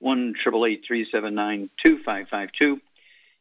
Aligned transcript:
1 0.00 0.34
379 0.42 1.70
2552. 1.84 2.80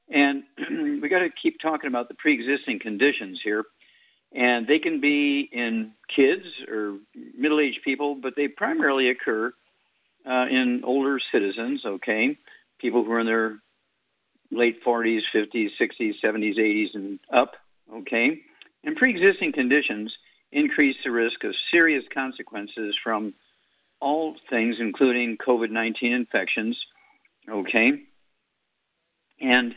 And 0.10 0.44
we 1.02 1.10
got 1.10 1.20
to 1.20 1.30
keep 1.30 1.60
talking 1.60 1.88
about 1.88 2.08
the 2.08 2.16
pre 2.16 2.34
existing 2.34 2.80
conditions 2.80 3.40
here. 3.44 3.64
And 4.34 4.68
they 4.68 4.80
can 4.80 5.00
be 5.00 5.48
in 5.52 5.92
kids 6.14 6.44
or 6.68 6.98
middle 7.38 7.60
aged 7.60 7.80
people, 7.84 8.16
but 8.16 8.34
they 8.36 8.48
primarily 8.48 9.10
occur 9.10 9.54
uh, 10.26 10.46
in 10.50 10.82
older 10.84 11.20
citizens, 11.34 11.82
okay? 11.86 12.38
People 12.80 13.04
who 13.06 13.12
are 13.14 13.20
in 13.20 13.28
their 13.28 13.60
late 14.52 14.84
40s, 14.84 15.22
50s, 15.34 15.70
60s, 15.80 16.14
70s, 16.24 16.58
80s, 16.60 16.88
and 16.96 17.20
up, 17.32 17.54
okay? 17.94 18.42
And 18.84 18.96
pre 18.96 19.12
existing 19.12 19.54
conditions 19.54 20.14
increase 20.52 20.96
the 21.04 21.12
risk 21.12 21.44
of 21.44 21.54
serious 21.74 22.04
consequences 22.14 22.96
from 23.04 23.34
all 24.06 24.36
things, 24.50 24.76
including 24.80 25.38
COVID 25.38 25.72
19 25.72 26.14
infections, 26.14 26.78
okay? 27.50 28.04
And 29.42 29.74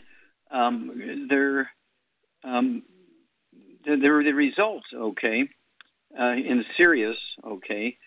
um, 0.51 1.27
they're, 1.29 1.69
um, 2.43 2.83
they're 3.83 4.23
the 4.23 4.33
results, 4.33 4.85
okay, 4.95 5.49
uh, 6.17 6.33
in 6.33 6.63
serious, 6.77 7.17
okay, 7.43 7.97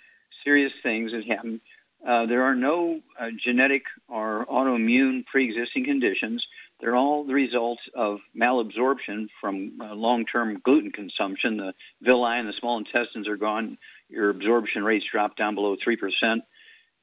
serious 0.45 0.73
things 0.83 1.11
that 1.13 1.25
happen 1.29 1.61
uh, 2.07 2.27
there 2.27 2.43
are 2.43 2.55
no 2.55 3.01
uh, 3.19 3.27
genetic 3.45 3.83
or 4.09 4.45
autoimmune 4.47 5.25
pre-existing 5.27 5.85
conditions. 5.85 6.45
They're 6.81 6.97
all 6.97 7.25
the 7.25 7.35
results 7.35 7.83
of 7.95 8.19
malabsorption 8.37 9.29
from 9.41 9.79
uh, 9.81 9.95
long-term 9.95 10.63
gluten 10.65 10.91
consumption. 10.91 11.59
The 11.59 11.75
villi 12.01 12.39
and 12.39 12.49
the 12.49 12.55
small 12.59 12.79
intestines 12.79 13.29
are 13.29 13.37
gone. 13.37 13.79
Your 14.13 14.31
absorption 14.31 14.85
rates 14.85 15.07
drop 15.11 15.37
down 15.37 15.55
below 15.55 15.77
three 15.83 15.97
percent, 15.97 16.43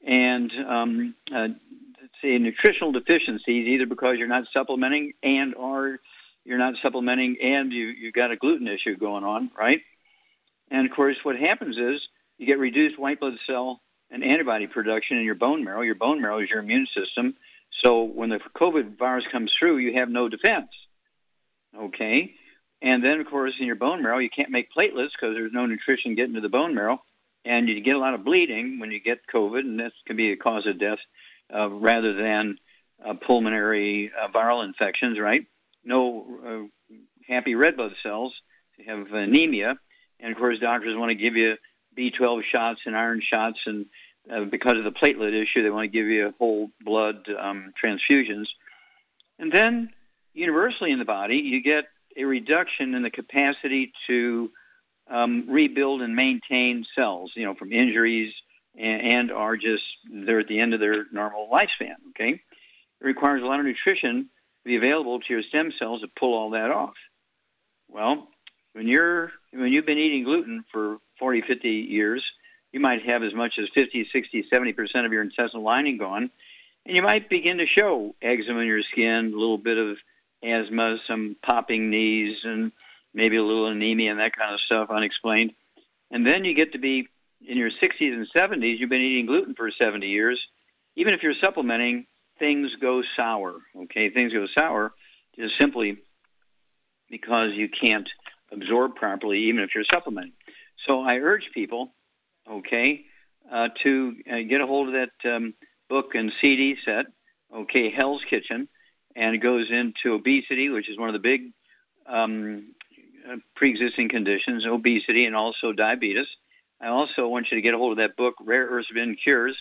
and 0.05 0.51
um, 0.67 1.15
uh, 1.35 1.47
say 2.21 2.37
nutritional 2.37 2.91
deficiencies 2.91 3.67
either 3.67 3.85
because 3.85 4.15
you're 4.17 4.27
not 4.27 4.43
supplementing 4.55 5.13
and 5.23 5.55
or 5.55 5.99
you're 6.45 6.57
not 6.57 6.75
supplementing 6.81 7.37
and 7.41 7.71
you 7.71 7.87
you've 7.87 8.13
got 8.13 8.31
a 8.31 8.35
gluten 8.35 8.67
issue 8.67 8.95
going 8.97 9.23
on, 9.23 9.51
right? 9.57 9.81
And 10.71 10.89
of 10.89 10.95
course, 10.95 11.17
what 11.23 11.35
happens 11.35 11.77
is 11.77 11.99
you 12.37 12.45
get 12.45 12.59
reduced 12.59 12.99
white 12.99 13.19
blood 13.19 13.33
cell 13.47 13.81
and 14.11 14.23
antibody 14.23 14.67
production 14.67 15.17
in 15.17 15.23
your 15.23 15.35
bone 15.35 15.63
marrow. 15.63 15.81
Your 15.81 15.95
bone 15.95 16.21
marrow 16.21 16.39
is 16.39 16.49
your 16.49 16.59
immune 16.59 16.87
system. 16.95 17.35
So 17.83 18.03
when 18.03 18.29
the 18.29 18.39
COVID 18.55 18.97
virus 18.97 19.25
comes 19.31 19.51
through, 19.57 19.77
you 19.77 19.99
have 19.99 20.09
no 20.09 20.29
defense. 20.29 20.69
Okay? 21.77 22.33
And 22.81 23.03
then, 23.03 23.19
of 23.19 23.27
course, 23.27 23.53
in 23.59 23.65
your 23.65 23.75
bone 23.75 24.01
marrow, 24.01 24.19
you 24.19 24.29
can't 24.29 24.51
make 24.51 24.69
platelets 24.71 25.11
because 25.11 25.35
there's 25.35 25.51
no 25.51 25.65
nutrition 25.65 26.15
getting 26.15 26.35
to 26.35 26.41
the 26.41 26.49
bone 26.49 26.73
marrow. 26.73 27.01
And 27.45 27.67
you 27.67 27.81
get 27.81 27.95
a 27.95 27.99
lot 27.99 28.13
of 28.13 28.23
bleeding 28.23 28.79
when 28.79 28.91
you 28.91 28.99
get 28.99 29.19
COVID, 29.33 29.59
and 29.59 29.79
this 29.79 29.93
can 30.05 30.15
be 30.15 30.31
a 30.31 30.37
cause 30.37 30.65
of 30.65 30.79
death 30.79 30.99
uh, 31.53 31.69
rather 31.69 32.13
than 32.13 32.57
uh, 33.05 33.13
pulmonary 33.15 34.11
uh, 34.17 34.27
viral 34.29 34.65
infections, 34.65 35.19
right? 35.19 35.45
No 35.83 36.69
uh, 36.91 36.93
happy 37.27 37.55
red 37.55 37.77
blood 37.77 37.93
cells. 38.03 38.33
You 38.77 38.93
have 38.93 39.11
anemia. 39.11 39.75
And, 40.19 40.31
of 40.31 40.37
course, 40.37 40.59
doctors 40.59 40.97
want 40.97 41.09
to 41.09 41.15
give 41.15 41.35
you 41.35 41.55
B12 41.97 42.41
shots 42.51 42.81
and 42.85 42.95
iron 42.95 43.21
shots, 43.21 43.59
and 43.65 43.85
uh, 44.31 44.45
because 44.45 44.77
of 44.77 44.83
the 44.83 44.91
platelet 44.91 45.33
issue, 45.33 45.63
they 45.63 45.69
want 45.69 45.91
to 45.91 45.97
give 45.97 46.07
you 46.07 46.33
whole 46.37 46.69
blood 46.81 47.25
um, 47.39 47.73
transfusions. 47.83 48.45
And 49.37 49.51
then, 49.51 49.89
universally 50.33 50.91
in 50.91 50.99
the 50.99 51.05
body, 51.05 51.37
you 51.37 51.63
get 51.63 51.85
a 52.17 52.23
reduction 52.23 52.95
in 52.95 53.03
the 53.03 53.09
capacity 53.09 53.91
to 54.07 54.51
um, 55.09 55.45
rebuild 55.49 56.01
and 56.01 56.15
maintain 56.15 56.85
cells, 56.95 57.31
you 57.35 57.45
know, 57.45 57.55
from 57.55 57.71
injuries 57.71 58.33
and, 58.77 59.13
and 59.13 59.31
are 59.31 59.57
just 59.57 59.83
they're 60.11 60.39
at 60.39 60.47
the 60.47 60.59
end 60.59 60.73
of 60.73 60.79
their 60.79 61.05
normal 61.11 61.49
lifespan. 61.51 61.95
Okay, 62.09 62.41
it 63.01 63.05
requires 63.05 63.41
a 63.41 63.45
lot 63.45 63.59
of 63.59 63.65
nutrition 63.65 64.29
to 64.63 64.65
be 64.65 64.75
available 64.75 65.19
to 65.19 65.25
your 65.29 65.43
stem 65.43 65.71
cells 65.79 66.01
to 66.01 66.07
pull 66.19 66.37
all 66.37 66.51
that 66.51 66.71
off. 66.71 66.95
Well, 67.87 68.27
when 68.73 68.87
you're 68.87 69.31
when 69.51 69.71
you've 69.71 69.85
been 69.85 69.97
eating 69.97 70.23
gluten 70.23 70.63
for 70.71 70.97
40, 71.19 71.43
50 71.47 71.69
years, 71.69 72.23
you 72.71 72.79
might 72.79 73.03
have 73.05 73.23
as 73.23 73.33
much 73.33 73.53
as 73.59 73.67
50, 73.73 74.07
60, 74.13 74.45
70% 74.53 75.05
of 75.05 75.11
your 75.11 75.23
intestinal 75.23 75.63
lining 75.63 75.97
gone. 75.97 76.29
And 76.85 76.95
you 76.95 77.01
might 77.01 77.29
begin 77.29 77.57
to 77.57 77.65
show 77.65 78.15
eczema 78.21 78.59
in 78.61 78.67
your 78.67 78.81
skin, 78.91 79.31
a 79.33 79.37
little 79.37 79.57
bit 79.57 79.77
of 79.77 79.97
asthma, 80.43 80.97
some 81.07 81.35
popping 81.45 81.89
knees, 81.89 82.37
and 82.43 82.71
maybe 83.13 83.37
a 83.37 83.43
little 83.43 83.67
anemia 83.67 84.11
and 84.11 84.19
that 84.19 84.35
kind 84.35 84.53
of 84.53 84.59
stuff 84.61 84.89
unexplained. 84.89 85.51
And 86.11 86.27
then 86.27 86.45
you 86.45 86.55
get 86.55 86.73
to 86.73 86.79
be 86.79 87.07
in 87.47 87.57
your 87.57 87.69
60s 87.69 88.13
and 88.13 88.27
70s, 88.35 88.79
you've 88.79 88.89
been 88.89 89.01
eating 89.01 89.25
gluten 89.25 89.55
for 89.55 89.69
70 89.81 90.07
years. 90.07 90.39
Even 90.95 91.13
if 91.13 91.21
you're 91.23 91.33
supplementing, 91.41 92.05
things 92.37 92.69
go 92.81 93.01
sour. 93.15 93.55
Okay, 93.83 94.09
things 94.09 94.33
go 94.33 94.45
sour 94.57 94.93
just 95.35 95.53
simply 95.59 95.97
because 97.09 97.49
you 97.55 97.69
can't 97.69 98.07
absorb 98.51 98.95
properly, 98.95 99.45
even 99.49 99.61
if 99.61 99.69
you're 99.73 99.85
supplementing. 99.91 100.33
So 100.87 101.01
I 101.01 101.15
urge 101.15 101.43
people, 101.53 101.91
okay, 102.49 103.05
uh, 103.51 103.67
to 103.83 104.13
uh, 104.29 104.35
get 104.49 104.61
a 104.61 104.67
hold 104.67 104.89
of 104.89 104.93
that 104.93 105.35
um, 105.35 105.53
book 105.89 106.11
and 106.13 106.31
CD 106.41 106.75
set, 106.85 107.05
okay, 107.55 107.91
Hell's 107.95 108.21
Kitchen, 108.29 108.67
and 109.19 109.41
goes 109.41 109.67
into 109.69 110.15
obesity, 110.15 110.69
which 110.69 110.89
is 110.89 110.97
one 110.97 111.09
of 111.09 111.13
the 111.13 111.19
big 111.19 111.51
um, 112.07 112.69
uh, 113.29 113.35
pre-existing 113.55 114.07
conditions, 114.07 114.65
obesity, 114.65 115.25
and 115.25 115.35
also 115.35 115.73
diabetes. 115.73 116.27
I 116.79 116.87
also 116.87 117.27
want 117.27 117.47
you 117.51 117.57
to 117.57 117.61
get 117.61 117.73
a 117.73 117.77
hold 117.77 117.91
of 117.91 117.97
that 117.97 118.15
book, 118.15 118.35
Rare 118.39 118.65
Earths 118.67 118.87
Forbidden 118.87 119.17
Cures, 119.21 119.57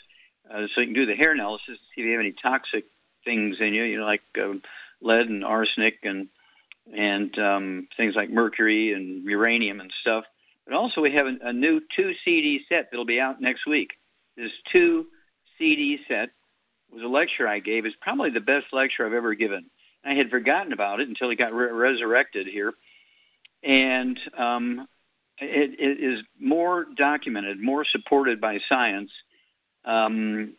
uh, 0.48 0.66
so 0.72 0.80
you 0.80 0.86
can 0.86 0.94
do 0.94 1.06
the 1.06 1.16
hair 1.16 1.32
analysis 1.32 1.66
to 1.66 1.74
see 1.74 2.02
if 2.02 2.06
you 2.06 2.12
have 2.12 2.20
any 2.20 2.34
toxic 2.40 2.84
things 3.24 3.56
in 3.60 3.74
you, 3.74 3.82
you 3.82 3.98
know, 3.98 4.04
like 4.04 4.22
uh, 4.40 4.54
lead 5.02 5.26
and 5.26 5.44
arsenic 5.44 5.98
and 6.04 6.28
and 6.96 7.38
um, 7.38 7.88
things 7.98 8.14
like 8.14 8.30
mercury 8.30 8.94
and 8.94 9.24
uranium 9.24 9.80
and 9.80 9.92
stuff. 10.00 10.24
But 10.66 10.74
also, 10.74 11.02
we 11.02 11.10
have 11.10 11.26
a, 11.26 11.48
a 11.48 11.52
new 11.52 11.80
two 11.96 12.12
CD 12.24 12.60
set 12.68 12.90
that'll 12.90 13.04
be 13.04 13.20
out 13.20 13.42
next 13.42 13.66
week. 13.66 13.90
This 14.36 14.52
two 14.74 15.06
CD 15.58 15.98
set 16.08 16.30
was 16.92 17.02
a 17.02 17.08
lecture 17.08 17.46
I 17.46 17.60
gave. 17.60 17.84
It's 17.86 17.96
probably 18.00 18.30
the 18.30 18.40
best 18.40 18.66
lecture 18.72 19.06
I've 19.06 19.12
ever 19.12 19.34
given. 19.34 19.66
I 20.04 20.14
had 20.14 20.30
forgotten 20.30 20.72
about 20.72 21.00
it 21.00 21.08
until 21.08 21.30
it 21.30 21.36
got 21.36 21.52
re- 21.52 21.70
resurrected 21.70 22.46
here, 22.46 22.72
and 23.62 24.18
um, 24.36 24.88
it, 25.38 25.78
it 25.78 26.04
is 26.04 26.20
more 26.40 26.86
documented, 26.96 27.60
more 27.60 27.84
supported 27.84 28.40
by 28.40 28.58
science 28.70 29.10
um, 29.84 30.54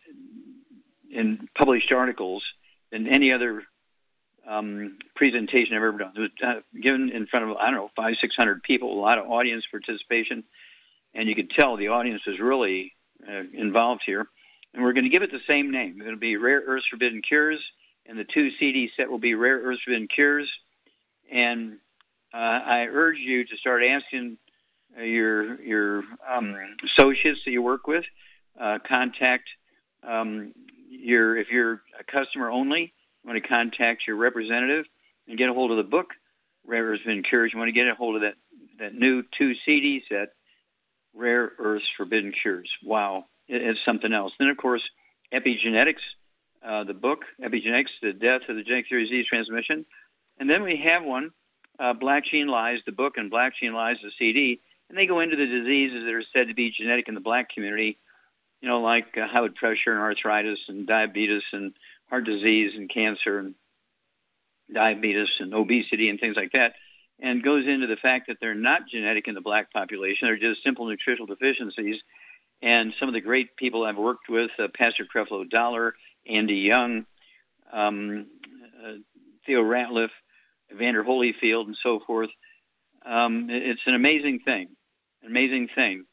in 1.09 1.47
published 1.57 1.91
articles 1.91 2.43
than 2.91 3.07
any 3.07 3.31
other 3.31 3.63
um, 4.47 4.97
presentation 5.15 5.75
I've 5.75 5.83
ever 5.83 5.97
done. 5.97 6.13
It 6.15 6.19
was 6.19 6.31
uh, 6.45 6.79
given 6.79 7.09
in 7.13 7.27
front 7.27 7.49
of 7.49 7.57
I 7.57 7.65
don't 7.65 7.75
know 7.75 7.91
five 7.95 8.15
six 8.21 8.35
hundred 8.35 8.63
people, 8.63 8.93
a 8.93 9.01
lot 9.01 9.17
of 9.17 9.29
audience 9.29 9.63
participation, 9.69 10.43
and 11.13 11.29
you 11.29 11.35
could 11.35 11.51
tell 11.51 11.77
the 11.77 11.89
audience 11.89 12.21
was 12.27 12.39
really 12.39 12.93
uh, 13.27 13.43
involved 13.53 14.01
here. 14.05 14.27
And 14.73 14.83
we're 14.83 14.93
going 14.93 15.05
to 15.05 15.09
give 15.09 15.23
it 15.23 15.31
the 15.31 15.39
same 15.49 15.71
name. 15.71 16.01
It'll 16.01 16.19
be 16.19 16.37
Rare 16.37 16.61
Earths 16.65 16.85
Forbidden 16.89 17.21
Cures, 17.27 17.59
and 18.05 18.17
the 18.17 18.23
two 18.23 18.49
CD 18.59 18.89
set 18.95 19.09
will 19.09 19.19
be 19.19 19.33
Rare 19.33 19.59
Earths 19.59 19.81
Forbidden 19.83 20.07
Cures. 20.07 20.49
And 21.31 21.77
uh, 22.33 22.37
I 22.37 22.87
urge 22.89 23.17
you 23.17 23.45
to 23.45 23.57
start 23.57 23.81
asking 23.83 24.37
uh, 24.97 25.03
your 25.03 25.61
your 25.61 26.03
um, 26.27 26.55
associates 26.83 27.39
that 27.45 27.51
you 27.51 27.61
work 27.61 27.87
with, 27.87 28.05
uh, 28.59 28.79
contact 28.87 29.49
Um, 30.03 30.53
you're, 30.89 31.37
if 31.37 31.47
you're 31.51 31.81
a 31.99 32.03
customer 32.03 32.49
only, 32.49 32.81
you 33.23 33.29
want 33.29 33.41
to 33.41 33.47
contact 33.47 34.03
your 34.07 34.17
representative 34.17 34.85
and 35.27 35.37
get 35.37 35.49
a 35.49 35.53
hold 35.53 35.71
of 35.71 35.77
the 35.77 35.83
book. 35.83 36.07
Rare 36.65 36.85
Earths 36.85 37.03
Forbidden 37.03 37.23
Cures. 37.23 37.51
You 37.53 37.59
want 37.59 37.69
to 37.69 37.73
get 37.73 37.87
a 37.87 37.95
hold 37.95 38.15
of 38.15 38.21
that, 38.21 38.35
that 38.79 38.93
new 38.93 39.23
two 39.37 39.53
CD 39.65 40.03
set, 40.09 40.33
Rare 41.13 41.51
Earths 41.57 41.85
Forbidden 41.97 42.33
Cures. 42.41 42.69
Wow, 42.83 43.25
it's 43.49 43.79
something 43.85 44.13
else. 44.13 44.31
Then, 44.39 44.49
of 44.49 44.57
course, 44.57 44.83
Epigenetics, 45.33 46.01
uh, 46.65 46.83
the 46.83 46.93
book, 46.93 47.19
Epigenetics, 47.41 47.89
The 48.01 48.13
Death 48.13 48.41
of 48.47 48.55
the 48.55 48.63
Genetic 48.63 48.87
Theory 48.89 49.03
of 49.03 49.09
Disease 49.09 49.25
Transmission. 49.27 49.85
And 50.39 50.49
then 50.49 50.63
we 50.63 50.81
have 50.85 51.03
one, 51.03 51.31
uh, 51.79 51.93
Black 51.93 52.25
Gene 52.25 52.47
Lies, 52.47 52.79
the 52.85 52.91
book, 52.91 53.17
and 53.17 53.29
Black 53.29 53.53
Gene 53.59 53.73
Lies, 53.73 53.97
the 54.01 54.11
CD. 54.17 54.61
And 54.89 54.97
they 54.97 55.05
go 55.05 55.19
into 55.19 55.35
the 55.35 55.45
diseases 55.45 56.05
that 56.05 56.13
are 56.13 56.23
said 56.35 56.47
to 56.47 56.53
be 56.53 56.71
genetic 56.71 57.07
in 57.07 57.13
the 57.13 57.19
black 57.19 57.49
community, 57.53 57.97
you 58.61 58.69
know, 58.69 58.81
like 58.81 59.17
uh, 59.17 59.27
high 59.27 59.39
blood 59.39 59.55
pressure 59.55 59.91
and 59.91 59.99
arthritis 59.99 60.59
and 60.67 60.87
diabetes 60.87 61.43
and 61.53 61.73
heart 62.09 62.25
disease 62.25 62.71
and 62.75 62.89
cancer 62.91 63.39
and 63.39 63.55
diabetes 64.73 65.27
and 65.39 65.53
obesity 65.53 66.09
and 66.09 66.19
things 66.19 66.35
like 66.35 66.51
that, 66.53 66.73
and 67.19 67.43
goes 67.43 67.67
into 67.67 67.87
the 67.87 67.97
fact 67.97 68.27
that 68.27 68.37
they're 68.41 68.55
not 68.55 68.81
genetic 68.91 69.27
in 69.27 69.35
the 69.35 69.41
black 69.41 69.71
population. 69.71 70.27
They're 70.27 70.37
just 70.37 70.63
simple 70.63 70.87
nutritional 70.87 71.27
deficiencies. 71.27 71.97
And 72.61 72.93
some 72.99 73.07
of 73.07 73.13
the 73.13 73.21
great 73.21 73.55
people 73.55 73.85
I've 73.85 73.97
worked 73.97 74.29
with, 74.29 74.51
uh, 74.59 74.67
Pastor 74.75 75.05
Creflo 75.05 75.49
Dollar, 75.49 75.95
Andy 76.27 76.55
Young, 76.55 77.05
um, 77.71 78.27
uh, 78.83 78.93
Theo 79.45 79.61
Ratliff, 79.61 80.09
Evander 80.71 81.03
Holyfield, 81.03 81.65
and 81.67 81.77
so 81.81 81.99
forth. 82.05 82.29
Um, 83.05 83.47
it's 83.49 83.81
an 83.85 83.95
amazing 83.95 84.39
thing, 84.43 84.67
an 85.23 85.29
amazing 85.29 85.69
thing. 85.73 86.05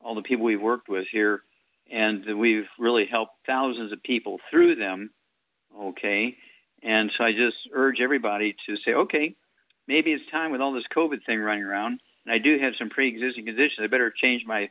All 0.00 0.14
the 0.14 0.22
people 0.22 0.44
we've 0.44 0.60
worked 0.60 0.88
with 0.88 1.06
here, 1.10 1.42
and 1.90 2.38
we've 2.38 2.68
really 2.78 3.06
helped 3.10 3.32
thousands 3.46 3.92
of 3.92 4.02
people 4.02 4.38
through 4.50 4.76
them. 4.76 5.10
Okay, 5.76 6.36
and 6.82 7.10
so 7.16 7.24
I 7.24 7.32
just 7.32 7.56
urge 7.72 8.00
everybody 8.00 8.54
to 8.66 8.76
say, 8.84 8.92
okay, 8.92 9.34
maybe 9.88 10.12
it's 10.12 10.30
time 10.30 10.52
with 10.52 10.60
all 10.60 10.72
this 10.74 10.84
COVID 10.94 11.24
thing 11.24 11.40
running 11.40 11.64
around, 11.64 12.00
and 12.26 12.34
I 12.34 12.38
do 12.38 12.58
have 12.60 12.74
some 12.78 12.90
pre-existing 12.90 13.46
conditions. 13.46 13.80
I 13.82 13.86
better 13.86 14.12
change 14.22 14.42
my 14.46 14.68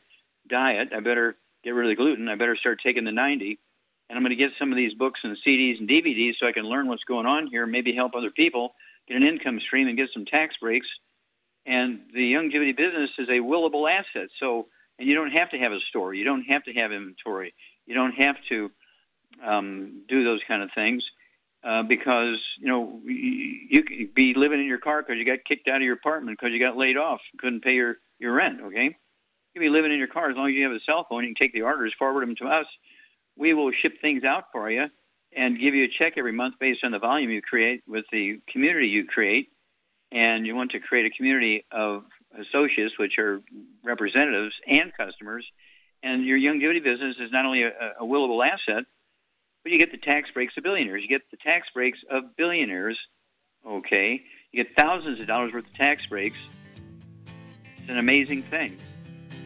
diet. 0.48 0.90
I 0.96 1.00
better 1.00 1.36
get 1.64 1.72
rid 1.72 1.90
of 1.90 1.98
the 1.98 2.02
gluten. 2.02 2.28
I 2.28 2.36
better 2.36 2.56
start 2.56 2.80
taking 2.84 3.04
the 3.04 3.12
90. 3.12 3.60
And 4.10 4.18
I'm 4.18 4.24
going 4.24 4.38
to 4.38 4.44
get 4.44 4.52
some 4.60 4.72
of 4.72 4.78
these 4.78 4.94
books 4.94 5.22
and 5.24 5.38
CDs 5.48 5.80
and 5.80 5.90
DVDs 5.90 6.34
so 6.40 6.48
I 6.48 6.52
can 6.52 6.66
learn 6.66 6.88
what's 6.88 7.04
going 7.04 7.26
on 7.26 7.48
here, 7.48 7.66
maybe 7.66 7.94
help 7.96 8.14
other 8.16 8.32
people 8.32 8.76
get 9.08 9.18
an 9.18 9.24
income 9.24 9.60
stream 9.60 9.88
and 9.88 9.98
get 9.98 10.10
some 10.14 10.26
tax 10.26 10.56
breaks. 10.62 10.88
And 11.66 12.02
the 12.14 12.34
Youngevity 12.34 12.76
business 12.76 13.10
is 13.18 13.30
a 13.30 13.40
willable 13.40 13.90
asset. 13.90 14.30
So, 14.40 14.68
and 15.00 15.08
you 15.08 15.16
don't 15.16 15.32
have 15.32 15.52
to 15.52 15.58
have 15.58 15.72
a 15.72 15.80
store. 15.90 16.14
You 16.14 16.26
don't 16.26 16.44
have 16.44 16.64
to 16.66 16.74
have 16.74 16.92
inventory. 16.92 17.54
You 17.86 17.96
don't 17.96 18.14
have 18.14 18.36
to 18.50 18.72
um, 19.46 20.04
do 20.08 20.24
those 20.24 20.42
kind 20.48 20.62
of 20.62 20.70
things 20.76 21.04
uh, 21.64 21.84
because 21.84 22.38
you 22.60 22.68
know 22.68 23.00
you, 23.06 23.60
you 23.70 23.84
could 23.84 24.14
be 24.14 24.34
living 24.36 24.60
in 24.60 24.66
your 24.66 24.80
car 24.80 25.02
because 25.02 25.18
you 25.18 25.26
got 25.26 25.40
kicked 25.48 25.68
out 25.68 25.78
of 25.78 25.82
your 25.82 25.96
apartment 25.96 26.38
because 26.38 26.54
you 26.54 26.60
got 26.60 26.78
laid 26.78 26.98
off, 26.98 27.22
couldn't 27.38 27.64
pay 27.64 27.74
your 27.74 27.96
your 28.20 28.34
rent. 28.34 28.60
Okay, 28.62 28.96
you 29.54 29.62
can 29.62 29.70
be 29.70 29.74
living 29.74 29.92
in 29.92 30.00
your 30.00 30.08
car 30.08 30.30
as 30.30 30.36
long 30.36 30.50
as 30.50 30.56
you 30.56 30.64
have 30.64 30.72
a 30.72 30.80
cell 30.86 31.06
phone. 31.08 31.24
You 31.24 31.34
can 31.34 31.42
take 31.42 31.54
the 31.54 31.62
orders, 31.62 31.94
forward 31.98 32.28
them 32.28 32.36
to 32.38 32.48
us. 32.48 32.66
We 33.38 33.54
will 33.54 33.72
ship 33.72 33.94
things 34.02 34.24
out 34.24 34.46
for 34.52 34.70
you 34.70 34.86
and 35.36 35.60
give 35.60 35.76
you 35.76 35.86
a 35.86 36.04
check 36.04 36.14
every 36.18 36.32
month 36.32 36.56
based 36.60 36.80
on 36.84 36.92
the 36.92 37.00
volume 37.00 37.30
you 37.30 37.42
create 37.42 37.84
with 37.88 38.06
the 38.12 38.40
community 38.52 38.88
you 38.88 39.06
create. 39.06 39.50
And 40.12 40.46
you 40.46 40.56
want 40.56 40.72
to 40.72 40.80
create 40.80 41.06
a 41.06 41.16
community 41.16 41.66
of 41.72 42.04
associates, 42.40 42.94
which 43.00 43.18
are 43.18 43.42
representatives 43.84 44.54
and 44.68 44.92
customers. 44.96 45.46
And 46.04 46.26
your 46.26 46.38
young 46.38 46.54
longevity 46.54 46.80
business 46.80 47.16
is 47.20 47.32
not 47.32 47.46
only 47.46 47.64
a, 47.64 47.70
a 48.00 48.04
willable 48.04 48.46
asset, 48.46 48.86
but 49.64 49.72
you 49.72 49.80
get 49.80 49.92
the 49.92 49.98
tax 49.98 50.30
breaks 50.32 50.54
of 50.58 50.64
billionaires. 50.64 51.02
You 51.02 51.10
get 51.10 51.22
the 51.32 51.38
tax 51.38 51.68
breaks 51.74 52.00
of 52.12 52.36
billionaires. 52.38 53.00
Okay, 53.66 54.22
you 54.52 54.64
get 54.64 54.76
thousands 54.78 55.20
of 55.20 55.28
dollars 55.28 55.54
worth 55.54 55.66
of 55.66 55.74
tax 55.76 56.06
breaks. 56.08 56.38
It's 57.78 57.90
an 57.90 57.98
amazing 57.98 58.44
thing. 58.44 58.78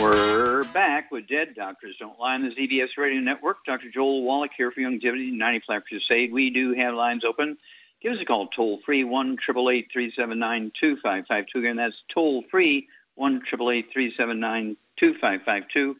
We're 0.00 0.62
back 0.72 1.10
with 1.10 1.26
Dead 1.26 1.56
Doctors 1.56 1.96
Don't 1.98 2.20
Lie 2.20 2.34
on 2.34 2.42
the 2.42 2.54
ZBS 2.54 2.96
Radio 2.96 3.20
Network. 3.20 3.64
Dr. 3.66 3.90
Joel 3.92 4.22
Wallach 4.22 4.52
here 4.56 4.70
for 4.70 4.80
Youngevity 4.80 5.32
95 5.32 5.82
Crusade. 5.88 6.32
We 6.32 6.50
do 6.50 6.72
have 6.74 6.94
lines 6.94 7.24
open. 7.28 7.58
Give 8.00 8.12
us 8.12 8.18
a 8.22 8.24
call 8.24 8.46
toll 8.54 8.78
free 8.86 9.02
1 9.02 9.38
379 9.44 10.72
2552. 10.80 11.58
Again, 11.58 11.76
that's 11.76 11.96
toll 12.14 12.44
free 12.48 12.86
1 13.16 13.42
379 13.50 14.76
2552. 15.00 15.96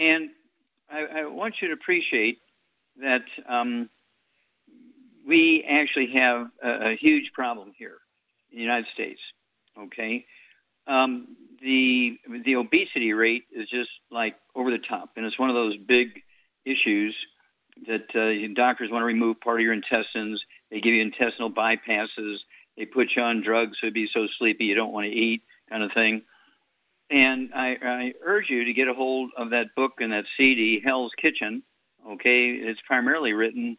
And 0.00 0.28
I, 0.90 1.20
I, 1.20 1.24
want 1.24 1.54
you 1.62 1.68
to 1.68 1.74
appreciate 1.74 2.40
that 2.98 3.24
um, 3.48 3.88
we 5.26 5.64
actually 5.66 6.12
have 6.14 6.48
a, 6.62 6.90
a, 6.90 6.96
huge 7.00 7.32
problem 7.32 7.72
here 7.78 7.96
in 8.50 8.58
the 8.58 8.62
United 8.62 8.86
States. 8.92 9.20
Okay, 9.78 10.26
um, 10.86 11.28
the 11.64 12.18
the 12.44 12.56
obesity 12.56 13.12
rate 13.12 13.44
is 13.50 13.68
just 13.70 13.90
like 14.10 14.36
over 14.54 14.70
the 14.70 14.78
top, 14.86 15.10
and 15.16 15.24
it's 15.24 15.38
one 15.38 15.48
of 15.48 15.56
those 15.56 15.76
big 15.88 16.08
issues 16.64 17.16
that 17.86 18.06
uh, 18.14 18.54
doctors 18.54 18.90
want 18.90 19.02
to 19.02 19.06
remove 19.06 19.40
part 19.40 19.60
of 19.60 19.64
your 19.64 19.72
intestines. 19.72 20.40
They 20.70 20.80
give 20.80 20.92
you 20.92 21.02
intestinal 21.02 21.50
bypasses. 21.50 22.36
They 22.76 22.84
put 22.84 23.08
you 23.16 23.22
on 23.22 23.42
drugs 23.42 23.78
so 23.80 23.86
you 23.86 23.92
be 23.92 24.08
so 24.12 24.26
sleepy 24.38 24.64
you 24.64 24.74
don't 24.74 24.92
want 24.92 25.06
to 25.06 25.12
eat, 25.12 25.42
kind 25.68 25.82
of 25.82 25.90
thing. 25.94 26.22
And 27.10 27.50
I, 27.54 27.76
I 27.82 28.12
urge 28.24 28.46
you 28.48 28.64
to 28.64 28.72
get 28.72 28.88
a 28.88 28.94
hold 28.94 29.30
of 29.36 29.50
that 29.50 29.74
book 29.76 29.92
and 29.98 30.12
that 30.12 30.24
CD, 30.38 30.80
Hell's 30.84 31.12
Kitchen. 31.20 31.62
Okay, 32.06 32.50
it's 32.50 32.80
primarily 32.86 33.32
written 33.32 33.76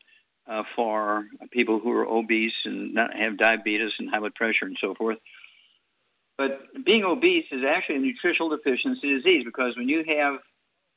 uh, 0.48 0.63
for 0.75 1.25
people 1.51 1.80
who 1.80 1.92
are 1.92 2.08
obese 2.08 2.54
and 2.65 2.94
not 2.94 3.15
have 3.15 3.38
diabetes 3.38 3.92
and 4.00 4.10
high 4.10 4.20
blood 4.20 4.36
pressure 4.36 4.65
and 4.65 4.77
so 4.82 4.96
forth. 4.96 5.18
But 6.38 6.84
being 6.86 7.04
obese 7.04 7.46
is 7.51 7.62
actually 7.68 7.96
a 7.96 8.00
nutritional 8.00 8.50
deficiency 8.50 9.15
disease 9.15 9.44
because 9.46 9.77
when 9.77 9.88
you 9.88 10.04
have 10.08 10.39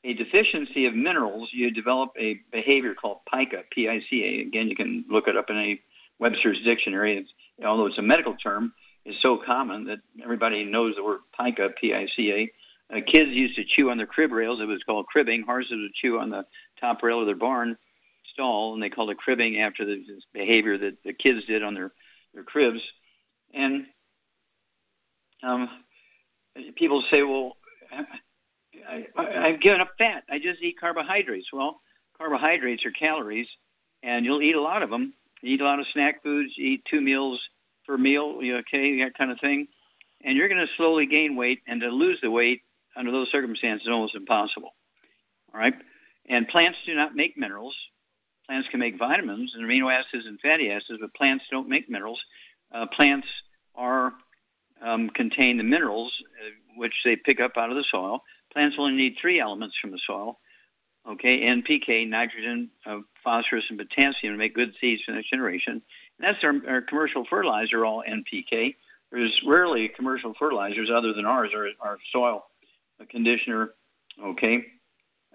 a 0.04 0.12
deficiency 0.14 0.86
of 0.86 0.94
minerals, 0.94 1.48
you 1.52 1.70
develop 1.70 2.10
a 2.18 2.40
behavior 2.52 2.94
called 2.94 3.18
pica, 3.32 3.62
P-I-C-A. 3.70 4.48
Again, 4.48 4.68
you 4.68 4.76
can 4.76 5.04
look 5.08 5.28
it 5.28 5.36
up 5.36 5.46
in 5.48 5.56
a 5.56 5.80
Webster's 6.18 6.60
dictionary. 6.66 7.18
It's, 7.18 7.30
although 7.64 7.86
it's 7.86 7.98
a 7.98 8.02
medical 8.02 8.36
term, 8.36 8.72
it's 9.04 9.18
so 9.22 9.38
common 9.44 9.84
that 9.84 9.98
everybody 10.22 10.64
knows 10.64 10.94
the 10.96 11.04
word 11.04 11.20
pica, 11.38 11.68
P-I-C-A. 11.80 12.52
Uh, 12.90 13.00
kids 13.06 13.30
used 13.30 13.56
to 13.56 13.64
chew 13.64 13.90
on 13.90 13.96
their 13.96 14.06
crib 14.06 14.32
rails. 14.32 14.60
It 14.60 14.66
was 14.66 14.82
called 14.84 15.06
cribbing. 15.06 15.42
Horses 15.42 15.72
would 15.72 15.94
chew 15.94 16.18
on 16.18 16.30
the 16.30 16.44
top 16.80 17.02
rail 17.02 17.20
of 17.20 17.26
their 17.26 17.36
barn 17.36 17.76
stall, 18.32 18.74
and 18.74 18.82
they 18.82 18.88
called 18.88 19.10
it 19.10 19.18
cribbing 19.18 19.60
after 19.60 19.84
the 19.84 20.02
behavior 20.32 20.78
that 20.78 20.98
the 21.04 21.12
kids 21.12 21.44
did 21.46 21.62
on 21.62 21.74
their, 21.74 21.92
their 22.34 22.44
cribs. 22.44 22.80
And 23.52 23.86
um, 25.42 25.68
people 26.76 27.02
say, 27.12 27.22
well, 27.22 27.56
I, 28.88 29.06
I've 29.16 29.60
given 29.60 29.80
up 29.80 29.92
fat. 29.98 30.24
I 30.30 30.38
just 30.38 30.62
eat 30.62 30.78
carbohydrates. 30.80 31.48
Well, 31.52 31.80
carbohydrates 32.16 32.84
are 32.84 32.90
calories, 32.90 33.46
and 34.02 34.24
you'll 34.24 34.42
eat 34.42 34.54
a 34.54 34.60
lot 34.60 34.82
of 34.82 34.90
them. 34.90 35.14
You 35.42 35.54
eat 35.54 35.60
a 35.60 35.64
lot 35.64 35.78
of 35.78 35.86
snack 35.92 36.22
foods. 36.22 36.52
You 36.56 36.72
eat 36.72 36.84
two 36.90 37.00
meals 37.00 37.40
per 37.86 37.96
meal, 37.96 38.38
okay, 38.38 38.98
that 39.02 39.16
kind 39.16 39.30
of 39.30 39.40
thing. 39.40 39.68
And 40.22 40.36
you're 40.36 40.48
going 40.48 40.60
to 40.60 40.72
slowly 40.76 41.06
gain 41.06 41.36
weight, 41.36 41.60
and 41.66 41.80
to 41.80 41.88
lose 41.88 42.18
the 42.22 42.30
weight 42.30 42.62
under 42.96 43.12
those 43.12 43.30
circumstances 43.30 43.86
is 43.86 43.92
almost 43.92 44.14
impossible. 44.14 44.74
All 45.54 45.60
right? 45.60 45.74
And 46.28 46.48
plants 46.48 46.78
do 46.84 46.94
not 46.94 47.14
make 47.14 47.36
minerals. 47.36 47.76
Plants 48.46 48.68
can 48.70 48.80
make 48.80 48.98
vitamins 48.98 49.52
and 49.54 49.64
amino 49.64 49.92
acids 49.92 50.24
and 50.26 50.40
fatty 50.40 50.70
acids, 50.70 50.98
but 51.00 51.14
plants 51.14 51.44
don't 51.50 51.68
make 51.68 51.88
minerals. 51.88 52.20
Uh, 52.74 52.86
plants 52.98 53.26
are 53.74 54.12
um, 54.82 55.10
contain 55.10 55.56
the 55.56 55.64
minerals 55.64 56.12
uh, 56.40 56.50
which 56.76 56.94
they 57.04 57.16
pick 57.16 57.40
up 57.40 57.52
out 57.56 57.70
of 57.70 57.76
the 57.76 57.84
soil. 57.90 58.22
Plants 58.52 58.76
only 58.78 58.94
need 58.94 59.16
three 59.20 59.40
elements 59.40 59.76
from 59.80 59.90
the 59.90 60.00
soil, 60.06 60.38
okay, 61.08 61.40
NPK, 61.40 62.08
nitrogen, 62.08 62.70
uh, 62.86 63.00
phosphorus, 63.22 63.64
and 63.68 63.78
potassium 63.78 64.34
to 64.34 64.38
make 64.38 64.54
good 64.54 64.74
seeds 64.80 65.02
for 65.04 65.12
the 65.12 65.16
next 65.16 65.30
generation. 65.30 65.82
And 66.18 66.20
that's 66.20 66.42
our, 66.42 66.54
our 66.68 66.80
commercial 66.82 67.24
fertilizer, 67.28 67.84
all 67.84 68.02
NPK. 68.08 68.76
There's 69.10 69.40
rarely 69.46 69.88
commercial 69.88 70.34
fertilizers 70.38 70.90
other 70.94 71.12
than 71.12 71.24
ours, 71.24 71.50
our, 71.54 71.68
our 71.80 71.98
soil 72.12 72.44
conditioner, 73.10 73.74
okay, 74.22 74.66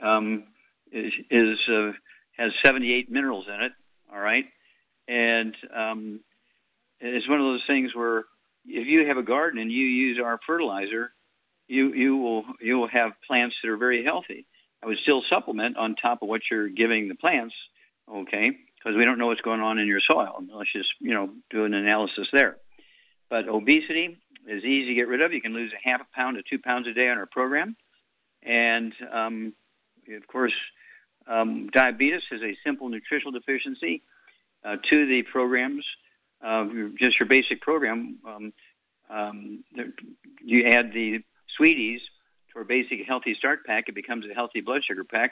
um, 0.01 0.43
is, 0.91 1.13
is 1.29 1.57
uh, 1.69 1.91
has 2.37 2.51
78 2.63 3.09
minerals 3.11 3.45
in 3.47 3.63
it, 3.63 3.71
all 4.11 4.19
right, 4.19 4.45
and 5.07 5.55
um, 5.75 6.19
it's 6.99 7.27
one 7.27 7.39
of 7.39 7.45
those 7.45 7.63
things 7.67 7.95
where 7.95 8.25
if 8.65 8.87
you 8.87 9.07
have 9.07 9.17
a 9.17 9.23
garden 9.23 9.59
and 9.59 9.71
you 9.71 9.85
use 9.85 10.19
our 10.23 10.39
fertilizer, 10.45 11.11
you 11.67 11.93
you 11.93 12.17
will 12.17 12.43
you 12.61 12.77
will 12.77 12.89
have 12.89 13.11
plants 13.27 13.55
that 13.63 13.69
are 13.69 13.77
very 13.77 14.03
healthy. 14.03 14.45
I 14.81 14.87
would 14.87 14.97
still 15.03 15.23
supplement 15.29 15.77
on 15.77 15.95
top 15.95 16.21
of 16.21 16.27
what 16.27 16.41
you're 16.51 16.67
giving 16.67 17.07
the 17.07 17.15
plants, 17.15 17.55
okay? 18.11 18.51
because 18.83 18.97
we 18.97 19.05
don't 19.05 19.17
know 19.17 19.27
what's 19.27 19.41
going 19.41 19.61
on 19.61 19.79
in 19.79 19.87
your 19.87 20.01
soil. 20.09 20.43
Let's 20.53 20.71
just 20.73 20.89
you 20.99 21.13
know 21.13 21.29
do 21.49 21.65
an 21.65 21.73
analysis 21.73 22.27
there. 22.33 22.57
But 23.29 23.47
obesity 23.47 24.17
is 24.47 24.63
easy 24.63 24.89
to 24.89 24.93
get 24.93 25.07
rid 25.07 25.21
of. 25.21 25.33
You 25.33 25.41
can 25.41 25.53
lose 25.53 25.71
a 25.73 25.89
half 25.89 26.01
a 26.01 26.15
pound 26.15 26.37
to 26.37 26.43
two 26.43 26.61
pounds 26.61 26.87
a 26.87 26.93
day 26.93 27.09
on 27.09 27.17
our 27.17 27.25
program, 27.25 27.75
and 28.41 28.93
um, 29.11 29.53
of 30.13 30.27
course, 30.27 30.53
um, 31.27 31.69
diabetes 31.73 32.21
is 32.31 32.41
a 32.41 32.57
simple 32.65 32.89
nutritional 32.89 33.31
deficiency. 33.31 34.03
Uh, 34.65 34.77
to 34.89 35.05
the 35.05 35.23
programs, 35.23 35.85
uh, 36.43 36.65
just 36.97 37.19
your 37.19 37.27
basic 37.27 37.61
program, 37.61 38.17
um, 38.27 38.53
um, 39.09 39.63
you 40.43 40.65
add 40.65 40.91
the 40.93 41.19
sweeties 41.57 42.01
to 42.51 42.59
our 42.59 42.65
basic 42.65 43.05
healthy 43.07 43.35
start 43.37 43.65
pack. 43.65 43.85
It 43.87 43.95
becomes 43.95 44.25
a 44.29 44.33
healthy 44.33 44.61
blood 44.61 44.81
sugar 44.87 45.03
pack, 45.03 45.31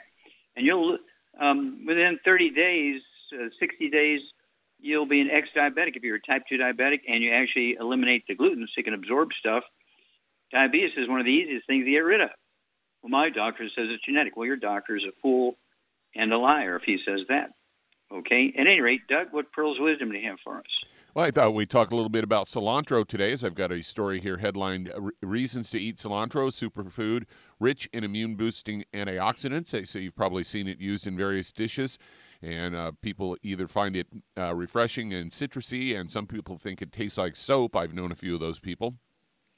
and 0.56 0.66
you'll 0.66 0.98
um, 1.40 1.84
within 1.86 2.18
30 2.24 2.50
days 2.50 3.00
uh, 3.32 3.48
60 3.58 3.90
days, 3.90 4.20
you'll 4.78 5.06
be 5.06 5.20
an 5.20 5.30
ex-diabetic 5.30 5.96
if 5.96 6.02
you're 6.02 6.16
a 6.16 6.20
type 6.20 6.42
2 6.48 6.56
diabetic 6.56 7.00
and 7.08 7.22
you 7.22 7.32
actually 7.32 7.76
eliminate 7.78 8.24
the 8.26 8.34
gluten 8.34 8.66
so 8.66 8.72
you 8.76 8.84
can 8.84 8.94
absorb 8.94 9.30
stuff. 9.38 9.64
Diabetes 10.52 10.90
is 10.96 11.08
one 11.08 11.20
of 11.20 11.26
the 11.26 11.32
easiest 11.32 11.66
things 11.66 11.84
to 11.84 11.90
get 11.90 11.98
rid 11.98 12.20
of. 12.20 12.30
Well, 13.02 13.10
my 13.10 13.30
doctor 13.30 13.64
says 13.64 13.86
it's 13.88 14.04
genetic. 14.04 14.36
Well, 14.36 14.46
your 14.46 14.56
doctor 14.56 14.96
is 14.96 15.04
a 15.04 15.12
fool 15.22 15.56
and 16.14 16.32
a 16.32 16.38
liar 16.38 16.76
if 16.76 16.82
he 16.84 16.98
says 17.06 17.20
that. 17.28 17.50
Okay. 18.12 18.52
At 18.58 18.66
any 18.66 18.80
rate, 18.80 19.02
Doug, 19.08 19.28
what 19.30 19.52
pearls 19.52 19.78
of 19.78 19.84
wisdom 19.84 20.10
do 20.10 20.18
you 20.18 20.28
have 20.28 20.38
for 20.44 20.58
us? 20.58 20.84
Well, 21.14 21.26
I 21.26 21.30
thought 21.30 21.52
we'd 21.52 21.68
talk 21.68 21.90
a 21.90 21.94
little 21.94 22.08
bit 22.08 22.24
about 22.24 22.46
cilantro 22.46 23.06
today, 23.06 23.32
as 23.32 23.44
I've 23.44 23.54
got 23.54 23.70
a 23.70 23.82
story 23.82 24.18
here 24.18 24.38
headlined 24.38 24.90
Reasons 25.20 25.68
to 25.70 25.78
Eat 25.78 25.98
Cilantro, 25.98 26.48
Superfood, 26.48 27.24
Rich 27.60 27.86
in 27.92 28.02
Immune 28.02 28.34
Boosting 28.36 28.84
Antioxidants. 28.94 29.86
Say 29.86 30.00
you've 30.00 30.16
probably 30.16 30.42
seen 30.42 30.66
it 30.66 30.78
used 30.78 31.06
in 31.06 31.14
various 31.14 31.52
dishes 31.52 31.98
and 32.40 32.74
uh, 32.74 32.92
people 33.02 33.36
either 33.42 33.68
find 33.68 33.94
it 33.94 34.06
uh, 34.38 34.54
refreshing 34.54 35.12
and 35.12 35.30
citrusy, 35.30 35.94
and 35.94 36.10
some 36.10 36.26
people 36.26 36.56
think 36.56 36.80
it 36.80 36.92
tastes 36.92 37.18
like 37.18 37.36
soap. 37.36 37.76
I've 37.76 37.92
known 37.92 38.10
a 38.10 38.16
few 38.16 38.32
of 38.32 38.40
those 38.40 38.58
people. 38.58 38.94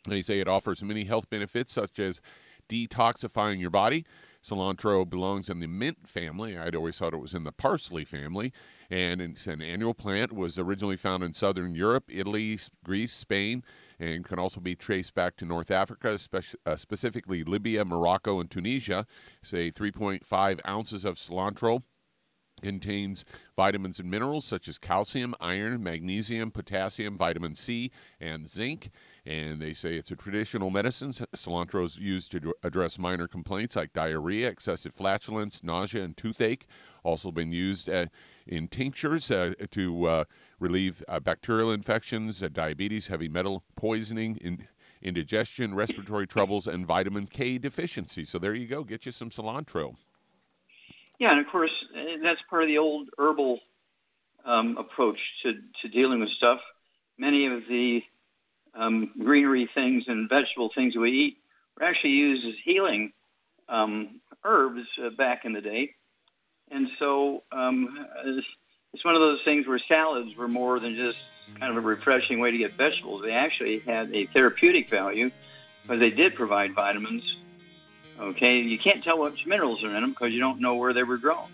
They 0.08 0.22
say 0.22 0.40
it 0.40 0.48
offers 0.48 0.82
many 0.82 1.04
health 1.04 1.30
benefits, 1.30 1.72
such 1.72 2.00
as 2.00 2.20
detoxifying 2.68 3.60
your 3.60 3.70
body. 3.70 4.04
Cilantro 4.44 5.08
belongs 5.08 5.48
in 5.48 5.60
the 5.60 5.68
mint 5.68 6.08
family. 6.08 6.58
I'd 6.58 6.74
always 6.74 6.98
thought 6.98 7.14
it 7.14 7.20
was 7.20 7.32
in 7.32 7.44
the 7.44 7.52
parsley 7.52 8.04
family. 8.04 8.52
And 8.90 9.20
an 9.20 9.62
annual 9.62 9.94
plant, 9.94 10.32
was 10.32 10.58
originally 10.58 10.96
found 10.96 11.22
in 11.22 11.32
southern 11.32 11.74
Europe, 11.74 12.04
Italy, 12.08 12.58
Greece, 12.84 13.12
Spain, 13.12 13.62
and 13.98 14.24
can 14.24 14.38
also 14.38 14.60
be 14.60 14.74
traced 14.74 15.14
back 15.14 15.36
to 15.36 15.44
North 15.44 15.70
Africa, 15.70 16.18
uh, 16.66 16.76
specifically 16.76 17.44
Libya, 17.44 17.84
Morocco, 17.84 18.40
and 18.40 18.50
Tunisia. 18.50 19.06
Say 19.42 19.70
3.5 19.70 20.60
ounces 20.66 21.04
of 21.04 21.16
cilantro 21.16 21.82
contains 22.62 23.24
vitamins 23.56 23.98
and 24.00 24.10
minerals 24.10 24.44
such 24.44 24.68
as 24.68 24.78
calcium, 24.78 25.34
iron, 25.40 25.82
magnesium, 25.82 26.50
potassium, 26.50 27.16
vitamin 27.16 27.54
C, 27.54 27.90
and 28.20 28.48
zinc. 28.48 28.90
And 29.26 29.60
they 29.60 29.74
say 29.74 29.96
it's 29.96 30.10
a 30.10 30.16
traditional 30.16 30.70
medicine. 30.70 31.12
Cilantro 31.12 31.84
is 31.84 31.98
used 31.98 32.32
to 32.32 32.54
address 32.62 32.98
minor 32.98 33.28
complaints 33.28 33.76
like 33.76 33.92
diarrhea, 33.92 34.48
excessive 34.48 34.94
flatulence, 34.94 35.62
nausea, 35.62 36.02
and 36.02 36.16
toothache. 36.16 36.66
Also 37.02 37.30
been 37.30 37.52
used 37.52 37.88
uh, 37.88 38.06
in 38.46 38.68
tinctures 38.68 39.30
uh, 39.30 39.54
to 39.70 40.06
uh, 40.06 40.24
relieve 40.58 41.02
uh, 41.08 41.20
bacterial 41.20 41.70
infections, 41.70 42.40
diabetes, 42.40 43.06
heavy 43.08 43.28
metal 43.28 43.64
poisoning, 43.76 44.36
in, 44.36 44.66
indigestion, 45.02 45.74
respiratory 45.74 46.26
troubles, 46.26 46.66
and 46.66 46.86
vitamin 46.86 47.26
K 47.26 47.58
deficiency. 47.58 48.24
So 48.24 48.38
there 48.38 48.54
you 48.54 48.66
go. 48.66 48.84
Get 48.84 49.06
you 49.06 49.12
some 49.12 49.30
cilantro. 49.30 49.96
Yeah, 51.18 51.30
and 51.30 51.40
of 51.40 51.46
course 51.50 51.70
that's 52.22 52.40
part 52.50 52.62
of 52.62 52.68
the 52.68 52.78
old 52.78 53.08
herbal 53.18 53.60
um, 54.44 54.76
approach 54.78 55.18
to, 55.42 55.52
to 55.82 55.88
dealing 55.88 56.20
with 56.20 56.30
stuff. 56.30 56.58
Many 57.18 57.46
of 57.46 57.62
the 57.68 58.00
um, 58.74 59.12
greenery 59.22 59.68
things 59.74 60.04
and 60.08 60.28
vegetable 60.28 60.70
things 60.74 60.96
we 60.96 61.10
eat 61.10 61.36
were 61.76 61.86
actually 61.86 62.10
used 62.10 62.44
as 62.46 62.54
healing 62.64 63.12
um, 63.68 64.20
herbs 64.44 64.86
uh, 65.04 65.10
back 65.16 65.44
in 65.44 65.52
the 65.52 65.60
day. 65.60 65.94
And 66.70 66.88
so 66.98 67.42
um, 67.52 68.06
it's 68.92 69.04
one 69.04 69.14
of 69.14 69.20
those 69.20 69.40
things 69.44 69.66
where 69.66 69.80
salads 69.88 70.34
were 70.36 70.48
more 70.48 70.80
than 70.80 70.96
just 70.96 71.18
kind 71.60 71.70
of 71.70 71.76
a 71.76 71.86
refreshing 71.86 72.40
way 72.40 72.50
to 72.50 72.58
get 72.58 72.72
vegetables. 72.72 73.22
They 73.22 73.32
actually 73.32 73.80
had 73.80 74.12
a 74.14 74.26
therapeutic 74.26 74.88
value 74.90 75.30
because 75.82 76.00
they 76.00 76.10
did 76.10 76.34
provide 76.34 76.74
vitamins 76.74 77.22
Okay, 78.18 78.58
you 78.58 78.78
can't 78.78 79.02
tell 79.02 79.20
which 79.20 79.44
minerals 79.46 79.82
are 79.82 79.88
in 79.88 80.00
them 80.00 80.10
because 80.10 80.32
you 80.32 80.40
don't 80.40 80.60
know 80.60 80.76
where 80.76 80.92
they 80.92 81.02
were 81.02 81.18
grown. 81.18 81.48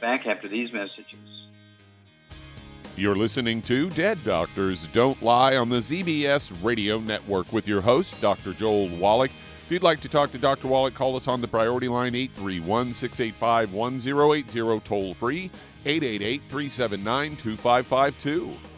Back 0.00 0.26
after 0.26 0.46
these 0.46 0.72
messages. 0.72 1.18
You're 2.96 3.16
listening 3.16 3.62
to 3.62 3.88
Dead 3.90 4.22
Doctors 4.24 4.88
Don't 4.92 5.22
Lie 5.22 5.56
on 5.56 5.68
the 5.68 5.76
ZBS 5.76 6.52
Radio 6.62 6.98
Network 6.98 7.52
with 7.52 7.66
your 7.66 7.80
host, 7.80 8.20
Dr. 8.20 8.52
Joel 8.52 8.88
Wallach. 8.88 9.30
If 9.68 9.72
you'd 9.72 9.82
like 9.82 10.00
to 10.00 10.08
talk 10.08 10.32
to 10.32 10.38
Dr. 10.38 10.66
Wallach, 10.66 10.94
call 10.94 11.14
us 11.14 11.28
on 11.28 11.42
the 11.42 11.46
priority 11.46 11.88
line 11.88 12.14
831 12.14 12.94
685 12.94 13.74
1080, 13.74 14.80
toll 14.80 15.12
free 15.12 15.50
888 15.84 16.40
379 16.48 17.36
2552. 17.36 18.77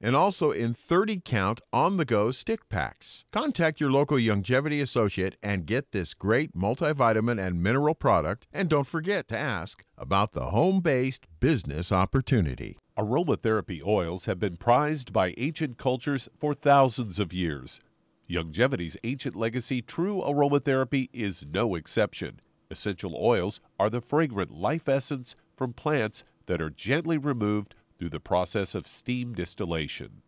and 0.00 0.14
also 0.14 0.50
in 0.50 0.74
30 0.74 1.20
count 1.24 1.60
on 1.72 1.96
the 1.96 2.04
go 2.04 2.30
stick 2.30 2.68
packs. 2.68 3.24
Contact 3.32 3.80
your 3.80 3.90
local 3.90 4.16
Youngevity 4.16 4.80
associate 4.80 5.36
and 5.42 5.66
get 5.66 5.92
this 5.92 6.14
great 6.14 6.54
multivitamin 6.54 7.44
and 7.44 7.62
mineral 7.62 7.94
product. 7.94 8.46
And 8.52 8.68
don't 8.68 8.86
forget 8.86 9.28
to 9.28 9.38
ask 9.38 9.84
about 9.96 10.32
the 10.32 10.46
home 10.46 10.80
based 10.80 11.26
business 11.40 11.92
opportunity. 11.92 12.78
Aromatherapy 12.96 13.80
oils 13.86 14.26
have 14.26 14.40
been 14.40 14.56
prized 14.56 15.12
by 15.12 15.34
ancient 15.36 15.78
cultures 15.78 16.28
for 16.36 16.52
thousands 16.54 17.20
of 17.20 17.32
years. 17.32 17.80
Youngevity's 18.28 18.96
ancient 19.04 19.34
legacy, 19.34 19.80
True 19.80 20.20
Aromatherapy, 20.20 21.08
is 21.12 21.46
no 21.50 21.74
exception. 21.74 22.40
Essential 22.70 23.16
oils 23.16 23.60
are 23.78 23.88
the 23.88 24.02
fragrant 24.02 24.50
life 24.50 24.88
essence 24.88 25.34
from 25.56 25.72
plants 25.72 26.24
that 26.46 26.60
are 26.60 26.70
gently 26.70 27.16
removed 27.16 27.74
through 27.98 28.10
the 28.10 28.20
process 28.20 28.74
of 28.74 28.86
steam 28.86 29.34
distillation. 29.34 30.22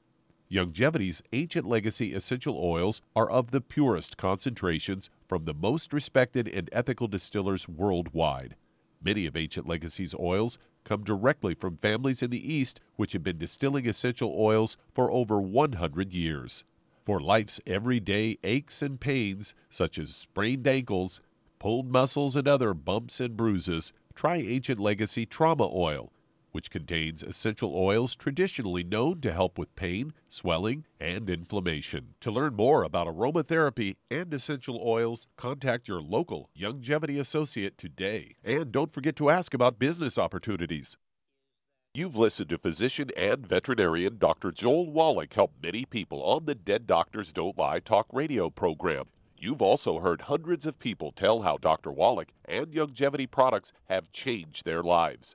Youngevity's 0.50 1.22
ancient 1.32 1.64
legacy 1.64 2.12
essential 2.12 2.58
oils 2.60 3.00
are 3.14 3.30
of 3.30 3.52
the 3.52 3.60
purest 3.60 4.16
concentrations 4.16 5.08
from 5.28 5.44
the 5.44 5.54
most 5.54 5.92
respected 5.92 6.48
and 6.48 6.68
ethical 6.72 7.06
distillers 7.06 7.68
worldwide. 7.68 8.56
Many 9.02 9.26
of 9.26 9.36
Ancient 9.36 9.66
Legacy's 9.68 10.14
oils 10.14 10.58
come 10.84 11.04
directly 11.04 11.54
from 11.54 11.76
families 11.76 12.20
in 12.20 12.30
the 12.30 12.52
East 12.52 12.80
which 12.96 13.12
have 13.12 13.22
been 13.22 13.38
distilling 13.38 13.88
essential 13.88 14.34
oils 14.36 14.76
for 14.92 15.10
over 15.12 15.40
100 15.40 16.12
years. 16.12 16.64
For 17.04 17.20
life's 17.20 17.60
everyday 17.66 18.38
aches 18.42 18.82
and 18.82 19.00
pains, 19.00 19.54
such 19.70 19.98
as 19.98 20.14
sprained 20.14 20.66
ankles, 20.66 21.20
pulled 21.60 21.90
muscles, 21.90 22.34
and 22.34 22.48
other 22.48 22.74
bumps 22.74 23.20
and 23.20 23.36
bruises, 23.36 23.92
try 24.14 24.36
Ancient 24.36 24.80
Legacy 24.80 25.24
Trauma 25.26 25.70
Oil 25.72 26.12
which 26.52 26.70
contains 26.70 27.22
essential 27.22 27.74
oils 27.74 28.16
traditionally 28.16 28.84
known 28.84 29.20
to 29.20 29.32
help 29.32 29.58
with 29.58 29.74
pain, 29.76 30.12
swelling, 30.28 30.84
and 31.00 31.30
inflammation. 31.30 32.14
To 32.20 32.30
learn 32.30 32.54
more 32.54 32.82
about 32.82 33.06
aromatherapy 33.06 33.96
and 34.10 34.32
essential 34.32 34.80
oils, 34.82 35.26
contact 35.36 35.88
your 35.88 36.00
local 36.00 36.50
Youngevity 36.58 37.18
associate 37.18 37.78
today. 37.78 38.34
And 38.44 38.72
don't 38.72 38.92
forget 38.92 39.16
to 39.16 39.30
ask 39.30 39.54
about 39.54 39.78
business 39.78 40.18
opportunities. 40.18 40.96
You've 41.92 42.16
listened 42.16 42.50
to 42.50 42.58
physician 42.58 43.10
and 43.16 43.44
veterinarian 43.44 44.18
Dr. 44.18 44.52
Joel 44.52 44.92
Wallach 44.92 45.34
help 45.34 45.52
many 45.60 45.84
people 45.84 46.22
on 46.22 46.44
the 46.44 46.54
Dead 46.54 46.86
Doctors 46.86 47.32
Don't 47.32 47.58
Lie 47.58 47.80
talk 47.80 48.06
radio 48.12 48.48
program. 48.48 49.06
You've 49.36 49.62
also 49.62 49.98
heard 50.00 50.20
hundreds 50.22 50.66
of 50.66 50.78
people 50.78 51.10
tell 51.12 51.42
how 51.42 51.56
Dr. 51.56 51.90
Wallach 51.90 52.28
and 52.44 52.66
Youngevity 52.68 53.28
products 53.28 53.72
have 53.88 54.12
changed 54.12 54.64
their 54.64 54.82
lives. 54.82 55.34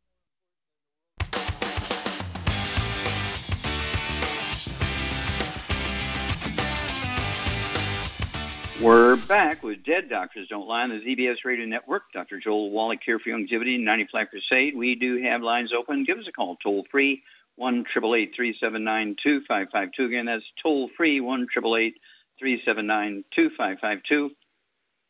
We're 8.81 9.15
back 9.15 9.61
with 9.61 9.83
Dead 9.85 10.09
Doctors 10.09 10.47
Don't 10.47 10.67
Lie 10.67 10.81
on 10.81 10.89
the 10.89 10.95
ZBS 10.95 11.45
Radio 11.45 11.67
Network. 11.67 12.01
Dr. 12.13 12.39
Joel 12.39 12.71
Wallach 12.71 13.01
here 13.05 13.19
for 13.19 13.29
Youngevity, 13.29 13.79
90 13.79 14.07
Flat 14.09 14.31
Crusade. 14.31 14.75
We 14.75 14.95
do 14.95 15.21
have 15.21 15.43
lines 15.43 15.69
open. 15.71 16.03
Give 16.03 16.17
us 16.17 16.25
a 16.27 16.31
call 16.31 16.57
toll 16.63 16.83
free, 16.89 17.21
1 17.57 17.85
379 17.93 19.15
2552. 19.21 20.03
Again, 20.03 20.25
that's 20.25 20.43
toll 20.63 20.89
free, 20.97 21.21
1 21.21 21.47
379 21.53 23.23
2552. 23.35 24.31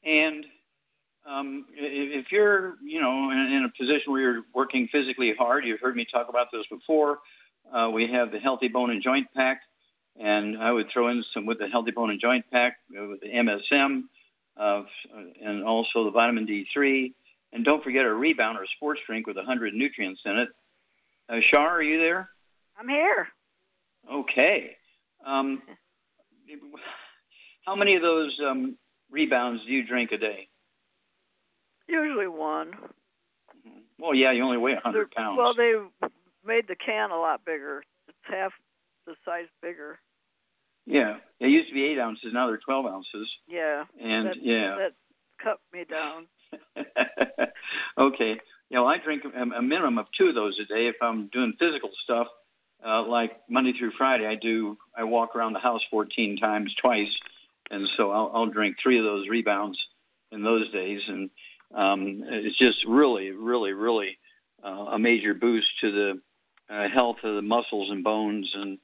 And 0.04 0.46
um, 1.26 1.66
if 1.74 2.26
you're, 2.30 2.74
you 2.84 3.00
know, 3.02 3.32
in, 3.32 3.38
in, 3.38 3.64
a 3.64 3.70
position 3.70 4.12
where 4.12 4.22
you're 4.22 4.44
working 4.54 4.90
physically 4.92 5.34
hard, 5.38 5.64
you've 5.64 5.80
heard 5.80 5.96
me 5.96 6.06
talk 6.12 6.28
about 6.28 6.48
this 6.52 6.66
before. 6.70 7.20
Uh, 7.74 7.90
we 7.90 8.10
have 8.12 8.34
the 8.34 8.40
Healthy 8.40 8.68
Bone 8.68 8.92
and 8.92 9.02
Joint 9.02 9.28
Pack 9.34 9.62
and 10.20 10.58
I 10.58 10.72
would 10.72 10.88
throw 10.94 11.10
in 11.10 11.24
some 11.34 11.46
with 11.46 11.60
the 11.60 11.68
Healthy 11.68 11.92
Bone 11.92 12.10
and 12.10 12.20
Joint 12.20 12.46
Pack 12.52 12.78
uh, 12.98 13.08
with 13.08 13.22
the 13.22 13.28
MSM, 13.28 14.04
uh, 14.58 14.84
and 15.42 15.64
also 15.64 16.06
the 16.06 16.12
vitamin 16.12 16.48
D3. 16.48 17.14
And 17.54 17.66
don't 17.66 17.84
forget 17.84 18.06
a 18.06 18.14
rebound 18.14 18.58
or 18.58 18.64
a 18.64 18.68
sports 18.76 19.02
drink 19.06 19.28
with 19.28 19.36
100 19.36 19.74
nutrients 19.74 20.22
in 20.26 20.38
it. 20.38 20.50
Uh, 21.30 21.40
Shar, 21.42 21.78
are 21.78 21.82
you 21.82 22.00
there? 22.00 22.30
I'm 22.78 22.88
here. 22.88 23.28
Okay. 24.12 24.76
Um, 25.26 25.62
how 27.66 27.76
many 27.76 27.96
of 27.96 28.02
those 28.02 28.38
um, 28.46 28.78
rebounds 29.10 29.64
do 29.66 29.72
you 29.72 29.86
drink 29.86 30.12
a 30.12 30.18
day? 30.18 30.48
Usually 31.88 32.28
one. 32.28 32.72
Well, 34.00 34.16
yeah, 34.16 34.32
you 34.32 34.44
only 34.44 34.58
weigh 34.58 34.74
100 34.74 35.12
pounds. 35.12 35.38
Well, 35.38 35.54
they 35.54 35.74
made 36.46 36.68
the 36.68 36.76
can 36.76 37.12
a 37.12 37.18
lot 37.18 37.46
bigger. 37.46 37.84
It's 38.08 38.18
half 38.24 38.54
the 39.06 39.16
size 39.26 39.48
bigger. 39.62 40.00
Yeah, 40.86 41.18
they 41.40 41.48
used 41.48 41.70
to 41.70 41.74
be 41.74 41.86
eight 41.86 42.00
ounces. 42.00 42.32
Now 42.34 42.48
they're 42.48 42.58
twelve 42.58 42.86
ounces. 42.86 43.30
Yeah. 43.48 43.86
And 44.02 44.28
that, 44.28 44.36
yeah, 44.42 44.76
that 44.78 44.94
cut 45.44 45.60
me 45.74 45.86
down. 45.86 46.28
okay. 47.98 48.40
You 48.70 48.78
know, 48.78 48.88
I 48.88 48.98
drink 48.98 49.24
a, 49.26 49.42
a 49.42 49.62
minimum 49.62 49.98
of 49.98 50.08
two 50.18 50.28
of 50.28 50.36
those 50.36 50.58
a 50.60 50.66
day 50.66 50.88
if 50.88 50.96
I'm 51.02 51.28
doing 51.28 51.54
physical 51.60 51.90
stuff. 52.04 52.28
Uh, 52.84 53.06
like 53.06 53.32
Monday 53.48 53.74
through 53.78 53.92
Friday, 53.96 54.26
I 54.26 54.36
do. 54.36 54.78
I 54.96 55.04
walk 55.04 55.36
around 55.36 55.54
the 55.54 55.60
house 55.60 55.82
14 55.92 56.38
times 56.38 56.74
twice, 56.82 57.12
and 57.70 57.88
so 57.96 58.10
I'll, 58.10 58.32
I'll 58.34 58.46
drink 58.48 58.78
three 58.82 58.98
of 58.98 59.06
those 59.06 59.30
rebounds 59.30 59.78
in 60.32 60.42
those 60.42 60.72
days, 60.72 61.02
and 61.08 61.30
um, 61.76 62.24
it's 62.26 62.58
just 62.58 62.78
really, 62.88 63.30
really, 63.32 63.74
really 63.74 64.18
uh, 64.64 64.86
a 64.94 65.00
major 65.00 65.36
boost 65.36 65.68
to 65.82 65.92
the 65.92 66.22
uh, 66.74 66.90
health 66.90 67.18
of 67.24 67.36
the 67.36 67.42
muscles 67.42 67.92
and 67.92 68.04
bones 68.04 68.50
and 68.56 68.80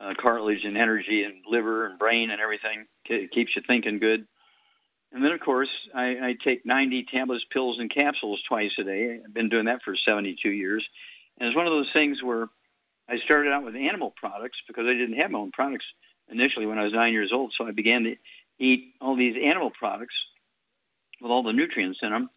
uh, 0.00 0.14
cartilage 0.20 0.64
and 0.64 0.76
energy 0.76 1.24
and 1.24 1.34
liver 1.48 1.86
and 1.86 1.98
brain 1.98 2.30
and 2.30 2.40
everything. 2.40 2.86
It 3.06 3.30
keeps 3.32 3.52
you 3.56 3.62
thinking 3.68 3.98
good. 3.98 4.26
And 5.12 5.24
then, 5.24 5.32
of 5.32 5.40
course, 5.40 5.70
I, 5.94 6.04
I 6.04 6.34
take 6.44 6.66
90 6.66 7.06
tablets, 7.12 7.44
pills, 7.52 7.78
and 7.78 7.92
capsules 7.92 8.42
twice 8.48 8.72
a 8.78 8.84
day. 8.84 9.20
I've 9.24 9.32
been 9.32 9.48
doing 9.48 9.66
that 9.66 9.82
for 9.84 9.94
72 9.96 10.48
years. 10.48 10.86
And 11.38 11.48
it's 11.48 11.56
one 11.56 11.66
of 11.66 11.72
those 11.72 11.90
things 11.94 12.22
where 12.22 12.48
I 13.08 13.16
started 13.24 13.52
out 13.52 13.64
with 13.64 13.76
animal 13.76 14.12
products 14.16 14.58
because 14.66 14.84
I 14.86 14.92
didn't 14.92 15.18
have 15.18 15.30
my 15.30 15.38
own 15.38 15.52
products 15.52 15.84
initially 16.28 16.66
when 16.66 16.78
I 16.78 16.84
was 16.84 16.92
nine 16.92 17.12
years 17.12 17.30
old. 17.32 17.52
So 17.56 17.66
I 17.66 17.70
began 17.70 18.04
to 18.04 18.16
eat 18.58 18.94
all 19.00 19.16
these 19.16 19.36
animal 19.42 19.70
products 19.70 20.14
with 21.20 21.30
all 21.30 21.42
the 21.42 21.52
nutrients 21.52 22.00
in 22.02 22.10
them 22.10 22.28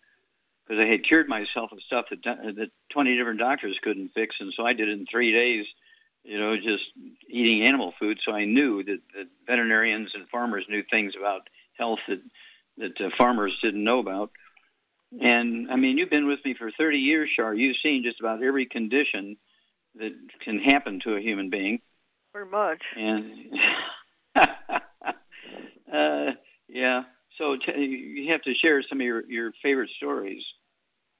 because 0.67 0.83
I 0.83 0.87
had 0.87 1.07
cured 1.07 1.27
myself 1.27 1.71
of 1.71 1.79
stuff 1.87 2.05
that, 2.11 2.23
that 2.23 2.69
20 2.93 3.17
different 3.17 3.39
doctors 3.39 3.77
couldn't 3.83 4.11
fix. 4.13 4.35
And 4.39 4.53
so 4.55 4.65
I 4.65 4.73
did 4.73 4.89
it 4.89 4.99
in 4.99 5.05
three 5.09 5.35
days, 5.35 5.65
you 6.29 6.39
know, 6.39 6.55
just 6.55 6.83
eating 7.27 7.65
animal 7.65 7.93
food. 7.99 8.19
So 8.23 8.31
I 8.31 8.45
knew 8.45 8.83
that, 8.83 8.99
that 9.15 9.25
veterinarians 9.47 10.11
and 10.13 10.29
farmers 10.29 10.63
knew 10.69 10.83
things 10.89 11.13
about 11.17 11.49
health 11.75 11.97
that, 12.07 12.21
that 12.77 13.03
uh, 13.03 13.09
farmers 13.17 13.57
didn't 13.63 13.83
know 13.83 13.97
about. 13.97 14.29
And 15.19 15.71
I 15.71 15.75
mean, 15.75 15.97
you've 15.97 16.11
been 16.11 16.27
with 16.27 16.37
me 16.45 16.53
for 16.53 16.71
30 16.77 16.99
years, 16.99 17.31
Char. 17.35 17.55
You've 17.55 17.77
seen 17.81 18.03
just 18.03 18.19
about 18.19 18.43
every 18.43 18.67
condition 18.67 19.37
that 19.95 20.11
can 20.45 20.59
happen 20.59 20.99
to 21.03 21.15
a 21.15 21.19
human 21.19 21.49
being. 21.49 21.79
Pretty 22.31 22.51
much. 22.51 22.83
And 22.95 23.31
uh, 25.91 26.33
yeah, 26.67 27.01
so 27.39 27.55
t- 27.55 27.81
you 27.81 28.31
have 28.31 28.43
to 28.43 28.53
share 28.53 28.83
some 28.87 29.01
of 29.01 29.05
your, 29.05 29.25
your 29.25 29.51
favorite 29.63 29.89
stories. 29.97 30.43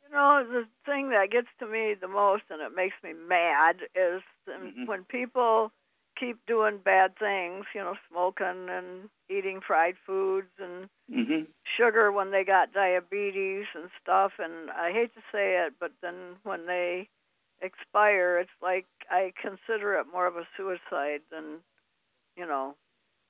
You 0.07 0.15
know, 0.15 0.43
the 0.47 0.65
thing 0.85 1.09
that 1.09 1.31
gets 1.31 1.47
to 1.59 1.67
me 1.67 1.95
the 1.99 2.07
most 2.07 2.43
and 2.51 2.61
it 2.61 2.75
makes 2.75 2.95
me 3.03 3.13
mad 3.13 3.77
is 3.95 4.21
Mhm. 4.49 4.87
when 4.87 5.03
people 5.05 5.71
keep 6.17 6.45
doing 6.45 6.77
bad 6.79 7.15
things, 7.17 7.65
you 7.73 7.81
know, 7.81 7.95
smoking 8.09 8.69
and 8.69 9.09
eating 9.29 9.61
fried 9.61 9.97
foods 10.05 10.51
and 10.59 10.89
hmm 11.11 11.43
sugar 11.77 12.11
when 12.11 12.31
they 12.31 12.43
got 12.43 12.73
diabetes 12.73 13.65
and 13.75 13.89
stuff. 14.01 14.33
And 14.39 14.71
I 14.71 14.91
hate 14.91 15.13
to 15.13 15.21
say 15.31 15.65
it, 15.65 15.73
but 15.79 15.91
then 16.01 16.37
when 16.43 16.65
they 16.65 17.09
expire, 17.61 18.39
it's 18.39 18.49
like 18.61 18.85
I 19.09 19.33
consider 19.39 19.93
it 19.95 20.07
more 20.11 20.27
of 20.27 20.35
a 20.35 20.47
suicide 20.57 21.21
than, 21.31 21.59
you 22.35 22.45
know, 22.45 22.75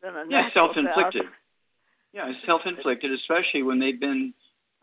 than 0.02 0.16
a 0.16 0.26
Yeah, 0.30 0.50
self-inflicted. 0.54 1.24
death. 1.24 1.34
Yeah, 2.14 2.32
self-inflicted, 2.46 3.12
especially 3.12 3.62
when 3.62 3.80
they've 3.80 4.00
been 4.00 4.34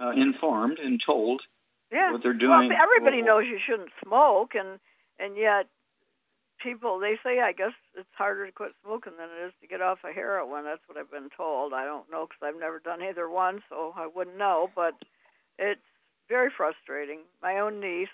uh, 0.01 0.11
informed 0.11 0.79
and 0.79 1.01
told 1.05 1.43
Yeah. 1.91 2.13
what 2.13 2.23
they're 2.23 2.35
doing. 2.35 2.69
Well, 2.69 2.79
everybody 2.83 3.23
knows 3.23 3.47
you 3.47 3.59
shouldn't 3.59 3.91
smoke, 4.05 4.55
and 4.55 4.79
and 5.19 5.37
yet 5.37 5.67
people 6.63 6.99
they 6.99 7.19
say 7.23 7.41
I 7.41 7.53
guess 7.53 7.73
it's 7.95 8.09
harder 8.17 8.47
to 8.47 8.53
quit 8.53 8.73
smoking 8.85 9.13
than 9.19 9.29
it 9.31 9.47
is 9.49 9.53
to 9.61 9.67
get 9.67 9.81
off 9.83 9.99
of 10.05 10.15
heroin. 10.15 10.65
That's 10.65 10.83
what 10.87 10.99
I've 10.99 11.11
been 11.11 11.31
told. 11.37 11.73
I 11.73 11.85
don't 11.85 12.11
know 12.11 12.27
because 12.27 12.43
I've 12.43 12.61
never 12.61 12.79
done 12.79 13.03
either 13.03 13.29
one, 13.29 13.63
so 13.69 13.93
I 13.97 14.07
wouldn't 14.07 14.39
know. 14.39 14.71
But 14.75 14.95
it's 15.59 15.81
very 16.29 16.51
frustrating. 16.57 17.21
My 17.43 17.59
own 17.59 17.81
niece 17.81 18.09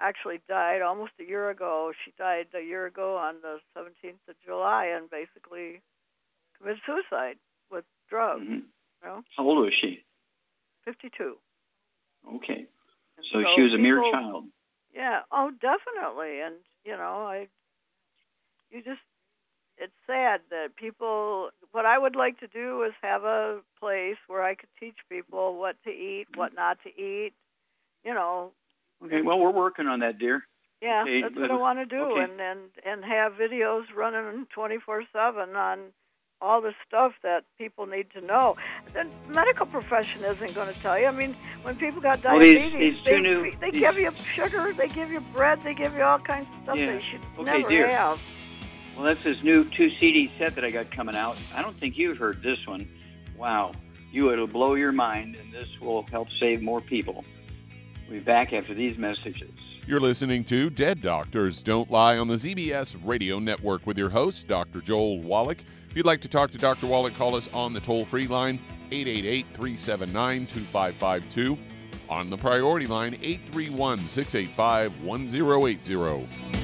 actually 0.00 0.40
died 0.48 0.82
almost 0.82 1.12
a 1.20 1.24
year 1.24 1.50
ago. 1.50 1.92
She 2.04 2.12
died 2.18 2.46
a 2.54 2.60
year 2.64 2.86
ago 2.86 3.16
on 3.16 3.36
the 3.42 3.58
17th 3.76 4.26
of 4.28 4.34
July, 4.44 4.86
and 4.86 5.08
basically 5.10 5.80
committed 6.58 6.80
suicide 6.86 7.36
with 7.70 7.84
drugs. 8.08 8.42
mhm. 8.44 8.62
You 9.02 9.08
know, 9.10 9.22
How 9.36 9.44
old 9.44 9.58
was 9.64 9.74
she? 9.80 10.02
52. 10.84 11.38
Okay, 12.36 12.66
And 13.16 13.26
so 13.32 13.44
she 13.54 13.62
was 13.62 13.74
a 13.74 13.78
mere 13.78 13.96
people- 14.02 14.12
child. 14.12 14.44
Yeah. 14.94 15.22
Oh, 15.30 15.50
definitely. 15.50 16.40
And 16.40 16.56
you 16.84 16.96
know, 16.96 17.26
I, 17.26 17.48
you 18.74 18.82
just, 18.82 19.00
it's 19.78 19.92
sad 20.06 20.40
that 20.50 20.76
people. 20.76 21.50
What 21.72 21.86
I 21.86 21.98
would 21.98 22.14
like 22.16 22.38
to 22.40 22.46
do 22.46 22.82
is 22.82 22.92
have 23.02 23.24
a 23.24 23.60
place 23.80 24.16
where 24.28 24.42
I 24.44 24.54
could 24.54 24.68
teach 24.78 24.96
people 25.08 25.58
what 25.58 25.76
to 25.84 25.90
eat, 25.90 26.26
what 26.34 26.54
not 26.54 26.78
to 26.84 26.88
eat. 26.90 27.32
You 28.04 28.14
know. 28.14 28.52
Okay, 29.04 29.22
well, 29.22 29.38
we're 29.38 29.50
working 29.50 29.86
on 29.86 30.00
that, 30.00 30.18
dear. 30.18 30.44
Yeah, 30.80 31.02
Okay, 31.02 31.22
that's 31.22 31.34
what 31.34 31.50
I 31.50 31.56
want 31.56 31.78
to 31.78 31.86
do, 31.86 32.02
okay. 32.02 32.20
and 32.24 32.40
and 32.40 32.60
and 32.84 33.04
have 33.04 33.32
videos 33.34 33.84
running 33.94 34.46
24/7 34.56 35.56
on 35.56 35.78
all 36.40 36.60
the 36.60 36.74
stuff 36.86 37.12
that 37.22 37.44
people 37.56 37.86
need 37.86 38.10
to 38.12 38.20
know. 38.20 38.56
The 38.92 39.06
medical 39.28 39.64
profession 39.66 40.22
isn't 40.24 40.54
going 40.54 40.72
to 40.72 40.78
tell 40.80 40.98
you. 40.98 41.06
I 41.06 41.10
mean, 41.10 41.34
when 41.62 41.74
people 41.76 42.00
got 42.02 42.22
Well, 42.22 42.38
these- 42.38 42.54
diabetes, 42.54 42.96
these 42.96 43.04
they, 43.04 43.20
new- 43.20 43.50
they 43.52 43.70
these- 43.70 43.80
give 43.80 43.98
you 43.98 44.12
sugar, 44.34 44.72
they 44.74 44.88
give 44.88 45.10
you 45.10 45.20
bread, 45.32 45.62
they 45.62 45.74
give 45.74 45.94
you 45.96 46.02
all 46.02 46.18
kinds 46.18 46.46
of 46.54 46.62
stuff 46.64 46.78
Yeah. 46.78 46.92
they 46.92 47.02
should 47.02 47.20
Okay, 47.38 47.58
never 47.58 47.68
dear. 47.68 47.88
have. 47.88 48.20
Well, 48.96 49.04
that's 49.04 49.22
his 49.22 49.42
new 49.42 49.64
two 49.64 49.90
CD 49.98 50.30
set 50.38 50.54
that 50.54 50.64
I 50.64 50.70
got 50.70 50.90
coming 50.90 51.16
out. 51.16 51.36
I 51.54 51.62
don't 51.62 51.76
think 51.76 51.98
you've 51.98 52.16
heard 52.16 52.42
this 52.42 52.64
one. 52.66 52.88
Wow, 53.36 53.72
you 54.12 54.32
it'll 54.32 54.46
blow 54.46 54.74
your 54.74 54.92
mind, 54.92 55.36
and 55.36 55.52
this 55.52 55.68
will 55.80 56.04
help 56.10 56.28
save 56.38 56.62
more 56.62 56.80
people. 56.80 57.24
We'll 58.08 58.18
be 58.18 58.24
back 58.24 58.52
after 58.52 58.74
these 58.74 58.96
messages. 58.96 59.50
You're 59.86 60.00
listening 60.00 60.44
to 60.44 60.70
Dead 60.70 61.02
Doctors 61.02 61.62
Don't 61.62 61.90
Lie 61.90 62.16
on 62.16 62.28
the 62.28 62.34
ZBS 62.34 62.96
Radio 63.04 63.38
Network 63.38 63.86
with 63.86 63.98
your 63.98 64.08
host, 64.08 64.48
Dr. 64.48 64.80
Joel 64.80 65.20
Wallach. 65.20 65.58
If 65.90 65.96
you'd 65.96 66.06
like 66.06 66.22
to 66.22 66.28
talk 66.28 66.50
to 66.52 66.58
Dr. 66.58 66.86
Wallach, 66.86 67.14
call 67.14 67.34
us 67.34 67.48
on 67.52 67.72
the 67.72 67.80
toll 67.80 68.06
free 68.06 68.26
line, 68.26 68.60
888 68.90 69.46
379 69.52 70.46
2552. 70.46 71.58
On 72.08 72.30
the 72.30 72.36
priority 72.36 72.86
line, 72.86 73.18
831 73.20 73.98
685 73.98 75.02
1080. 75.02 76.63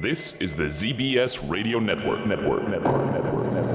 This 0.00 0.36
is 0.40 0.56
the 0.56 0.64
ZBS 0.64 1.48
Radio 1.48 1.78
Network. 1.78 2.26
Network. 2.26 2.68
Network. 2.68 3.12
Network. 3.12 3.52
Network. 3.52 3.74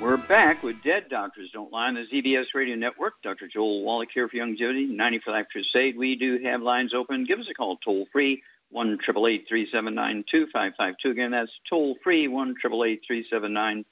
We're 0.00 0.16
back 0.16 0.62
with 0.62 0.82
Dead 0.84 1.08
Doctors 1.10 1.50
Don't 1.52 1.72
Lie 1.72 1.88
on 1.88 1.94
the 1.94 2.06
ZBS 2.10 2.46
Radio 2.54 2.76
Network. 2.76 3.14
Dr. 3.22 3.48
Joel 3.48 3.82
Wallach 3.82 4.08
here 4.14 4.28
for 4.28 4.36
Youngevity, 4.36 4.88
90 4.88 5.18
for 5.24 5.32
Life 5.32 5.46
Crusade. 5.50 5.98
We 5.98 6.14
do 6.14 6.38
have 6.44 6.62
lines 6.62 6.94
open. 6.94 7.24
Give 7.24 7.40
us 7.40 7.46
a 7.50 7.54
call 7.54 7.76
toll 7.84 8.06
free, 8.12 8.42
1 8.70 8.98
2552 9.06 11.10
Again, 11.10 11.30
that's 11.30 11.50
toll 11.68 11.96
free, 12.04 12.28
one 12.28 12.54
triple 12.60 12.84
eight 12.84 13.02
three 13.06 13.26
seven 13.30 13.52
nine 13.52 13.84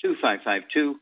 two 0.00 0.14
five 0.20 0.40
five 0.44 0.62
two. 0.72 0.96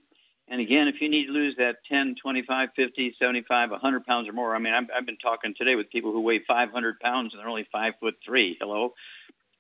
And 0.48 0.60
again, 0.60 0.88
if 0.88 0.96
you 1.00 1.08
need 1.08 1.26
to 1.26 1.32
lose 1.32 1.56
that 1.56 1.76
10, 1.90 2.16
25, 2.22 2.68
50, 2.76 3.16
75, 3.18 3.70
100 3.70 4.04
pounds 4.04 4.28
or 4.28 4.34
more, 4.34 4.54
I 4.54 4.58
mean, 4.58 4.74
I've, 4.74 4.84
I've 4.94 5.06
been 5.06 5.16
talking 5.16 5.54
today 5.56 5.74
with 5.74 5.88
people 5.88 6.12
who 6.12 6.20
weigh 6.20 6.40
500 6.46 7.00
pounds 7.00 7.32
and 7.32 7.40
they're 7.40 7.48
only 7.48 7.66
5 7.72 7.92
foot 7.98 8.16
3. 8.26 8.58
Hello? 8.60 8.92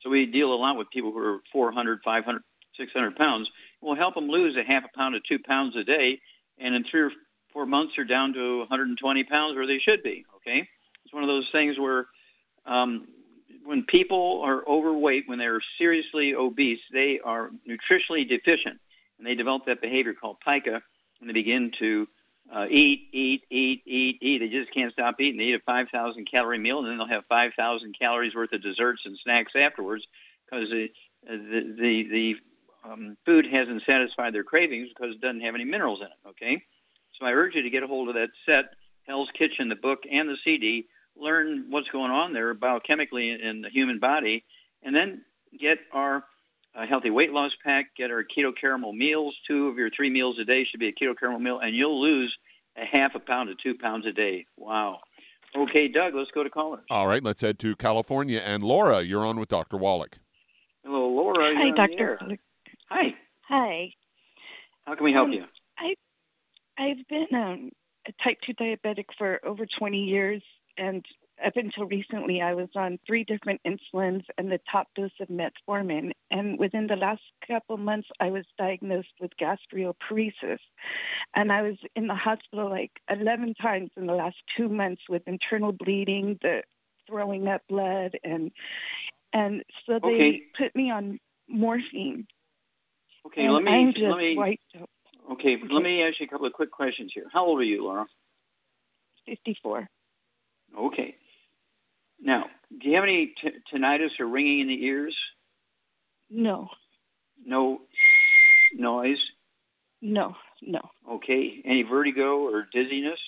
So 0.02 0.10
we 0.10 0.26
deal 0.26 0.52
a 0.52 0.60
lot 0.60 0.76
with 0.76 0.90
people 0.90 1.12
who 1.12 1.18
are 1.18 1.38
400, 1.52 2.00
500, 2.04 2.42
600 2.78 3.16
pounds. 3.16 3.48
We'll 3.80 3.96
help 3.96 4.14
them 4.14 4.28
lose 4.28 4.56
a 4.56 4.62
half 4.62 4.84
a 4.84 4.96
pound 4.96 5.14
to 5.14 5.20
two 5.26 5.42
pounds 5.42 5.74
a 5.76 5.84
day, 5.84 6.20
and 6.58 6.74
in 6.74 6.84
three 6.90 7.00
or 7.00 7.10
four 7.52 7.64
months, 7.64 7.94
they're 7.96 8.04
down 8.04 8.34
to 8.34 8.58
120 8.58 9.24
pounds 9.24 9.56
where 9.56 9.66
they 9.66 9.78
should 9.78 10.02
be. 10.02 10.26
Okay, 10.36 10.68
it's 11.04 11.14
one 11.14 11.22
of 11.22 11.28
those 11.28 11.48
things 11.52 11.78
where 11.78 12.06
um, 12.66 13.06
when 13.64 13.84
people 13.84 14.42
are 14.44 14.66
overweight, 14.68 15.24
when 15.26 15.38
they're 15.38 15.60
seriously 15.78 16.34
obese, 16.34 16.80
they 16.92 17.20
are 17.24 17.50
nutritionally 17.68 18.28
deficient, 18.28 18.78
and 19.18 19.26
they 19.26 19.34
develop 19.34 19.66
that 19.66 19.80
behavior 19.80 20.14
called 20.14 20.36
pica, 20.46 20.82
and 21.20 21.28
they 21.28 21.32
begin 21.32 21.72
to 21.78 22.06
uh, 22.54 22.66
eat, 22.70 23.08
eat, 23.12 23.42
eat, 23.50 23.82
eat, 23.86 24.18
eat. 24.20 24.38
They 24.38 24.48
just 24.48 24.72
can't 24.74 24.92
stop 24.92 25.18
eating. 25.18 25.38
They 25.38 25.44
eat 25.44 25.54
a 25.54 25.60
5,000 25.64 26.28
calorie 26.30 26.58
meal, 26.58 26.80
and 26.80 26.88
then 26.88 26.98
they'll 26.98 27.08
have 27.08 27.24
5,000 27.28 27.96
calories 27.98 28.34
worth 28.34 28.52
of 28.52 28.62
desserts 28.62 29.00
and 29.04 29.18
snacks 29.24 29.52
afterwards 29.60 30.04
because 30.44 30.68
the 30.70 30.88
the 31.26 31.74
the, 31.80 32.02
the 32.10 32.34
um, 32.84 33.16
food 33.24 33.46
hasn't 33.50 33.82
satisfied 33.88 34.34
their 34.34 34.44
cravings 34.44 34.90
because 34.90 35.14
it 35.14 35.20
doesn't 35.22 35.40
have 35.40 35.54
any 35.54 35.64
minerals 35.64 36.00
in 36.00 36.06
it. 36.06 36.28
Okay, 36.28 36.62
so 37.18 37.26
I 37.26 37.32
urge 37.32 37.54
you 37.54 37.62
to 37.62 37.70
get 37.70 37.82
a 37.82 37.86
hold 37.86 38.08
of 38.08 38.14
that 38.14 38.28
set, 38.44 38.74
Hell's 39.06 39.30
Kitchen, 39.38 39.70
the 39.70 39.76
book 39.76 40.00
and 40.10 40.28
the 40.28 40.36
CD. 40.44 40.86
Learn 41.16 41.66
what's 41.70 41.88
going 41.88 42.10
on 42.10 42.32
there 42.32 42.54
biochemically 42.54 43.38
in 43.40 43.62
the 43.62 43.70
human 43.70 43.98
body, 43.98 44.44
and 44.82 44.94
then 44.94 45.22
get 45.58 45.78
our 45.92 46.24
uh, 46.74 46.86
healthy 46.86 47.10
weight 47.10 47.30
loss 47.30 47.52
pack. 47.64 47.94
Get 47.96 48.10
our 48.10 48.24
keto 48.24 48.52
caramel 48.58 48.92
meals. 48.92 49.34
Two 49.46 49.68
of 49.68 49.76
your 49.76 49.90
three 49.90 50.10
meals 50.10 50.36
a 50.40 50.44
day 50.44 50.64
should 50.68 50.80
be 50.80 50.88
a 50.88 50.92
keto 50.92 51.14
caramel 51.18 51.40
meal, 51.40 51.60
and 51.60 51.74
you'll 51.74 52.00
lose 52.00 52.34
a 52.76 52.84
half 52.84 53.14
a 53.14 53.20
pound 53.20 53.48
to 53.48 53.54
two 53.62 53.78
pounds 53.78 54.06
a 54.06 54.12
day. 54.12 54.46
Wow. 54.56 54.98
Okay, 55.56 55.86
Doug, 55.86 56.14
let's 56.16 56.32
go 56.32 56.42
to 56.42 56.50
callers. 56.50 56.82
All 56.90 57.06
right, 57.06 57.22
let's 57.22 57.40
head 57.40 57.60
to 57.60 57.76
California. 57.76 58.40
And 58.44 58.64
Laura, 58.64 59.02
you're 59.02 59.24
on 59.24 59.38
with 59.38 59.48
Dr. 59.48 59.76
Wallach. 59.76 60.18
Hello, 60.84 61.08
Laura. 61.10 61.54
Hi, 61.56 61.70
Doctor. 61.76 62.18
Hi. 62.90 63.14
Hi. 63.48 63.90
How 64.84 64.96
can 64.96 65.04
we 65.04 65.12
help 65.12 65.26
Um, 65.28 65.32
you? 65.32 65.44
I 65.78 65.94
I've 66.76 67.06
been 67.08 67.28
um, 67.34 67.70
a 68.08 68.12
type 68.24 68.38
two 68.44 68.52
diabetic 68.54 69.04
for 69.16 69.38
over 69.46 69.64
20 69.78 69.96
years, 69.98 70.42
and 70.76 71.04
up 71.44 71.56
until 71.56 71.86
recently, 71.86 72.40
I 72.40 72.54
was 72.54 72.68
on 72.76 72.98
three 73.06 73.24
different 73.24 73.60
insulins 73.66 74.24
and 74.38 74.50
the 74.50 74.60
top 74.70 74.88
dose 74.94 75.10
of 75.20 75.28
metformin. 75.28 76.12
And 76.30 76.58
within 76.58 76.86
the 76.86 76.96
last 76.96 77.22
couple 77.46 77.76
months, 77.76 78.08
I 78.20 78.30
was 78.30 78.44
diagnosed 78.56 79.08
with 79.20 79.32
gastroparesis, 79.40 80.58
and 81.34 81.50
I 81.50 81.62
was 81.62 81.76
in 81.96 82.06
the 82.06 82.14
hospital 82.14 82.70
like 82.70 82.92
11 83.10 83.54
times 83.54 83.90
in 83.96 84.06
the 84.06 84.14
last 84.14 84.36
two 84.56 84.68
months 84.68 85.02
with 85.08 85.22
internal 85.26 85.72
bleeding, 85.72 86.38
the 86.40 86.62
throwing 87.06 87.48
up 87.48 87.62
blood, 87.68 88.18
and 88.22 88.50
and 89.32 89.64
so 89.84 89.98
they 90.00 90.08
Okay. 90.08 90.42
put 90.56 90.74
me 90.76 90.90
on 90.90 91.18
morphine. 91.48 92.26
Okay, 93.26 93.42
and 93.42 93.52
let 93.52 93.62
me 93.64 93.72
I'm 93.72 93.92
just 93.92 94.04
let 94.04 94.18
me 94.18 94.36
wiped 94.36 94.62
out. 94.80 94.88
okay, 95.32 95.56
let 95.70 95.82
me 95.82 96.02
ask 96.02 96.20
you 96.20 96.26
a 96.26 96.28
couple 96.28 96.46
of 96.46 96.52
quick 96.52 96.70
questions 96.70 97.10
here. 97.14 97.24
How 97.32 97.44
old 97.44 97.58
are 97.60 97.64
you, 97.64 97.82
Laura? 97.84 98.06
54. 99.26 99.88
Okay. 100.78 101.14
Now, 102.20 102.44
do 102.70 102.88
you 102.88 102.94
have 102.94 103.04
any 103.04 103.34
t- 103.42 103.50
tinnitus 103.72 104.18
or 104.20 104.26
ringing 104.26 104.60
in 104.60 104.68
the 104.68 104.84
ears? 104.84 105.16
No, 106.30 106.68
No 107.44 107.82
noise. 108.74 109.18
no, 110.00 110.34
no. 110.62 110.80
Okay. 111.08 111.62
Any 111.64 111.82
vertigo 111.82 112.38
or 112.46 112.66
dizziness? 112.72 113.20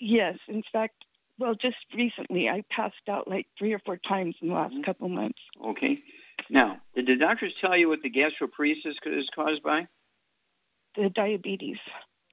Yes, 0.00 0.36
in 0.48 0.62
fact, 0.72 1.04
well, 1.38 1.54
just 1.54 1.76
recently 1.94 2.48
I 2.48 2.64
passed 2.70 3.08
out 3.08 3.28
like 3.28 3.46
three 3.58 3.72
or 3.72 3.78
four 3.80 3.96
times 3.98 4.34
in 4.40 4.48
the 4.48 4.54
last 4.54 4.74
Mhm. 4.74 4.84
couple 4.84 5.08
months. 5.08 5.38
Okay. 5.60 6.02
Now, 6.50 6.80
did 6.94 7.06
the 7.06 7.16
doctors 7.16 7.54
tell 7.60 7.76
you 7.76 7.88
what 7.88 8.02
the 8.02 8.10
gastroparesis 8.10 8.96
is 9.06 9.30
caused 9.30 9.62
by? 9.62 9.86
The 10.96 11.08
diabetes, 11.10 11.78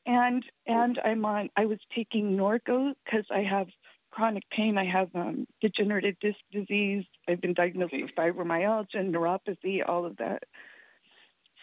and 0.06 0.43
and 0.65 1.00
I'm 1.06 1.24
on. 1.26 1.50
I 1.56 1.65
was 1.65 1.80
taking 1.95 2.36
Norco 2.36 2.93
because 3.06 3.26
I 3.30 3.41
have 3.43 3.69
chronic 4.12 4.43
pain. 4.50 4.78
I 4.78 4.86
have 4.86 5.10
um, 5.15 5.45
degenerative 5.62 6.15
disc 6.19 6.39
disease. 6.52 7.06
I've 7.28 7.41
been 7.41 7.54
diagnosed 7.54 7.93
Okay. 7.93 8.04
with 8.04 8.15
fibromyalgia, 8.15 8.95
and 8.95 9.13
neuropathy, 9.13 9.88
all 9.88 10.06
of 10.06 10.17
that. 10.17 10.43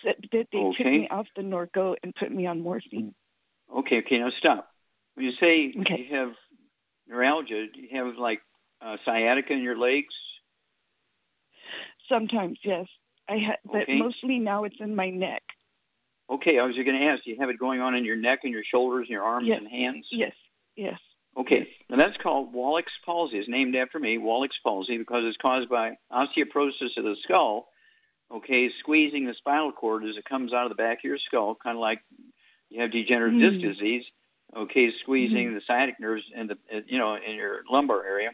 So 0.02 0.10
they, 0.30 0.46
they 0.52 0.72
took 0.76 0.86
me 0.86 1.08
off 1.10 1.26
the 1.36 1.42
Norco 1.42 1.96
and 2.02 2.14
put 2.14 2.30
me 2.30 2.46
on 2.46 2.60
morphine. 2.60 3.14
Okay, 3.74 3.98
okay, 3.98 4.18
now 4.18 4.30
stop. 4.38 4.68
When 5.14 5.26
you 5.26 5.32
say 5.40 5.72
Okay. 5.80 6.06
you 6.08 6.16
have 6.16 6.32
neuralgia, 7.08 7.66
do 7.72 7.80
you 7.80 7.88
have 7.96 8.16
like 8.16 8.40
uh, 8.84 8.96
sciatica 9.04 9.52
in 9.52 9.62
your 9.62 9.78
legs? 9.78 10.14
Sometimes, 12.08 12.58
yes. 12.62 12.86
I 13.28 13.38
ha- 13.38 13.56
but 13.64 13.82
Okay. 13.82 13.98
mostly 13.98 14.38
now 14.38 14.64
it's 14.64 14.76
in 14.78 14.94
my 14.94 15.10
neck. 15.10 15.42
Okay, 16.28 16.58
I 16.58 16.64
was 16.64 16.74
going 16.74 16.98
to 16.98 17.06
ask, 17.06 17.24
do 17.24 17.30
you 17.30 17.36
have 17.40 17.50
it 17.50 17.58
going 17.58 17.80
on 17.80 17.94
in 17.94 18.04
your 18.04 18.16
neck 18.16 18.40
and 18.42 18.52
your 18.52 18.64
shoulders 18.64 19.02
and 19.02 19.10
your 19.10 19.22
arms 19.22 19.46
Yes. 19.48 19.60
and 19.60 19.68
hands? 19.68 20.06
Yes, 20.10 20.34
yes. 20.76 20.98
Okay, 21.36 21.68
now 21.90 21.96
that's 21.96 22.16
called 22.22 22.54
Wallach's 22.54 22.92
palsy. 23.04 23.38
It's 23.38 23.48
named 23.48 23.76
after 23.76 23.98
me, 23.98 24.16
Wallach's 24.16 24.58
palsy, 24.64 24.96
because 24.96 25.22
it's 25.26 25.36
caused 25.36 25.68
by 25.68 25.98
osteoporosis 26.10 26.96
of 26.96 27.04
the 27.04 27.16
skull. 27.24 27.68
Okay, 28.32 28.70
squeezing 28.80 29.26
the 29.26 29.34
spinal 29.34 29.70
cord 29.70 30.04
as 30.04 30.16
it 30.16 30.24
comes 30.24 30.52
out 30.52 30.64
of 30.64 30.70
the 30.70 30.74
back 30.82 30.98
of 30.98 31.04
your 31.04 31.18
skull, 31.26 31.54
kind 31.62 31.76
of 31.76 31.80
like 31.80 32.00
you 32.70 32.80
have 32.80 32.90
degenerative 32.90 33.38
disc 33.38 33.64
Mm. 33.64 33.74
disease. 33.74 34.04
Okay, 34.56 34.90
squeezing 35.02 35.54
the 35.54 35.60
sciatic 35.66 36.00
nerves 36.00 36.24
in 36.34 36.46
the 36.46 36.56
you 36.86 36.98
know 36.98 37.14
in 37.16 37.36
your 37.36 37.62
lumbar 37.70 38.04
area. 38.04 38.30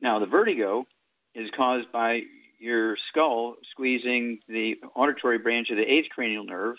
Now 0.00 0.18
the 0.18 0.26
vertigo 0.26 0.86
is 1.34 1.48
caused 1.56 1.92
by 1.92 2.22
your 2.58 2.96
skull 3.08 3.56
squeezing 3.70 4.40
the 4.48 4.76
auditory 4.94 5.38
branch 5.38 5.70
of 5.70 5.76
the 5.76 5.90
eighth 5.90 6.08
cranial 6.10 6.44
nerve. 6.44 6.76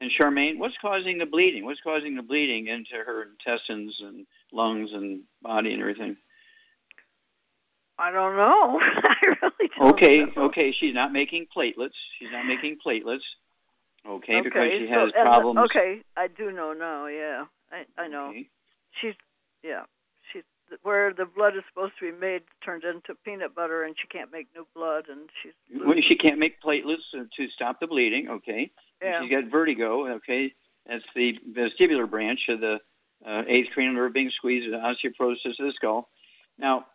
And 0.00 0.10
Charmaine, 0.10 0.58
what's 0.58 0.76
causing 0.78 1.18
the 1.18 1.26
bleeding? 1.26 1.64
What's 1.64 1.80
causing 1.80 2.16
the 2.16 2.22
bleeding 2.22 2.66
into 2.66 2.94
her 3.04 3.22
intestines 3.22 3.94
and 4.00 4.26
lungs 4.52 4.90
and 4.92 5.22
body 5.42 5.72
and 5.72 5.80
everything? 5.80 6.16
I 7.98 8.10
don't 8.10 8.36
know. 8.36 8.80
I 8.80 9.14
really 9.26 9.70
don't 9.78 9.88
Okay, 9.94 10.18
know. 10.36 10.44
okay, 10.46 10.74
she's 10.78 10.94
not 10.94 11.12
making 11.12 11.46
platelets. 11.56 11.96
She's 12.18 12.28
not 12.32 12.46
making 12.46 12.78
platelets. 12.84 13.20
Okay, 14.06 14.34
okay 14.36 14.40
because 14.42 14.68
she 14.78 14.86
so- 14.88 14.98
has 15.00 15.12
the- 15.12 15.22
problems. 15.22 15.60
okay, 15.70 16.00
I 16.16 16.26
do 16.28 16.50
know 16.50 16.72
now. 16.72 17.06
Yeah, 17.06 17.44
I 17.70 17.84
I 18.02 18.08
know. 18.08 18.30
Okay. 18.30 18.48
She's 19.00 19.14
yeah. 19.62 19.82
She's 20.32 20.42
where 20.82 21.12
the 21.14 21.24
blood 21.26 21.56
is 21.56 21.62
supposed 21.68 21.92
to 22.00 22.10
be 22.10 22.18
made 22.18 22.42
turned 22.64 22.82
into 22.84 23.14
peanut 23.24 23.54
butter, 23.54 23.84
and 23.84 23.94
she 24.00 24.08
can't 24.08 24.32
make 24.32 24.48
new 24.56 24.66
blood, 24.74 25.04
and 25.08 25.28
she's 25.42 25.52
Well, 25.72 25.94
she 26.08 26.16
can't 26.16 26.38
make 26.40 26.60
platelets 26.60 27.06
to 27.12 27.48
stop 27.54 27.78
the 27.78 27.86
bleeding. 27.86 28.28
Okay. 28.28 28.72
yeah. 29.00 29.20
She's 29.22 29.30
got 29.30 29.44
vertigo. 29.52 30.08
Okay, 30.16 30.52
that's 30.86 31.04
the 31.14 31.34
vestibular 31.54 32.10
branch 32.10 32.40
of 32.48 32.58
the 32.60 32.78
uh, 33.26 33.42
eighth 33.48 33.70
cranial 33.72 33.94
nerve 33.94 34.12
being 34.12 34.30
squeezed, 34.36 34.72
the 34.72 34.76
osteoporosis 34.76 35.58
of 35.58 35.66
the 35.66 35.72
skull. 35.76 36.08
Now, 36.58 36.86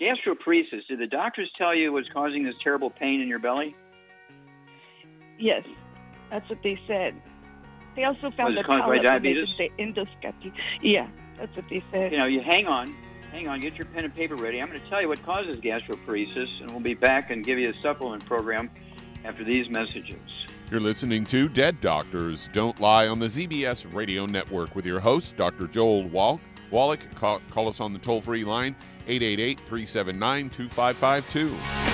gastroparesis. 0.00 0.86
Did 0.88 0.98
the 0.98 1.06
doctors 1.06 1.50
tell 1.56 1.74
you 1.74 1.92
what's 1.92 2.08
causing 2.08 2.44
this 2.44 2.54
terrible 2.62 2.90
pain 2.90 3.20
in 3.20 3.28
your 3.28 3.38
belly? 3.38 3.76
Yes, 5.38 5.64
that's 6.30 6.48
what 6.48 6.58
they 6.62 6.78
said. 6.86 7.14
They 7.96 8.04
also 8.04 8.30
found 8.36 8.56
the 8.56 8.64
caused 8.64 8.86
by 8.86 8.98
diabetes? 8.98 9.48
endoscopy. 9.78 10.52
Yeah, 10.82 11.08
that's 11.38 11.54
what 11.56 11.64
they 11.70 11.82
said. 11.92 12.12
You 12.12 12.18
know, 12.18 12.26
you 12.26 12.40
hang 12.40 12.66
on, 12.66 12.94
hang 13.30 13.48
on, 13.48 13.60
get 13.60 13.74
your 13.74 13.86
pen 13.86 14.04
and 14.04 14.14
paper 14.14 14.34
ready. 14.36 14.60
I'm 14.60 14.68
going 14.68 14.80
to 14.80 14.88
tell 14.88 15.00
you 15.00 15.08
what 15.08 15.24
causes 15.24 15.56
gastroparesis, 15.56 16.60
and 16.60 16.70
we'll 16.70 16.80
be 16.80 16.94
back 16.94 17.30
and 17.30 17.44
give 17.44 17.58
you 17.58 17.70
a 17.70 17.82
supplement 17.82 18.24
program 18.24 18.70
after 19.24 19.44
these 19.44 19.68
messages. 19.70 20.20
You're 20.70 20.80
listening 20.80 21.24
to 21.26 21.48
Dead 21.48 21.80
Doctors 21.80 22.48
Don't 22.52 22.80
Lie 22.80 23.06
on 23.08 23.18
the 23.18 23.26
ZBS 23.26 23.92
Radio 23.94 24.26
Network 24.26 24.74
with 24.74 24.86
your 24.86 24.98
host, 24.98 25.36
Dr. 25.36 25.66
Joel 25.68 26.08
Wall- 26.08 26.40
Wallach. 26.70 27.00
Call, 27.14 27.40
call 27.50 27.68
us 27.68 27.80
on 27.80 27.92
the 27.92 27.98
toll 27.98 28.20
free 28.20 28.44
line, 28.44 28.74
888 29.06 29.58
379 29.60 30.50
2552. 30.50 31.93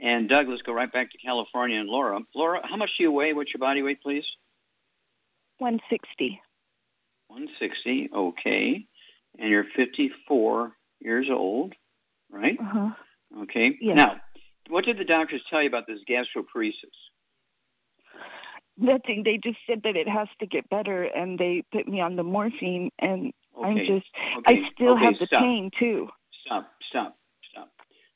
And 0.00 0.28
Doug, 0.28 0.48
let's 0.48 0.62
go 0.62 0.72
right 0.72 0.92
back 0.92 1.10
to 1.10 1.18
California 1.18 1.78
and 1.80 1.88
Laura. 1.88 2.20
Laura, 2.34 2.60
how 2.62 2.76
much 2.76 2.90
do 2.96 3.04
you 3.04 3.12
weigh? 3.12 3.32
What's 3.32 3.52
your 3.52 3.58
body 3.58 3.82
weight, 3.82 4.00
please? 4.02 4.24
160. 5.58 6.40
160, 7.28 8.10
okay. 8.14 8.86
And 9.38 9.50
you're 9.50 9.64
54 9.76 10.72
years 11.00 11.26
old, 11.30 11.74
right? 12.30 12.56
Uh-huh. 12.60 12.90
Okay. 13.42 13.76
Yes. 13.80 13.96
Now, 13.96 14.16
what 14.70 14.84
did 14.84 14.98
the 14.98 15.04
doctors 15.04 15.42
tell 15.50 15.60
you 15.62 15.68
about 15.68 15.86
this 15.86 15.98
gastroparesis? 16.08 16.72
Nothing. 18.76 19.22
They 19.24 19.38
just 19.42 19.58
said 19.66 19.80
that 19.82 19.96
it 19.96 20.08
has 20.08 20.28
to 20.40 20.46
get 20.46 20.68
better, 20.70 21.02
and 21.02 21.38
they 21.38 21.64
put 21.72 21.88
me 21.88 22.00
on 22.00 22.14
the 22.16 22.22
morphine, 22.22 22.90
and 23.00 23.32
I'm 23.62 23.76
just, 23.78 24.06
Okay. 24.38 24.62
I 24.64 24.70
still 24.72 24.92
Okay, 24.94 25.04
have 25.04 25.14
the 25.18 25.26
stop. 25.26 25.40
pain 25.42 25.70
too. 25.78 26.08
Stop, 26.46 26.70
stop, 26.88 27.16
stop. 27.50 27.68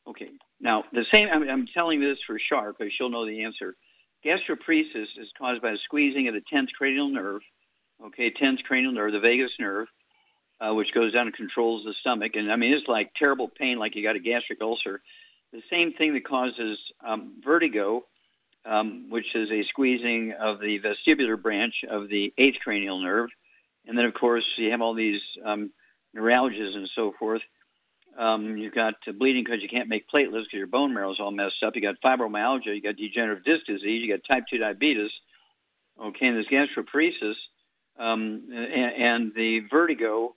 Okay. 0.06 0.30
Now, 0.62 0.84
the 0.92 1.04
same, 1.12 1.28
I'm, 1.32 1.48
I'm 1.48 1.66
telling 1.74 2.00
this 2.00 2.18
for 2.26 2.38
Sharp, 2.38 2.78
because 2.78 2.92
she'll 2.96 3.10
know 3.10 3.26
the 3.26 3.44
answer. 3.44 3.76
Gastroparesis 4.24 5.08
is 5.18 5.28
caused 5.36 5.60
by 5.60 5.74
squeezing 5.84 6.28
of 6.28 6.34
the 6.34 6.42
10th 6.52 6.68
cranial 6.78 7.08
nerve, 7.08 7.42
okay, 8.06 8.32
10th 8.32 8.62
cranial 8.62 8.92
nerve, 8.92 9.12
the 9.12 9.20
vagus 9.20 9.50
nerve, 9.58 9.88
uh, 10.60 10.72
which 10.72 10.94
goes 10.94 11.12
down 11.12 11.26
and 11.26 11.36
controls 11.36 11.84
the 11.84 11.92
stomach. 12.00 12.32
And 12.36 12.50
I 12.50 12.56
mean, 12.56 12.72
it's 12.72 12.88
like 12.88 13.10
terrible 13.20 13.48
pain, 13.48 13.78
like 13.78 13.96
you 13.96 14.02
got 14.02 14.16
a 14.16 14.20
gastric 14.20 14.62
ulcer. 14.62 15.02
The 15.52 15.62
same 15.68 15.92
thing 15.92 16.14
that 16.14 16.24
causes 16.24 16.78
um, 17.04 17.42
vertigo 17.44 18.04
um, 18.64 19.10
which 19.10 19.34
is 19.34 19.50
a 19.50 19.64
squeezing 19.68 20.32
of 20.40 20.60
the 20.60 20.78
vestibular 20.80 21.40
branch 21.40 21.74
of 21.88 22.08
the 22.08 22.32
eighth 22.38 22.58
cranial 22.62 23.00
nerve. 23.00 23.30
And 23.86 23.98
then, 23.98 24.04
of 24.04 24.14
course, 24.14 24.44
you 24.56 24.70
have 24.70 24.80
all 24.80 24.94
these 24.94 25.20
um, 25.44 25.72
neuralgias 26.16 26.76
and 26.76 26.88
so 26.94 27.12
forth. 27.18 27.42
Um, 28.18 28.56
you've 28.56 28.74
got 28.74 28.94
uh, 29.08 29.12
bleeding 29.12 29.44
because 29.44 29.62
you 29.62 29.68
can't 29.68 29.88
make 29.88 30.04
platelets 30.08 30.44
because 30.44 30.58
your 30.58 30.66
bone 30.66 30.92
marrow 30.92 31.12
is 31.12 31.18
all 31.20 31.30
messed 31.30 31.62
up. 31.66 31.74
You 31.74 31.82
got 31.82 32.00
fibromyalgia. 32.04 32.74
You 32.74 32.82
got 32.82 32.96
degenerative 32.96 33.44
disc 33.44 33.66
disease. 33.66 34.02
You 34.04 34.16
got 34.16 34.20
type 34.30 34.44
two 34.50 34.58
diabetes. 34.58 35.10
Okay, 36.00 36.26
and 36.26 36.36
there's 36.36 36.46
gastroparesis 36.48 37.34
um, 37.98 38.48
and, 38.50 39.02
and, 39.02 39.32
the 39.34 39.60
vertigo. 39.70 40.34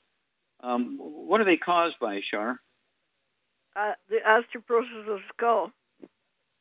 Um, 0.61 0.97
what 0.99 1.41
are 1.41 1.45
they 1.45 1.57
caused 1.57 1.95
by, 1.99 2.19
Shar? 2.29 2.59
Uh, 3.75 3.93
the 4.09 4.17
osteoporosis 4.27 4.99
of 4.99 5.05
the 5.05 5.19
skull. 5.33 5.71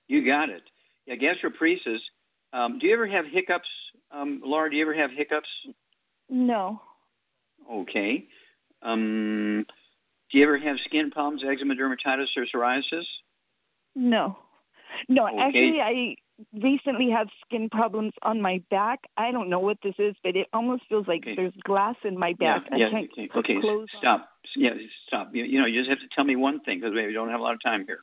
You 0.08 0.24
got 0.24 0.48
it. 0.48 0.62
Yeah, 1.06 1.14
gastroparesis. 1.14 1.98
Um, 2.52 2.78
do 2.78 2.86
you 2.86 2.94
ever 2.94 3.06
have 3.06 3.24
hiccups, 3.30 3.68
um, 4.12 4.40
Laura? 4.44 4.70
Do 4.70 4.76
you 4.76 4.82
ever 4.82 4.94
have 4.94 5.10
hiccups? 5.16 5.48
No. 6.28 6.80
Okay. 7.70 8.26
Do 10.34 10.40
you 10.40 10.46
ever 10.46 10.58
have 10.58 10.76
skin 10.84 11.12
problems, 11.12 11.42
eczema, 11.48 11.76
dermatitis, 11.76 12.26
or 12.36 12.44
psoriasis? 12.52 13.04
No. 13.94 14.36
No, 15.08 15.28
Okay. 15.28 15.38
actually, 15.38 15.80
I 15.80 16.16
recently 16.52 17.08
had 17.08 17.28
skin 17.46 17.70
problems 17.70 18.12
on 18.20 18.42
my 18.42 18.60
back. 18.68 18.98
I 19.16 19.30
don't 19.30 19.48
know 19.48 19.60
what 19.60 19.78
this 19.84 19.94
is, 19.96 20.16
but 20.24 20.34
it 20.34 20.48
almost 20.52 20.82
feels 20.88 21.06
like 21.06 21.20
Okay. 21.20 21.36
there's 21.36 21.54
glass 21.62 21.94
in 22.02 22.18
my 22.18 22.34
Yeah, 22.40 22.58
back. 22.58 22.68
I 22.72 22.76
yeah. 22.78 22.90
can't 22.90 23.12
Okay, 23.12 23.30
okay. 23.32 23.60
clothes 23.60 23.88
on. 23.94 24.00
Stop. 24.00 24.30
Yeah, 24.56 24.74
stop. 25.06 25.32
You, 25.32 25.44
you 25.44 25.60
know, 25.60 25.66
you 25.66 25.80
just 25.80 25.90
have 25.90 26.00
to 26.00 26.08
tell 26.08 26.24
me 26.24 26.34
one 26.34 26.58
thing 26.60 26.80
because 26.80 26.94
we 26.94 27.12
don't 27.12 27.30
have 27.30 27.38
a 27.38 27.42
lot 27.42 27.54
of 27.54 27.62
time 27.62 27.86
here. 27.86 28.00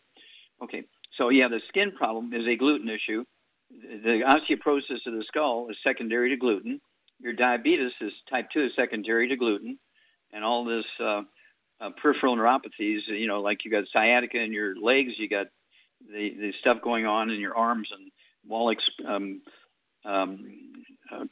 Okay. 0.61 0.85
So 1.17 1.27
yeah, 1.27 1.49
the 1.49 1.59
skin 1.67 1.91
problem 1.91 2.33
is 2.33 2.47
a 2.47 2.55
gluten 2.55 2.87
issue. 2.87 3.25
The 3.71 4.21
osteoporosis 4.23 5.05
of 5.05 5.13
the 5.15 5.25
skull 5.27 5.67
is 5.69 5.75
secondary 5.83 6.29
to 6.29 6.37
gluten. 6.37 6.79
Your 7.19 7.33
diabetes 7.33 7.91
is 7.99 8.13
type 8.29 8.47
two 8.53 8.63
is 8.67 8.71
secondary 8.77 9.27
to 9.27 9.35
gluten, 9.35 9.79
and 10.31 10.45
all 10.45 10.63
this 10.63 10.85
uh, 11.03 11.23
uh, 11.81 11.89
peripheral 12.01 12.37
neuropathies. 12.37 12.99
You 13.07 13.27
know, 13.27 13.41
like 13.41 13.65
you 13.65 13.71
got 13.71 13.85
sciatica 13.91 14.39
in 14.39 14.53
your 14.53 14.75
legs, 14.75 15.11
you 15.17 15.27
got 15.27 15.47
the 16.07 16.33
the 16.37 16.53
stuff 16.61 16.81
going 16.81 17.05
on 17.05 17.29
in 17.29 17.39
your 17.39 17.55
arms 17.55 17.89
and 17.91 18.11
Wallach's 18.47 18.89
um, 19.07 19.41
um, 20.05 20.73
uh, 21.11 21.25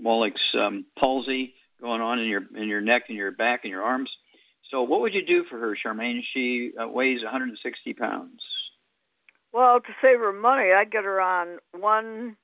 Wallach's 0.00 0.40
um, 0.58 0.84
palsy 0.98 1.54
going 1.80 2.00
on 2.00 2.18
in 2.18 2.26
your 2.26 2.42
in 2.56 2.68
your 2.68 2.80
neck 2.80 3.04
and 3.08 3.16
your 3.16 3.30
back 3.30 3.60
and 3.64 3.70
your 3.70 3.82
arms. 3.82 4.10
So, 4.70 4.82
what 4.82 5.00
would 5.02 5.14
you 5.14 5.24
do 5.24 5.44
for 5.48 5.58
her, 5.58 5.76
Charmaine? 5.76 6.20
She 6.32 6.72
uh, 6.80 6.88
weighs 6.88 7.22
160 7.22 7.94
pounds. 7.94 8.40
Well, 9.52 9.80
to 9.80 9.92
save 10.02 10.18
her 10.18 10.32
money, 10.32 10.72
I'd 10.72 10.90
get 10.90 11.04
her 11.04 11.20
on 11.20 11.58
one 11.78 12.36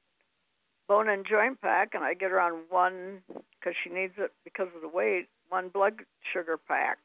bone 0.87 1.09
and 1.09 1.27
joint 1.29 1.61
pack, 1.61 1.91
and 1.95 2.05
I'd 2.05 2.21
get 2.21 2.31
her 2.31 2.41
on 2.41 2.61
one 2.69 3.23
because 3.29 3.75
she 3.83 3.91
needs 3.91 4.15
it 4.19 4.33
because 4.45 4.69
of 4.77 4.83
the 4.83 4.89
weight. 4.89 5.29
One 5.51 5.69
blood 5.69 5.95
sugar 6.33 6.57
pack, 6.57 6.99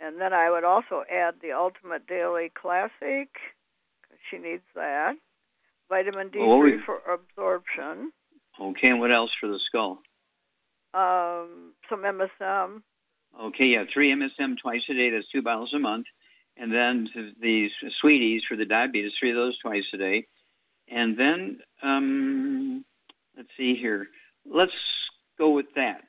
and 0.00 0.20
then 0.20 0.32
I 0.32 0.50
would 0.50 0.64
also 0.64 1.04
add 1.10 1.36
the 1.40 1.52
Ultimate 1.52 2.06
Daily 2.08 2.50
Classic 2.52 3.28
because 4.02 4.18
she 4.30 4.38
needs 4.38 4.64
that. 4.74 5.14
Vitamin 5.88 6.28
D3 6.30 6.46
Well, 6.48 6.58
we- 6.58 6.78
for 6.80 6.98
absorption. 7.08 8.12
Okay, 8.58 8.90
and 8.90 8.98
what 9.00 9.12
else 9.12 9.30
for 9.40 9.46
the 9.46 9.60
skull? 9.60 10.02
Um, 10.92 11.74
some 11.88 12.04
MSM. 12.04 12.82
Okay, 13.38 13.66
yeah, 13.66 13.84
three 13.92 14.10
MSM 14.10 14.56
twice 14.60 14.82
a 14.88 14.94
day. 14.94 15.10
That's 15.10 15.28
two 15.28 15.42
bottles 15.42 15.72
a 15.72 15.78
month, 15.78 16.06
and 16.56 16.72
then 16.72 17.08
th- 17.12 17.34
these 17.38 17.70
sweeties 18.00 18.42
for 18.48 18.56
the 18.56 18.64
diabetes, 18.64 19.12
three 19.20 19.30
of 19.30 19.36
those 19.36 19.56
twice 19.58 19.84
a 19.94 19.98
day, 19.98 20.26
and 20.88 21.16
then 21.16 21.60
um, 21.82 22.84
let's 23.36 23.50
see 23.56 23.76
here. 23.76 24.08
Let's 24.44 24.72
go 25.38 25.50
with 25.50 25.74
that. 25.74 26.02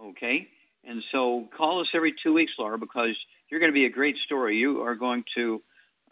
Okay, 0.00 0.48
and 0.84 1.02
so 1.12 1.48
call 1.56 1.80
us 1.80 1.88
every 1.94 2.14
two 2.22 2.32
weeks, 2.32 2.52
Laura, 2.58 2.78
because 2.78 3.16
you're 3.50 3.60
going 3.60 3.72
to 3.72 3.74
be 3.74 3.86
a 3.86 3.90
great 3.90 4.16
story. 4.24 4.56
You 4.56 4.82
are 4.82 4.94
going 4.94 5.24
to 5.36 5.62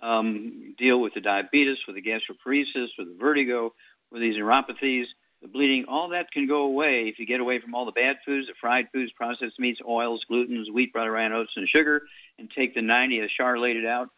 um, 0.01 0.75
deal 0.79 1.01
with 1.01 1.14
the 1.14 1.21
diabetes, 1.21 1.79
with 1.87 1.97
the 1.97 2.03
gastroparesis, 2.03 2.89
with 2.99 3.09
the 3.09 3.16
vertigo, 3.19 3.73
with 4.11 4.21
these 4.23 4.37
neuropathies, 4.37 5.05
the 5.43 5.49
bleeding. 5.49 5.87
All 5.89 6.11
that 6.11 6.31
can 6.33 6.47
go 6.47 6.62
away 6.62 7.05
if 7.09 7.19
you 7.19 7.27
get 7.27 7.41
away 7.41 7.61
from 7.61 7.75
all 7.75 7.87
the 7.87 7.93
bad 7.93 8.16
foods, 8.25 8.47
the 8.47 8.55
fried 8.61 8.87
foods, 8.93 9.12
processed 9.16 9.59
meats, 9.59 9.81
oils, 9.87 10.25
glutens, 10.31 10.73
wheat, 10.73 10.93
butter, 10.93 11.16
iron, 11.16 11.33
oats, 11.33 11.53
and 11.57 11.69
sugar, 11.75 12.03
and 12.39 12.51
take 12.57 12.75
the 12.75 12.83
90 12.83 13.21
as 13.21 13.31
Char 13.37 13.59
laid 13.59 13.77
it 13.77 13.87
out. 13.87 14.09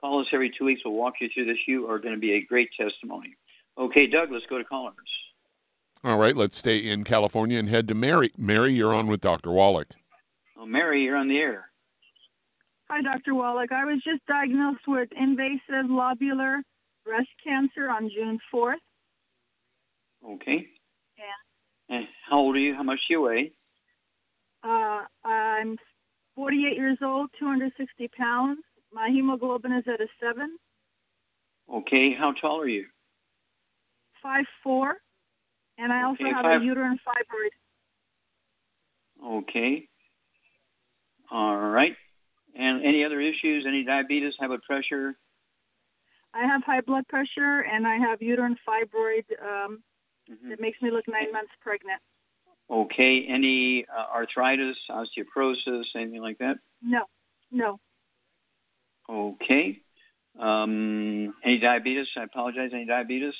Call 0.00 0.20
us 0.20 0.26
every 0.32 0.52
two 0.56 0.64
weeks. 0.64 0.82
We'll 0.84 0.94
walk 0.94 1.14
you 1.20 1.28
through 1.32 1.46
this. 1.46 1.58
You 1.66 1.90
are 1.90 1.98
going 1.98 2.14
to 2.14 2.20
be 2.20 2.34
a 2.34 2.42
great 2.42 2.68
testimony. 2.78 3.36
Okay, 3.78 4.06
Doug, 4.06 4.30
let's 4.30 4.46
go 4.46 4.58
to 4.58 4.64
callers. 4.64 4.94
All 6.06 6.18
right, 6.18 6.36
let's 6.36 6.56
stay 6.56 6.78
in 6.78 7.02
California 7.02 7.58
and 7.58 7.68
head 7.68 7.88
to 7.88 7.94
Mary. 7.94 8.30
Mary, 8.38 8.72
you're 8.72 8.94
on 8.94 9.08
with 9.08 9.20
Dr. 9.20 9.50
Wallach. 9.50 9.88
Oh, 10.56 10.64
Mary, 10.64 11.02
you're 11.02 11.16
on 11.16 11.26
the 11.26 11.38
air. 11.38 11.68
Hi, 12.88 13.02
Dr. 13.02 13.34
Wallach. 13.34 13.72
I 13.72 13.84
was 13.84 14.00
just 14.04 14.24
diagnosed 14.26 14.86
with 14.86 15.08
invasive 15.20 15.90
lobular 15.90 16.60
breast 17.04 17.26
cancer 17.42 17.90
on 17.90 18.08
June 18.08 18.38
4th. 18.54 18.74
Okay. 20.24 20.68
Yeah. 21.18 21.96
And 21.96 22.06
how 22.30 22.38
old 22.38 22.54
are 22.54 22.60
you? 22.60 22.76
How 22.76 22.84
much 22.84 23.00
do 23.08 23.14
you 23.14 23.22
weigh? 23.22 23.50
Uh, 24.62 25.00
I'm 25.24 25.76
48 26.36 26.76
years 26.76 26.98
old, 27.02 27.30
260 27.36 28.08
pounds. 28.16 28.60
My 28.92 29.08
hemoglobin 29.08 29.72
is 29.72 29.84
at 29.92 30.00
a 30.00 30.06
7, 30.22 30.56
Okay. 31.68 32.14
How 32.16 32.30
tall 32.30 32.60
are 32.60 32.68
you? 32.68 32.84
5'4", 34.24 34.92
and 35.78 35.92
I 35.92 36.02
also 36.04 36.24
Okay, 36.24 36.32
have 36.32 36.42
five- 36.44 36.62
a 36.62 36.64
uterine 36.64 36.98
fibroid. 37.06 37.50
Okay. 39.42 39.88
All 41.30 41.56
right. 41.56 41.96
And 42.54 42.84
any 42.84 43.04
other 43.04 43.20
issues? 43.20 43.66
Any 43.66 43.84
diabetes, 43.84 44.34
high 44.38 44.46
blood 44.46 44.62
pressure? 44.62 45.16
I 46.34 46.46
have 46.46 46.62
high 46.64 46.80
blood 46.82 47.06
pressure, 47.08 47.60
and 47.60 47.86
I 47.86 47.96
have 47.96 48.20
uterine 48.22 48.56
fibroid 48.66 49.24
um, 49.42 49.82
Mm-hmm. 50.28 50.48
that 50.50 50.60
makes 50.60 50.82
me 50.82 50.90
look 50.90 51.06
nine 51.06 51.30
months 51.30 51.52
pregnant. 51.60 52.00
Okay. 52.68 53.24
Any 53.28 53.86
uh, 53.86 54.06
arthritis, 54.12 54.76
osteoporosis, 54.90 55.84
anything 55.94 56.20
like 56.20 56.38
that? 56.38 56.56
No, 56.82 57.04
no, 57.52 57.78
Okay. 59.08 59.80
Um, 60.36 61.32
any 61.44 61.58
diabetes? 61.58 62.08
I 62.16 62.24
apologize. 62.24 62.70
Any 62.74 62.86
diabetes? 62.86 63.34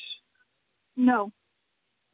no. 0.96 1.32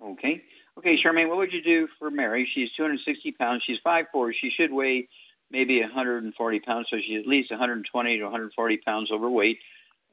Okay. 0.02 0.42
Okay, 0.78 0.96
Charmaine, 1.04 1.28
what 1.28 1.36
would 1.36 1.52
you 1.52 1.62
do 1.62 1.86
for 1.98 2.10
Mary? 2.10 2.48
She's 2.54 2.70
260 2.76 3.32
pounds. 3.32 3.62
She's 3.66 3.78
5'4". 3.84 4.32
She 4.40 4.50
should 4.50 4.72
weigh 4.72 5.08
maybe 5.50 5.80
140 5.80 6.60
pounds, 6.60 6.86
so 6.90 6.96
she's 7.06 7.20
at 7.20 7.26
least 7.26 7.50
120 7.50 8.16
to 8.18 8.22
140 8.24 8.76
pounds 8.78 9.10
overweight. 9.12 9.58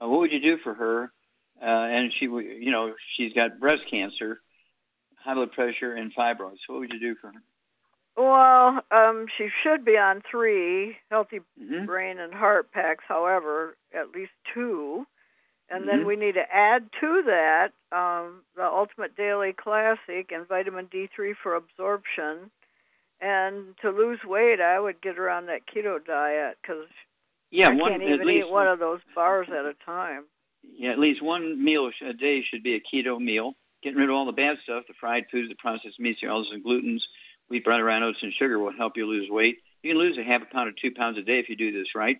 Uh, 0.01 0.07
what 0.07 0.19
would 0.19 0.31
you 0.31 0.41
do 0.41 0.57
for 0.57 0.73
her? 0.73 1.11
Uh, 1.61 1.65
and 1.65 2.11
she, 2.19 2.25
w- 2.25 2.49
you 2.49 2.71
know, 2.71 2.93
she's 3.15 3.33
got 3.33 3.59
breast 3.59 3.81
cancer, 3.89 4.39
high 5.17 5.33
blood 5.33 5.51
pressure, 5.51 5.93
and 5.93 6.13
fibroids. 6.13 6.59
What 6.67 6.79
would 6.79 6.93
you 6.93 6.99
do 6.99 7.15
for 7.15 7.27
her? 7.27 7.41
Well, 8.15 8.81
um, 8.91 9.27
she 9.37 9.47
should 9.63 9.85
be 9.85 9.97
on 9.97 10.21
three 10.29 10.97
healthy 11.09 11.39
Mhm. 11.61 11.85
brain 11.85 12.19
and 12.19 12.33
heart 12.33 12.71
packs. 12.71 13.05
However, 13.07 13.77
at 13.93 14.11
least 14.11 14.31
two, 14.53 15.07
and 15.69 15.87
then 15.87 15.99
Mhm. 15.99 16.05
we 16.05 16.15
need 16.15 16.33
to 16.33 16.51
add 16.51 16.91
to 16.99 17.23
that 17.23 17.73
um, 17.91 18.43
the 18.55 18.65
Ultimate 18.65 19.15
Daily 19.15 19.53
Classic 19.53 20.31
and 20.31 20.47
vitamin 20.47 20.87
D3 20.87 21.35
for 21.35 21.55
absorption. 21.55 22.51
And 23.21 23.77
to 23.81 23.89
lose 23.89 24.23
weight, 24.23 24.61
I 24.61 24.79
would 24.79 25.01
get 25.01 25.15
her 25.17 25.29
on 25.29 25.47
that 25.47 25.65
keto 25.67 26.03
diet 26.03 26.57
because 26.61 26.87
Yeah, 27.51 27.69
I 27.69 27.73
one 27.75 27.91
can't 27.91 28.03
at 28.03 28.13
even 28.13 28.27
least 28.27 28.47
eat 28.47 28.51
one 28.51 28.67
of 28.67 28.79
those 28.79 29.01
bars 29.13 29.47
at 29.49 29.65
a 29.65 29.73
time. 29.85 30.25
Yeah, 30.63 30.91
at 30.91 30.99
least 30.99 31.21
one 31.21 31.63
meal 31.63 31.89
a 32.01 32.13
day 32.13 32.43
should 32.43 32.63
be 32.63 32.75
a 32.75 32.81
keto 32.81 33.19
meal. 33.19 33.55
Getting 33.81 33.97
rid 33.97 34.09
of 34.09 34.15
all 34.15 34.25
the 34.25 34.31
bad 34.31 34.57
stuff, 34.63 34.85
the 34.87 34.93
fried 34.99 35.25
foods, 35.31 35.49
the 35.49 35.55
processed 35.55 35.99
meats, 35.99 36.19
the 36.21 36.29
oils 36.29 36.49
and 36.51 36.63
glutens, 36.63 37.01
wheat, 37.49 37.65
butter, 37.65 37.89
iron, 37.89 38.03
oats, 38.03 38.19
and 38.21 38.33
sugar 38.33 38.59
will 38.59 38.73
help 38.73 38.97
you 38.97 39.05
lose 39.05 39.29
weight. 39.29 39.59
You 39.83 39.91
can 39.91 39.99
lose 39.99 40.17
a 40.17 40.23
half 40.23 40.41
a 40.41 40.45
pound 40.45 40.69
or 40.69 40.73
two 40.73 40.91
pounds 40.91 41.17
a 41.17 41.21
day 41.21 41.39
if 41.39 41.49
you 41.49 41.55
do 41.55 41.71
this 41.71 41.95
right. 41.95 42.17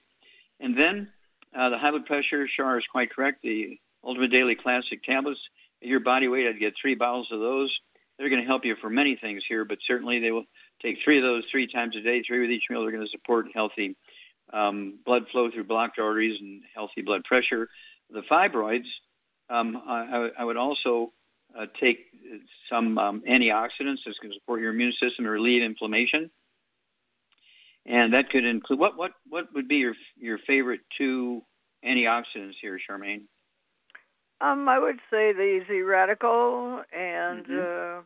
And 0.59 0.77
then 0.79 1.11
uh, 1.57 1.69
the 1.69 1.77
high 1.77 1.91
blood 1.91 2.05
pressure, 2.05 2.47
Shar 2.47 2.77
is 2.77 2.85
quite 2.91 3.11
correct. 3.11 3.41
The 3.43 3.79
Ultimate 4.03 4.31
Daily 4.31 4.55
Classic 4.55 5.03
tablets, 5.03 5.39
your 5.81 5.99
body 5.99 6.27
weight, 6.27 6.47
I'd 6.47 6.59
get 6.59 6.73
three 6.81 6.95
bottles 6.95 7.29
of 7.31 7.39
those. 7.39 7.75
They're 8.17 8.29
going 8.29 8.41
to 8.41 8.47
help 8.47 8.65
you 8.65 8.75
for 8.81 8.89
many 8.89 9.17
things 9.19 9.43
here, 9.47 9.63
but 9.65 9.77
certainly 9.87 10.19
they 10.19 10.31
will 10.31 10.45
take 10.81 10.97
three 11.03 11.17
of 11.17 11.23
those 11.23 11.43
three 11.51 11.67
times 11.67 11.95
a 11.95 12.01
day. 12.01 12.21
Three 12.21 12.41
with 12.41 12.51
each 12.51 12.63
meal. 12.69 12.81
They're 12.81 12.91
going 12.91 13.05
to 13.05 13.11
support 13.11 13.47
healthy 13.53 13.95
um, 14.51 14.99
blood 15.05 15.23
flow 15.31 15.49
through 15.49 15.65
blocked 15.65 15.99
arteries 15.99 16.37
and 16.39 16.61
healthy 16.75 17.01
blood 17.01 17.23
pressure. 17.23 17.69
The 18.09 18.21
fibroids, 18.29 18.87
um, 19.49 19.81
I, 19.87 20.29
I 20.37 20.43
would 20.43 20.57
also 20.57 21.13
uh, 21.57 21.65
take 21.79 21.99
some 22.69 22.97
um, 22.97 23.21
antioxidants 23.21 23.99
that's 24.05 24.17
going 24.21 24.31
to 24.31 24.39
support 24.39 24.61
your 24.61 24.71
immune 24.71 24.93
system 24.93 25.25
and 25.25 25.29
relieve 25.29 25.63
inflammation. 25.63 26.29
And 27.85 28.13
that 28.13 28.29
could 28.29 28.45
include 28.45 28.79
what 28.79 28.97
what 28.97 29.11
what 29.27 29.45
would 29.53 29.67
be 29.67 29.77
your 29.77 29.95
your 30.17 30.37
favorite 30.45 30.81
two 30.97 31.41
antioxidants 31.85 32.55
here, 32.61 32.79
Charmaine? 32.79 33.23
Um, 34.41 34.69
I 34.69 34.79
would 34.79 34.99
say 35.09 35.33
the 35.33 35.63
Z 35.67 35.81
Radical 35.81 36.83
and 36.93 37.45
Mhm. 37.45 37.99
uh, 37.99 38.03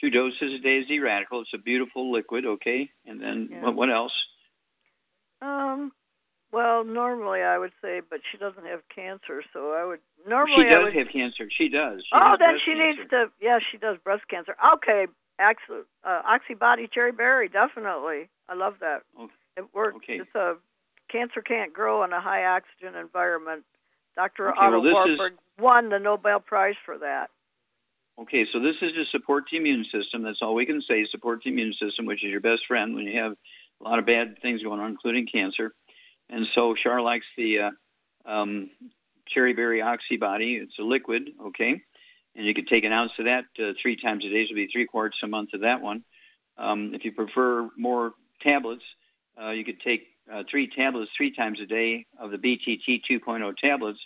Two 0.00 0.10
doses 0.10 0.54
a 0.54 0.58
day 0.58 0.78
of 0.80 0.86
Z 0.88 0.98
Radical. 0.98 1.42
It's 1.42 1.52
a 1.54 1.58
beautiful 1.58 2.10
liquid, 2.10 2.44
okay? 2.46 2.90
And 3.06 3.20
then 3.20 3.48
Yeah. 3.50 3.60
what, 3.62 3.74
what 3.76 3.90
else? 3.90 4.12
um, 5.40 5.92
well, 6.52 6.84
normally 6.84 7.42
I 7.42 7.58
would 7.58 7.72
say, 7.82 8.00
but 8.00 8.20
she 8.30 8.38
doesn't 8.38 8.64
have 8.66 8.86
cancer, 8.88 9.42
so 9.52 9.72
I 9.72 9.84
would 9.84 10.00
she 10.24 10.28
normally 10.28 10.66
I 10.66 10.70
does 10.70 10.82
would. 10.84 10.94
have 10.94 11.08
cancer. 11.08 11.48
She 11.50 11.68
does. 11.68 12.02
She 12.04 12.10
oh, 12.12 12.36
then 12.38 12.58
she 12.64 12.72
cancer. 12.74 12.98
needs 13.00 13.10
to. 13.10 13.32
Yeah, 13.40 13.58
she 13.70 13.78
does 13.78 13.96
breast 14.04 14.26
cancer. 14.28 14.54
Okay, 14.74 15.06
Oxy, 15.40 15.84
uh, 16.04 16.22
Oxybody 16.22 16.90
Cherry 16.92 17.12
Berry, 17.12 17.48
definitely. 17.48 18.28
I 18.48 18.54
love 18.54 18.74
that. 18.80 19.02
Okay. 19.18 19.32
It 19.56 19.64
works. 19.74 19.96
Okay. 19.96 20.20
It's 20.20 20.34
a 20.34 20.54
cancer 21.10 21.42
can't 21.42 21.72
grow 21.72 22.04
in 22.04 22.12
a 22.12 22.20
high 22.20 22.44
oxygen 22.44 22.94
environment. 22.98 23.64
Dr. 24.16 24.50
Okay, 24.50 24.58
Otto 24.58 24.80
well, 24.80 24.82
this 24.82 25.12
is- 25.12 25.18
Warburg 25.18 25.38
won 25.58 25.88
the 25.90 25.98
Nobel 25.98 26.40
Prize 26.40 26.74
for 26.84 26.98
that. 26.98 27.30
Okay, 28.18 28.46
so 28.52 28.60
this 28.60 28.76
is 28.82 28.92
to 28.92 29.04
support 29.06 29.44
the 29.50 29.56
immune 29.56 29.84
system. 29.84 30.22
That's 30.22 30.42
all 30.42 30.54
we 30.54 30.66
can 30.66 30.82
say. 30.82 31.06
Support 31.10 31.42
the 31.44 31.50
immune 31.50 31.72
system, 31.80 32.04
which 32.04 32.22
is 32.22 32.30
your 32.30 32.40
best 32.40 32.66
friend 32.68 32.94
when 32.94 33.06
you 33.06 33.18
have 33.18 33.32
a 33.80 33.84
lot 33.84 33.98
of 33.98 34.04
bad 34.04 34.40
things 34.42 34.62
going 34.62 34.80
on, 34.80 34.90
including 34.90 35.26
cancer. 35.26 35.74
And 36.28 36.46
so 36.54 36.74
Char 36.74 37.00
likes 37.00 37.24
the 37.36 37.70
uh, 38.26 38.30
um, 38.30 38.70
cherry 39.28 39.54
berry 39.54 39.80
oxybody. 39.80 40.62
It's 40.62 40.78
a 40.78 40.82
liquid, 40.82 41.30
okay, 41.46 41.80
and 42.36 42.46
you 42.46 42.54
could 42.54 42.68
take 42.68 42.84
an 42.84 42.92
ounce 42.92 43.12
of 43.18 43.24
that 43.24 43.44
uh, 43.58 43.72
three 43.80 43.96
times 43.96 44.24
a 44.26 44.28
day. 44.28 44.44
So 44.44 44.54
it'd 44.54 44.56
be 44.56 44.68
three 44.70 44.86
quarts 44.86 45.16
a 45.22 45.26
month 45.26 45.54
of 45.54 45.62
that 45.62 45.80
one. 45.80 46.04
Um, 46.58 46.92
if 46.94 47.04
you 47.04 47.12
prefer 47.12 47.70
more 47.78 48.12
tablets, 48.42 48.82
uh, 49.40 49.50
you 49.50 49.64
could 49.64 49.80
take 49.80 50.06
uh, 50.32 50.42
three 50.50 50.70
tablets 50.74 51.10
three 51.16 51.34
times 51.34 51.58
a 51.60 51.66
day 51.66 52.06
of 52.18 52.30
the 52.30 52.38
BTT 52.38 53.02
2.0 53.10 53.56
tablets. 53.56 53.98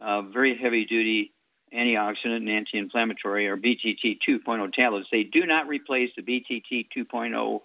Uh, 0.00 0.22
very 0.22 0.56
heavy 0.56 0.84
duty 0.84 1.32
antioxidant 1.74 2.36
and 2.36 2.48
anti-inflammatory 2.48 3.48
or 3.48 3.56
BTT 3.56 4.18
2.0 4.26 4.72
tablets. 4.72 5.08
They 5.10 5.24
do 5.24 5.44
not 5.44 5.68
replace 5.68 6.10
the 6.16 6.22
BTT 6.22 6.86
2.0 6.96 7.60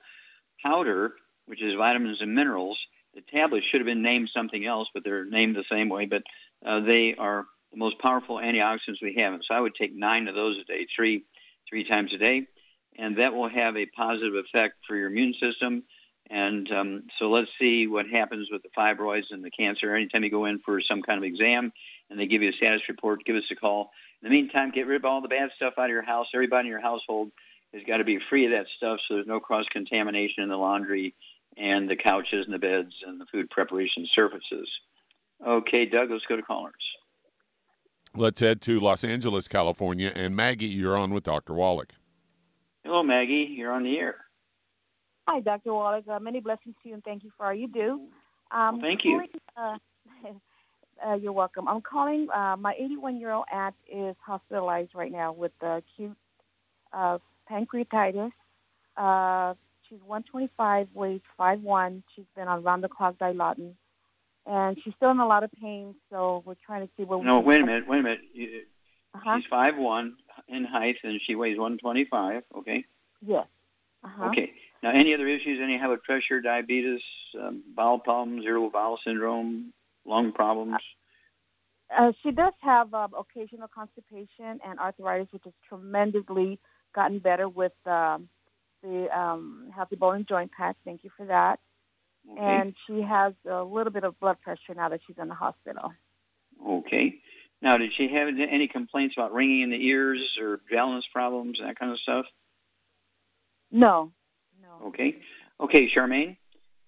powder, 0.64 1.14
which 1.46 1.62
is 1.62 1.76
vitamins 1.78 2.18
and 2.22 2.34
minerals. 2.34 2.78
The 3.14 3.22
tablets 3.22 3.66
should 3.70 3.82
have 3.82 3.86
been 3.86 4.02
named 4.02 4.30
something 4.36 4.66
else, 4.66 4.88
but 4.94 5.04
they're 5.04 5.26
named 5.26 5.56
the 5.56 5.64
same 5.72 5.90
way. 5.90 6.06
But 6.06 6.24
uh, 6.66 6.82
they 6.82 7.16
are 7.18 7.46
the 7.72 7.78
most 7.78 8.00
powerful 8.00 8.38
antioxidants 8.38 9.02
we 9.02 9.16
have. 9.18 9.40
So 9.48 9.56
I 9.56 9.60
would 9.60 9.76
take 9.80 9.96
nine 9.96 10.28
of 10.28 10.36
those 10.36 10.58
a 10.60 10.64
day, 10.66 10.88
three 10.96 11.24
three 11.70 11.88
times 11.88 12.12
a 12.14 12.18
day, 12.18 12.48
and 12.98 13.18
that 13.18 13.34
will 13.34 13.50
have 13.50 13.76
a 13.78 13.86
positive 13.86 14.34
effect 14.36 14.76
for 14.88 14.96
your 14.96 15.08
immune 15.08 15.34
system. 15.40 15.84
And 16.30 16.72
um, 16.72 17.04
so 17.20 17.30
let's 17.30 17.50
see 17.60 17.86
what 17.88 18.08
happens 18.08 18.48
with 18.52 18.64
the 18.64 18.70
fibroids 18.78 19.32
and 19.32 19.44
the 19.44 19.52
cancer. 19.52 19.96
Anytime 19.96 20.24
you 20.24 20.32
go 20.32 20.46
in 20.46 20.60
for 20.60 20.82
some 20.82 21.02
kind 21.02 21.18
of 21.18 21.24
exam 21.24 21.72
and 22.10 22.20
they 22.20 22.28
give 22.28 22.42
you 22.42 22.50
a 22.50 22.54
status 22.54 22.82
report, 22.88 23.26
give 23.26 23.36
us 23.36 23.44
a 23.52 23.56
call. 23.56 23.92
In 24.22 24.30
the 24.30 24.36
meantime, 24.36 24.72
get 24.72 24.88
rid 24.88 25.02
of 25.02 25.06
all 25.06 25.22
the 25.22 25.28
bad 25.28 25.50
stuff 25.56 25.74
out 25.78 25.86
of 25.86 25.90
your 25.90 26.02
house. 26.02 26.28
Everybody 26.34 26.68
in 26.68 26.72
your 26.72 26.82
household 26.82 27.32
has 27.74 27.84
got 27.86 27.98
to 27.98 28.04
be 28.04 28.20
free 28.30 28.46
of 28.46 28.52
that 28.52 28.68
stuff 28.78 29.00
so 29.08 29.16
there's 29.16 29.28
no 29.28 29.40
cross 29.40 29.66
contamination 29.72 30.44
in 30.44 30.50
the 30.50 30.56
laundry 30.56 31.14
and 31.58 31.90
the 31.90 31.96
couches 31.96 32.46
and 32.46 32.54
the 32.54 32.60
beds 32.60 32.94
and 33.06 33.20
the 33.20 33.26
food 33.32 33.50
preparation 33.50 34.08
surfaces. 34.14 34.70
Okay, 35.46 35.86
Doug, 35.86 36.10
let's 36.10 36.26
go 36.26 36.36
to 36.36 36.42
callers. 36.42 36.74
Let's 38.16 38.40
head 38.40 38.62
to 38.62 38.80
Los 38.80 39.04
Angeles, 39.04 39.48
California. 39.48 40.12
And 40.14 40.36
Maggie, 40.36 40.68
you're 40.68 40.96
on 40.96 41.14
with 41.14 41.24
Dr. 41.24 41.54
Wallach. 41.54 41.94
Hello, 42.84 43.02
Maggie. 43.02 43.48
You're 43.50 43.72
on 43.72 43.84
the 43.84 43.98
air. 43.98 44.23
Hi, 45.28 45.40
Dr. 45.40 45.74
Wallach. 45.74 46.08
Uh, 46.08 46.20
many 46.20 46.42
blessings 46.42 46.76
to 46.84 46.90
you, 46.90 46.96
and 46.96 47.04
thank 47.04 47.24
you 47.24 47.32
for 47.38 47.46
all 47.46 47.54
you 47.54 47.68
do. 47.68 48.08
Um, 48.52 48.76
Well, 48.76 48.82
thank 48.82 49.06
you. 49.06 49.22
calling, 49.56 49.80
Uh, 50.26 50.30
uh, 51.08 51.14
you're 51.16 51.32
welcome. 51.32 51.68
I'm 51.68 51.82
calling. 51.82 52.28
Uh, 52.30 52.58
my 52.58 52.74
81 52.78 53.20
year 53.20 53.32
old 53.32 53.46
aunt 53.52 53.76
is 53.88 54.16
hospitalized 54.26 54.94
right 54.94 55.12
now 55.12 55.32
with 55.32 55.54
uh, 55.62 55.78
acute 55.78 56.18
uh, 56.92 57.20
pancreatitis. 57.50 58.32
Uh, 58.98 59.54
she's 59.88 60.00
125, 60.06 60.90
weighs 60.94 61.22
5'1. 61.40 62.04
She's 62.16 62.26
been 62.36 62.48
on 62.50 62.62
round 62.64 62.84
the 62.84 62.90
clock 62.90 63.18
Dilaudid, 63.18 63.74
and 64.46 64.78
she's 64.84 64.94
still 64.96 65.12
in 65.12 65.20
a 65.20 65.28
lot 65.28 65.44
of 65.44 65.52
pain. 65.54 65.96
So 66.10 66.44
we're 66.46 66.56
trying 66.66 66.86
to 66.86 66.94
see 66.98 67.04
what. 67.04 67.24
No, 67.24 67.40
wait 67.40 67.62
a 67.62 67.66
minute. 67.66 67.88
Wait 67.88 68.00
a 68.00 68.04
minute. 68.04 68.22
You, 68.34 68.64
Uh-huh. 69.16 69.38
She's 69.38 69.46
five 69.50 69.78
one 69.78 70.18
in 70.50 70.66
height 70.66 70.98
and 71.04 71.22
she 71.26 71.36
weighs 71.36 71.58
125. 71.58 72.44
Okay. 72.58 72.84
Yes. 73.26 73.46
Uh-huh. 74.04 74.26
Okay. 74.26 74.52
Now, 74.84 74.92
any 74.92 75.14
other 75.14 75.28
issues? 75.30 75.60
Any 75.64 75.78
high 75.78 75.88
blood 75.88 76.04
pressure, 76.04 76.42
diabetes, 76.42 77.00
um, 77.42 77.64
bowel 77.74 78.00
problems, 78.00 78.44
irritable 78.46 78.70
bowel 78.70 79.00
syndrome, 79.06 79.72
lung 80.06 80.34
problems? 80.34 80.76
Uh, 81.98 82.12
she 82.22 82.32
does 82.32 82.54
have 82.60 82.94
um, 82.94 83.14
occasional 83.18 83.70
constipation 83.74 84.60
and 84.66 84.80
arthritis, 84.80 85.28
which 85.32 85.44
has 85.46 85.54
tremendously 85.70 86.60
gotten 86.94 87.20
better 87.20 87.48
with 87.48 87.72
um, 87.86 88.28
the 88.82 89.08
um, 89.18 89.72
Healthy 89.74 89.96
Bone 89.96 90.16
and 90.18 90.28
Joint 90.28 90.52
Pack. 90.52 90.76
Thank 90.84 91.06
you 91.06 91.12
for 91.16 91.28
that. 91.28 91.60
Okay. 92.30 92.42
And 92.42 92.76
she 92.86 93.02
has 93.02 93.34
a 93.50 93.64
little 93.64 93.92
bit 93.92 94.04
of 94.04 94.20
blood 94.20 94.42
pressure 94.42 94.74
now 94.76 94.90
that 94.90 95.00
she's 95.08 95.18
in 95.18 95.30
the 95.30 95.34
hospital. 95.34 95.94
Okay. 96.68 97.16
Now, 97.62 97.78
did 97.78 97.92
she 97.96 98.10
have 98.14 98.28
any 98.28 98.68
complaints 98.68 99.16
about 99.18 99.34
ringing 99.34 99.62
in 99.62 99.70
the 99.70 99.82
ears 99.82 100.20
or 100.42 100.60
balance 100.70 101.06
problems, 101.14 101.60
and 101.60 101.70
that 101.70 101.80
kind 101.80 101.92
of 101.94 102.00
stuff? 102.00 102.26
No. 103.72 104.12
No. 104.84 104.90
Okay. 104.90 105.18
Okay, 105.60 105.90
Charmaine. 105.96 106.38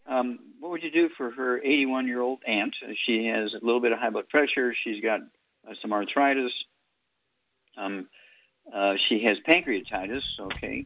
Um, 0.07 0.39
what 0.59 0.71
would 0.71 0.83
you 0.83 0.91
do 0.91 1.09
for 1.17 1.31
her 1.31 1.59
81 1.59 2.07
year 2.07 2.21
old 2.21 2.39
aunt? 2.47 2.75
She 3.05 3.25
has 3.27 3.53
a 3.53 3.65
little 3.65 3.81
bit 3.81 3.91
of 3.91 3.99
high 3.99 4.09
blood 4.09 4.29
pressure. 4.29 4.73
She's 4.83 5.01
got 5.01 5.21
uh, 5.67 5.73
some 5.81 5.93
arthritis. 5.93 6.51
Um, 7.77 8.07
uh, 8.73 8.93
she 9.09 9.23
has 9.23 9.37
pancreatitis. 9.47 10.21
Okay. 10.39 10.83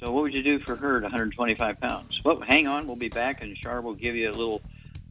So 0.00 0.12
what 0.12 0.22
would 0.22 0.34
you 0.34 0.42
do 0.42 0.58
for 0.60 0.76
her 0.76 0.96
at 0.96 1.02
125 1.02 1.80
pounds? 1.80 2.20
Well, 2.24 2.40
hang 2.46 2.66
on. 2.66 2.86
We'll 2.86 2.96
be 2.96 3.08
back, 3.08 3.42
and 3.42 3.56
Char 3.56 3.80
will 3.80 3.94
give 3.94 4.16
you 4.16 4.30
a 4.30 4.32
little. 4.32 4.60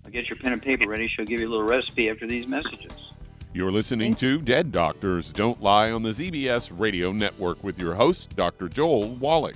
I'll 0.05 0.11
get 0.11 0.29
your 0.29 0.37
pen 0.37 0.53
and 0.53 0.61
paper 0.61 0.87
ready. 0.87 1.07
She'll 1.07 1.25
give 1.25 1.39
you 1.39 1.47
a 1.47 1.51
little 1.51 1.65
recipe 1.65 2.09
after 2.09 2.27
these 2.27 2.47
messages. 2.47 3.11
You're 3.53 3.71
listening 3.71 4.15
to 4.15 4.41
Dead 4.41 4.71
Doctors 4.71 5.31
Don't 5.31 5.61
Lie 5.61 5.91
on 5.91 6.03
the 6.03 6.09
ZBS 6.09 6.71
Radio 6.77 7.11
Network 7.11 7.63
with 7.63 7.79
your 7.79 7.93
host, 7.93 8.35
Dr. 8.35 8.67
Joel 8.67 9.09
Wallach. 9.15 9.55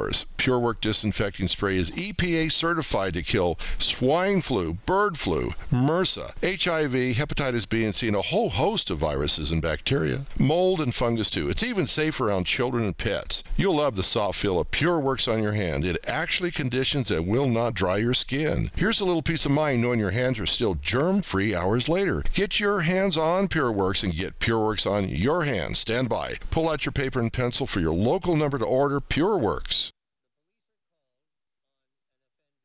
PureWork 0.01 0.81
disinfecting 0.81 1.47
spray 1.47 1.77
is 1.77 1.91
EPA 1.91 2.51
certified 2.51 3.13
to 3.13 3.21
kill 3.21 3.59
swine 3.77 4.41
flu, 4.41 4.73
bird 4.85 5.17
flu, 5.17 5.53
MRSA, 5.71 6.31
HIV, 6.41 7.15
hepatitis 7.15 7.69
B 7.69 7.85
and 7.85 7.93
C, 7.93 8.07
and 8.07 8.15
a 8.15 8.21
whole 8.23 8.49
host 8.49 8.89
of 8.89 8.97
viruses 8.97 9.51
and 9.51 9.61
bacteria. 9.61 10.25
Mold 10.39 10.81
and 10.81 10.95
fungus 10.95 11.29
too. 11.29 11.49
It's 11.49 11.61
even 11.61 11.85
safe 11.85 12.19
around 12.19 12.45
children 12.45 12.85
and 12.85 12.97
pets. 12.97 13.43
You'll 13.55 13.75
love 13.75 13.95
the 13.95 14.03
soft 14.03 14.39
feel 14.39 14.59
of 14.59 14.71
PureWorks 14.71 15.31
on 15.31 15.43
your 15.43 15.53
hand. 15.53 15.85
It 15.85 16.03
actually 16.07 16.49
conditions 16.49 17.11
and 17.11 17.27
will 17.27 17.47
not 17.47 17.75
dry 17.75 17.97
your 17.97 18.15
skin. 18.15 18.71
Here's 18.75 18.99
a 18.99 19.05
little 19.05 19.21
peace 19.21 19.45
of 19.45 19.51
mind 19.51 19.81
knowing 19.81 19.99
your 19.99 20.11
hands 20.11 20.39
are 20.39 20.47
still 20.47 20.75
germ-free 20.75 21.53
hours 21.53 21.87
later. 21.87 22.23
Get 22.33 22.59
your 22.59 22.81
hands 22.81 23.17
on 23.17 23.47
PureWorks 23.47 24.03
and 24.03 24.15
get 24.15 24.39
PureWorks 24.39 24.89
on 24.89 25.09
your 25.09 25.43
hands. 25.43 25.79
Stand 25.79 26.09
by. 26.09 26.37
Pull 26.49 26.69
out 26.69 26.85
your 26.85 26.93
paper 26.93 27.19
and 27.19 27.31
pencil 27.31 27.67
for 27.67 27.79
your 27.79 27.93
local 27.93 28.35
number 28.35 28.57
to 28.57 28.65
order 28.65 28.99
PureWorks. 28.99 29.90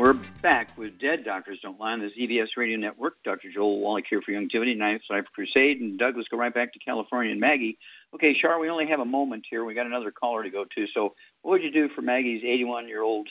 We're 0.00 0.14
back 0.40 0.78
with 0.78 0.98
Dead 0.98 1.26
Doctors 1.26 1.58
Don't 1.62 1.78
Lie 1.78 1.92
on 1.92 2.00
the 2.00 2.08
ZBS 2.18 2.56
Radio 2.56 2.78
Network. 2.78 3.16
Dr. 3.22 3.50
Joel 3.52 3.80
Wallach 3.80 4.06
here 4.08 4.22
for 4.22 4.32
Youngevity, 4.32 4.74
Ninth 4.74 5.02
Cypher 5.06 5.26
Crusade. 5.34 5.78
And 5.78 5.98
Doug, 5.98 6.16
let's 6.16 6.28
go 6.28 6.38
right 6.38 6.54
back 6.54 6.72
to 6.72 6.78
California 6.78 7.32
and 7.32 7.38
Maggie. 7.38 7.76
Okay, 8.14 8.34
Char, 8.40 8.58
we 8.58 8.70
only 8.70 8.86
have 8.86 9.00
a 9.00 9.04
moment 9.04 9.44
here. 9.50 9.62
We 9.62 9.74
got 9.74 9.84
another 9.84 10.10
caller 10.10 10.42
to 10.42 10.48
go 10.48 10.64
to. 10.64 10.86
So, 10.94 11.12
what 11.42 11.50
would 11.50 11.62
you 11.62 11.70
do 11.70 11.90
for 11.94 12.00
Maggie's 12.00 12.42
81 12.42 12.88
year 12.88 13.02
old 13.02 13.28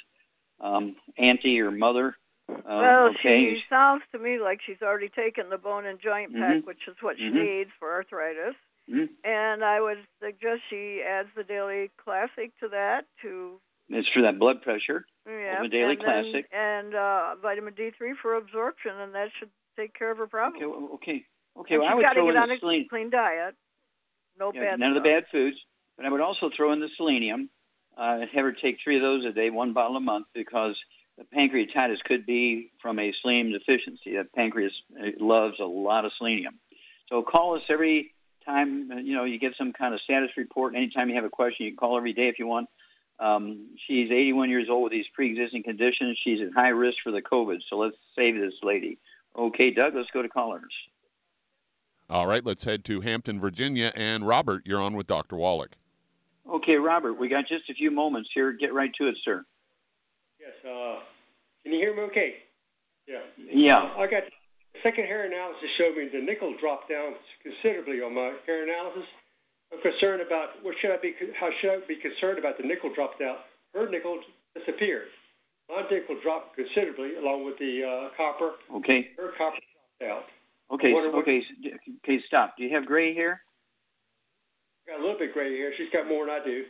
um, 0.61 0.95
auntie 1.17 1.59
or 1.59 1.72
mother? 1.72 2.15
Uh, 2.47 2.61
well, 2.67 3.05
okay. 3.15 3.55
she 3.55 3.61
sounds 3.67 4.03
to 4.11 4.20
me 4.20 4.38
like 4.38 4.59
she's 4.63 4.84
already 4.84 5.09
taken 5.09 5.49
the 5.49 5.57
bone 5.57 5.88
and 5.88 5.99
joint 5.99 6.36
pack, 6.36 6.57
Mhm. 6.57 6.65
which 6.65 6.88
is 6.88 6.95
what 7.01 7.17
she 7.17 7.32
Mhm. 7.32 7.34
needs 7.34 7.72
for 7.80 7.91
arthritis. 7.91 8.53
Mhm. 8.88 9.09
And 9.24 9.63
I 9.63 9.82
would 9.82 10.05
suggest 10.22 10.61
she 10.70 11.01
adds 11.01 11.30
the 11.34 11.43
Daily 11.43 11.89
Classic 11.97 12.51
to 12.59 12.67
that 12.67 13.05
to 13.24 13.59
It's 13.90 14.08
for 14.14 14.22
that 14.22 14.38
blood 14.40 14.62
pressure. 14.62 15.06
yeah, 15.28 15.62
Daily 15.68 15.94
and 15.94 16.02
then- 16.02 16.24
Classic. 16.32 16.46
and 16.54 16.96
uh, 16.96 17.36
vitamin 17.42 17.74
D3 17.74 18.14
for 18.22 18.36
absorption, 18.36 18.92
and 19.00 19.14
that 19.16 19.30
should 19.40 19.50
take 19.78 19.94
care 19.98 20.12
of 20.12 20.18
her 20.20 20.28
problem. 20.28 20.62
Okay, 20.62 20.66
well, 20.66 20.90
okay. 20.96 21.24
Okay, 21.58 21.78
well, 21.78 21.88
I 21.90 21.96
would 21.96 22.04
got 22.04 22.10
to 22.14 22.16
throw 22.22 22.26
get 22.28 22.36
in 22.36 22.42
on 22.42 22.50
the 22.50 22.56
a 22.56 22.60
selenium. 22.60 22.88
clean 22.90 23.10
diet. 23.10 23.56
No 24.40 24.52
Yeah, 24.54 24.62
bad 24.72 24.80
none 24.80 24.96
of 24.96 25.04
the 25.04 25.10
bad 25.10 25.24
foods. 25.32 25.58
But 25.98 26.06
I 26.06 26.10
would 26.12 26.22
also 26.22 26.50
throw 26.56 26.72
in 26.72 26.80
the 26.80 26.88
selenium. 26.96 27.50
Uh, 27.98 28.20
have 28.34 28.46
her 28.46 28.54
take 28.54 28.78
three 28.84 28.96
of 28.96 29.02
those 29.02 29.26
a 29.26 29.34
day, 29.34 29.50
one 29.50 29.74
bottle 29.74 29.98
a 29.98 30.00
month, 30.00 30.28
because 30.34 30.78
the 31.18 31.26
pancreatitis 31.36 31.98
could 32.06 32.26
be 32.26 32.72
from 32.82 32.98
a 33.00 33.12
selenium 33.22 33.52
deficiency. 33.52 34.16
That 34.16 34.32
pancreas 34.34 34.72
uh, 34.98 35.08
loves 35.20 35.56
a 35.60 35.66
lot 35.66 36.06
of 36.06 36.12
selenium. 36.18 36.60
So 37.10 37.24
call 37.24 37.56
us 37.58 37.64
every 37.70 38.14
time 38.46 38.90
uh, 38.92 38.96
you 38.98 39.16
know 39.16 39.26
you 39.26 39.38
get 39.40 39.54
some 39.58 39.74
kind 39.74 39.94
of 39.94 40.00
status 40.02 40.30
report. 40.38 40.76
Anytime 40.76 41.10
you 41.10 41.16
have 41.16 41.26
a 41.26 41.30
question, 41.30 41.66
you 41.66 41.72
can 41.72 41.78
call 41.78 41.98
every 41.98 42.14
day 42.14 42.30
if 42.30 42.40
you 42.40 42.48
want. 42.48 42.70
Um, 43.20 43.76
she's 43.86 44.09
81 44.11 44.49
years 44.49 44.67
old 44.70 44.84
with 44.84 44.91
these 44.91 45.05
pre-existing 45.13 45.63
conditions. 45.63 46.17
She's 46.24 46.39
at 46.41 46.53
high 46.55 46.70
risk 46.70 46.97
for 47.03 47.11
the 47.11 47.22
COVID. 47.22 47.59
So 47.70 47.78
let's 47.78 47.97
save 48.15 48.36
this 48.36 48.53
lady. 48.63 48.97
Okay, 49.38 49.72
Doug, 49.72 49.93
let's 49.95 50.09
go 50.11 50.22
to 50.22 50.30
callers. 50.30 50.74
All 52.09 52.26
right, 52.26 52.43
let's 52.43 52.63
head 52.63 52.84
to 52.86 53.01
Hampton, 53.01 53.39
Virginia. 53.39 53.91
And 53.95 54.26
Robert, 54.26 54.63
you're 54.65 54.82
on 54.82 54.95
with 54.95 55.05
Dr. 55.05 55.36
Wallach. 55.36 55.76
Okay, 56.49 56.76
Robert, 56.76 57.13
we 57.13 57.28
got 57.28 57.47
just 57.47 57.70
a 57.70 57.74
few 57.74 57.91
moments 57.91 58.30
here. 58.34 58.51
Get 58.53 58.74
right 58.74 58.91
to 58.99 59.07
it, 59.07 59.17
sir. 59.24 59.45
Yes. 60.39 60.53
Uh, 60.65 60.99
can 61.63 61.74
you 61.74 61.80
hear 61.80 61.95
me 61.95 62.01
okay? 62.03 62.36
Yeah. 63.07 63.20
Yeah. 63.38 63.93
I 63.97 64.07
got 64.07 64.24
second 64.84 65.05
hair 65.05 65.26
analysis 65.26 65.70
showed 65.78 65.95
me 65.95 66.09
the 66.11 66.22
nickel 66.22 66.55
dropped 66.59 66.89
down 66.89 67.13
considerably 67.43 68.01
on 68.01 68.15
my 68.15 68.34
hair 68.45 68.63
analysis. 68.63 69.05
I'm 69.72 69.82
concerned 69.82 70.22
about 70.22 70.61
what 70.61 70.76
should 70.82 70.91
I 70.91 70.97
be? 71.01 71.13
How 71.39 71.49
should 71.61 71.70
I 71.72 71.78
be 71.88 71.95
concerned 72.01 72.39
about 72.39 72.57
the 72.57 72.65
nickel 72.65 72.91
dropped 72.93 73.22
out? 73.22 73.45
Her 73.74 73.89
nickel 73.89 74.20
disappeared. 74.57 75.07
My 75.70 75.84
nickel 75.89 76.17
dropped 76.24 76.55
considerably 76.55 77.15
along 77.15 77.45
with 77.45 77.57
the 77.59 77.86
uh, 77.86 78.09
copper. 78.17 78.57
Okay. 78.82 79.09
Her 79.15 79.30
copper 79.38 79.61
dropped 79.99 80.03
out. 80.09 80.26
Okay. 80.74 80.93
Okay. 80.93 81.41
Okay. 82.01 82.20
Stop. 82.28 82.57
Do 82.57 82.63
you 82.63 82.74
have 82.76 82.86
gray 82.86 83.13
hair? 83.13 83.41
Got 84.88 84.99
a 84.99 85.03
little 85.03 85.20
bit 85.20 85.34
gray 85.34 85.55
hair. 85.57 85.72
She's 85.78 85.89
got 85.93 86.07
more 86.07 86.26
than 86.26 86.34
I 86.34 86.43
do. 86.43 86.63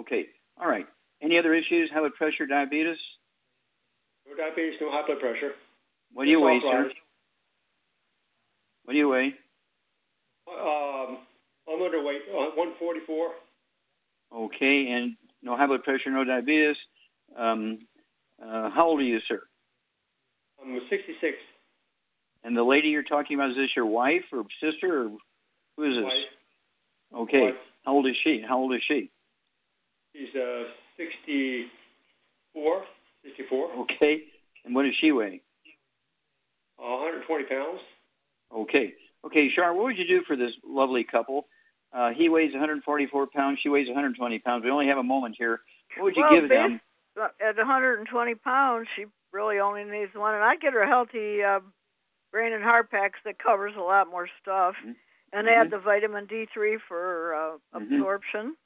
Okay. 0.00 0.26
All 0.58 0.68
right. 0.68 0.86
Any 1.20 1.38
other 1.38 1.54
issues? 1.54 1.90
High 1.92 2.00
blood 2.00 2.14
pressure, 2.14 2.46
diabetes? 2.46 2.96
No 4.26 4.34
diabetes, 4.36 4.80
no 4.80 4.90
high 4.90 5.06
blood 5.06 5.20
pressure. 5.20 5.52
What 6.14 6.24
do 6.24 6.30
you 6.30 6.40
weigh, 6.40 6.60
sir? 6.62 6.90
What 8.84 8.92
do 8.92 8.98
you 8.98 9.08
weigh? 9.08 9.34
Underweight, 11.92 12.28
uh, 12.30 12.56
144. 12.56 13.30
Okay. 14.34 14.88
And 14.90 15.16
no 15.42 15.56
high 15.56 15.66
blood 15.66 15.82
pressure, 15.82 16.10
no 16.10 16.24
diabetes. 16.24 16.76
Um, 17.36 17.80
uh, 18.42 18.70
how 18.70 18.86
old 18.86 19.00
are 19.00 19.04
you, 19.04 19.18
sir? 19.28 19.42
I'm 20.60 20.78
66. 20.88 21.36
And 22.44 22.56
the 22.56 22.62
lady 22.62 22.88
you're 22.88 23.02
talking 23.02 23.36
about 23.36 23.50
is 23.50 23.56
this 23.56 23.70
your 23.76 23.86
wife 23.86 24.24
or 24.32 24.44
sister 24.60 25.02
or 25.02 25.10
who 25.76 25.84
is 25.84 25.96
this? 25.96 26.04
Wife. 26.04 27.22
Okay. 27.22 27.40
Wife. 27.40 27.54
How 27.84 27.92
old 27.92 28.06
is 28.06 28.16
she? 28.24 28.42
How 28.46 28.58
old 28.58 28.74
is 28.74 28.80
she? 28.86 29.10
She's 30.14 30.34
uh, 30.34 30.64
64. 30.96 32.82
64. 33.24 33.68
Okay. 33.80 34.22
And 34.64 34.74
what 34.74 34.84
does 34.84 34.94
she 35.00 35.12
weigh? 35.12 35.40
Uh, 36.78 36.96
120 37.28 37.44
pounds. 37.44 37.80
Okay. 38.54 38.94
Okay, 39.24 39.48
Char, 39.54 39.72
what 39.72 39.84
would 39.84 39.98
you 39.98 40.06
do 40.06 40.22
for 40.26 40.36
this 40.36 40.50
lovely 40.66 41.04
couple? 41.04 41.46
Uh, 41.92 42.10
he 42.16 42.28
weighs 42.28 42.52
144 42.52 43.26
pounds. 43.26 43.58
She 43.62 43.68
weighs 43.68 43.86
120 43.86 44.38
pounds. 44.38 44.64
We 44.64 44.70
only 44.70 44.86
have 44.86 44.98
a 44.98 45.02
moment 45.02 45.34
here. 45.38 45.60
What 45.96 46.04
would 46.04 46.16
you 46.16 46.22
well, 46.22 46.40
give 46.40 46.48
them? 46.48 46.80
uh, 47.20 47.28
At 47.40 47.56
120 47.56 48.34
pounds, 48.36 48.88
she 48.96 49.04
really 49.32 49.58
only 49.58 49.84
needs 49.84 50.12
one, 50.14 50.34
and 50.34 50.42
I'd 50.42 50.60
get 50.60 50.72
her 50.72 50.80
a 50.82 50.88
healthy 50.88 51.42
uh, 51.42 51.60
brain 52.30 52.52
and 52.52 52.62
heart 52.64 52.90
packs 52.90 53.18
that 53.24 53.38
covers 53.38 53.72
a 53.76 53.82
lot 53.82 54.08
more 54.10 54.28
stuff, 54.40 54.74
and 55.34 55.48
add 55.48 55.66
Mhm. 55.68 55.70
the 55.70 55.78
vitamin 55.78 56.26
D3 56.26 56.78
for 56.88 57.34
uh, 57.34 57.58
Mhm. 57.78 57.94
absorption. 57.96 58.56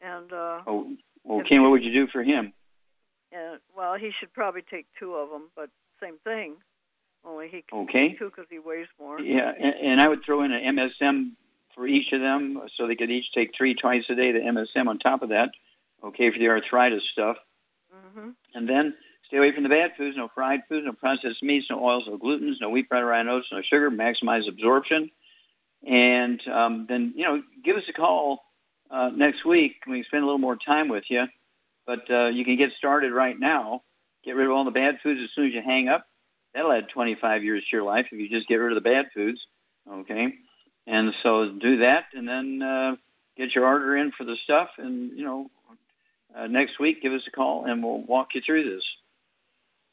And 0.00 0.32
uh, 0.32 0.62
Oh, 0.66 0.96
okay. 1.28 1.58
What 1.58 1.70
would 1.70 1.84
you 1.84 1.92
do 1.92 2.06
for 2.08 2.22
him? 2.22 2.52
and 3.30 3.60
well, 3.76 3.94
he 3.94 4.10
should 4.18 4.32
probably 4.32 4.62
take 4.62 4.86
two 4.98 5.14
of 5.14 5.28
them, 5.30 5.50
but 5.54 5.70
same 6.00 6.18
thing. 6.24 6.56
Only 7.24 7.48
he 7.48 7.62
can 7.62 7.80
Okay. 7.80 8.14
too 8.14 8.30
because 8.30 8.46
he 8.48 8.58
weighs 8.58 8.86
more. 8.98 9.20
Yeah, 9.20 9.52
and, 9.56 9.74
and 9.74 10.00
I 10.00 10.08
would 10.08 10.24
throw 10.24 10.42
in 10.42 10.50
an 10.52 10.76
MSM 10.76 11.32
for 11.78 11.86
each 11.86 12.12
of 12.12 12.20
them, 12.20 12.60
so 12.76 12.88
they 12.88 12.96
could 12.96 13.10
each 13.10 13.26
take 13.32 13.52
three 13.56 13.74
twice 13.74 14.02
a 14.10 14.14
day. 14.16 14.32
The 14.32 14.40
MSM 14.40 14.88
on 14.88 14.98
top 14.98 15.22
of 15.22 15.28
that, 15.28 15.50
okay, 16.04 16.30
for 16.32 16.38
the 16.38 16.48
arthritis 16.48 17.04
stuff. 17.12 17.36
Mm-hmm. 17.94 18.30
And 18.54 18.68
then 18.68 18.94
stay 19.28 19.36
away 19.36 19.54
from 19.54 19.62
the 19.62 19.68
bad 19.68 19.92
foods: 19.96 20.16
no 20.16 20.28
fried 20.34 20.62
foods, 20.68 20.86
no 20.86 20.92
processed 20.92 21.40
meats, 21.40 21.68
no 21.70 21.82
oils, 21.82 22.04
no 22.08 22.18
glutens, 22.18 22.56
no 22.60 22.68
wheat, 22.68 22.88
bread, 22.88 23.04
rye, 23.04 23.24
oats, 23.28 23.46
no 23.52 23.62
sugar. 23.62 23.90
Maximize 23.90 24.48
absorption. 24.48 25.10
And 25.86 26.40
um, 26.48 26.86
then 26.88 27.14
you 27.16 27.24
know, 27.24 27.42
give 27.64 27.76
us 27.76 27.84
a 27.88 27.92
call 27.92 28.40
uh, 28.90 29.10
next 29.14 29.46
week. 29.46 29.76
We 29.86 29.98
can 29.98 30.04
spend 30.04 30.24
a 30.24 30.26
little 30.26 30.38
more 30.38 30.56
time 30.56 30.88
with 30.88 31.04
you, 31.08 31.26
but 31.86 32.10
uh, 32.10 32.26
you 32.26 32.44
can 32.44 32.56
get 32.56 32.70
started 32.76 33.12
right 33.12 33.38
now. 33.38 33.82
Get 34.24 34.34
rid 34.34 34.46
of 34.46 34.52
all 34.52 34.64
the 34.64 34.72
bad 34.72 34.96
foods 35.00 35.20
as 35.22 35.30
soon 35.36 35.46
as 35.46 35.54
you 35.54 35.62
hang 35.64 35.88
up. 35.88 36.06
That'll 36.54 36.72
add 36.72 36.88
25 36.92 37.44
years 37.44 37.62
to 37.70 37.76
your 37.76 37.84
life 37.84 38.06
if 38.10 38.18
you 38.18 38.28
just 38.28 38.48
get 38.48 38.56
rid 38.56 38.76
of 38.76 38.82
the 38.82 38.90
bad 38.90 39.06
foods. 39.14 39.38
Okay, 39.88 40.34
and 40.88 41.12
so 41.22 41.50
do 41.60 41.78
that, 41.78 42.04
and 42.14 42.26
then 42.26 42.62
uh, 42.62 42.96
get 43.36 43.54
your 43.54 43.66
order 43.66 43.96
in 43.96 44.10
for 44.16 44.24
the 44.24 44.36
stuff, 44.44 44.70
and 44.78 45.16
you 45.16 45.24
know, 45.24 45.50
uh, 46.36 46.46
next 46.46 46.80
week 46.80 47.02
give 47.02 47.12
us 47.12 47.20
a 47.26 47.30
call, 47.30 47.66
and 47.66 47.82
we'll 47.82 48.02
walk 48.02 48.28
you 48.34 48.40
through 48.44 48.74
this. 48.74 48.82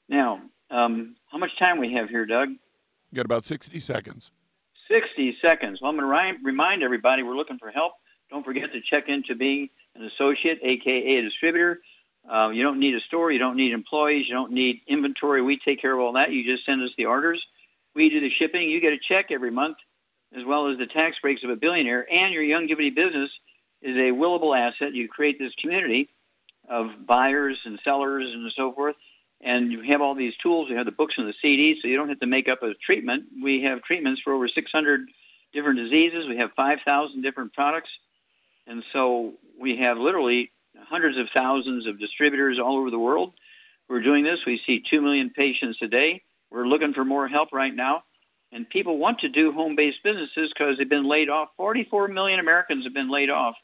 Now, 0.07 0.41
um, 0.71 1.15
how 1.31 1.37
much 1.37 1.51
time 1.59 1.79
we 1.79 1.93
have 1.93 2.09
here, 2.09 2.25
Doug? 2.25 2.49
You 2.49 3.15
got 3.15 3.25
about 3.25 3.43
60 3.43 3.79
seconds. 3.79 4.31
60 4.89 5.37
seconds. 5.43 5.79
Well, 5.81 5.91
I'm 5.91 5.97
going 5.97 6.07
to 6.07 6.37
ri- 6.37 6.51
remind 6.51 6.83
everybody 6.83 7.23
we're 7.23 7.35
looking 7.35 7.57
for 7.57 7.71
help. 7.71 7.93
Don't 8.29 8.43
forget 8.43 8.71
to 8.73 8.81
check 8.81 9.05
into 9.07 9.35
being 9.35 9.69
an 9.95 10.03
associate, 10.03 10.59
aka 10.63 11.17
a 11.17 11.21
distributor. 11.21 11.79
Uh, 12.29 12.49
you 12.49 12.63
don't 12.63 12.79
need 12.79 12.95
a 12.95 13.01
store. 13.01 13.31
You 13.31 13.39
don't 13.39 13.55
need 13.55 13.71
employees. 13.71 14.25
You 14.27 14.33
don't 14.33 14.51
need 14.51 14.81
inventory. 14.87 15.41
We 15.41 15.59
take 15.63 15.81
care 15.81 15.93
of 15.93 15.99
all 15.99 16.13
that. 16.13 16.31
You 16.31 16.43
just 16.43 16.65
send 16.65 16.81
us 16.83 16.89
the 16.97 17.05
orders. 17.05 17.43
We 17.93 18.09
do 18.09 18.19
the 18.19 18.31
shipping. 18.39 18.69
You 18.69 18.81
get 18.81 18.93
a 18.93 18.99
check 19.07 19.27
every 19.31 19.51
month, 19.51 19.77
as 20.35 20.43
well 20.45 20.71
as 20.71 20.77
the 20.77 20.85
tax 20.85 21.17
breaks 21.21 21.43
of 21.43 21.49
a 21.49 21.55
billionaire. 21.55 22.05
And 22.11 22.33
your 22.33 22.43
Youngevity 22.43 22.93
business 22.93 23.29
is 23.81 23.95
a 23.95 24.11
willable 24.11 24.57
asset. 24.57 24.93
You 24.93 25.07
create 25.07 25.39
this 25.39 25.53
community 25.61 26.09
of 26.69 26.87
buyers 27.07 27.57
and 27.65 27.79
sellers 27.83 28.27
and 28.33 28.51
so 28.55 28.73
forth. 28.73 28.95
And 29.41 29.71
you 29.71 29.83
have 29.91 30.01
all 30.01 30.15
these 30.15 30.33
tools. 30.41 30.67
You 30.69 30.77
have 30.77 30.85
the 30.85 30.91
books 30.91 31.15
and 31.17 31.27
the 31.27 31.33
CDs, 31.43 31.81
so 31.81 31.87
you 31.87 31.97
don't 31.97 32.09
have 32.09 32.19
to 32.19 32.27
make 32.27 32.47
up 32.47 32.63
a 32.63 32.73
treatment. 32.85 33.25
We 33.43 33.63
have 33.63 33.83
treatments 33.83 34.21
for 34.23 34.33
over 34.33 34.47
600 34.47 35.01
different 35.53 35.77
diseases. 35.77 36.25
We 36.27 36.37
have 36.37 36.49
5,000 36.55 37.21
different 37.21 37.53
products. 37.53 37.89
And 38.67 38.83
so 38.93 39.33
we 39.59 39.77
have 39.77 39.97
literally 39.97 40.51
hundreds 40.89 41.17
of 41.17 41.27
thousands 41.35 41.87
of 41.87 41.99
distributors 41.99 42.59
all 42.63 42.77
over 42.77 42.89
the 42.89 42.99
world 42.99 43.33
who 43.87 43.95
are 43.95 44.01
doing 44.01 44.23
this. 44.23 44.39
We 44.45 44.59
see 44.65 44.81
2 44.91 45.01
million 45.01 45.29
patients 45.29 45.77
a 45.81 45.87
day. 45.87 46.23
We're 46.49 46.67
looking 46.67 46.93
for 46.93 47.05
more 47.05 47.27
help 47.27 47.53
right 47.53 47.73
now. 47.73 48.03
And 48.55 48.69
people 48.69 48.97
want 48.97 49.19
to 49.19 49.27
do 49.27 49.51
home 49.51 49.75
based 49.75 49.97
businesses 50.01 50.49
because 50.57 50.77
they've 50.77 50.89
been 50.89 51.09
laid 51.09 51.27
off. 51.27 51.49
44 51.57 52.07
million 52.07 52.39
Americans 52.39 52.85
have 52.85 52.93
been 52.93 53.11
laid 53.11 53.29
off. 53.29 53.55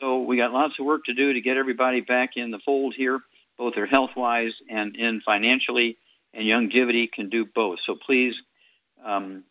So 0.00 0.22
we 0.22 0.36
got 0.36 0.50
lots 0.50 0.74
of 0.80 0.84
work 0.84 1.04
to 1.04 1.14
do 1.14 1.32
to 1.32 1.40
get 1.40 1.56
everybody 1.56 2.00
back 2.00 2.30
in 2.34 2.50
the 2.50 2.58
fold 2.64 2.94
here, 2.96 3.20
both 3.56 3.76
their 3.76 3.86
health 3.86 4.10
wise 4.16 4.50
and 4.68 4.96
in 4.96 5.22
financially. 5.24 5.96
And 6.34 6.44
Youngevity 6.44 7.12
can 7.12 7.28
do 7.28 7.44
both. 7.44 7.78
So 7.86 7.94
please, 8.04 8.34
um, 9.04 9.44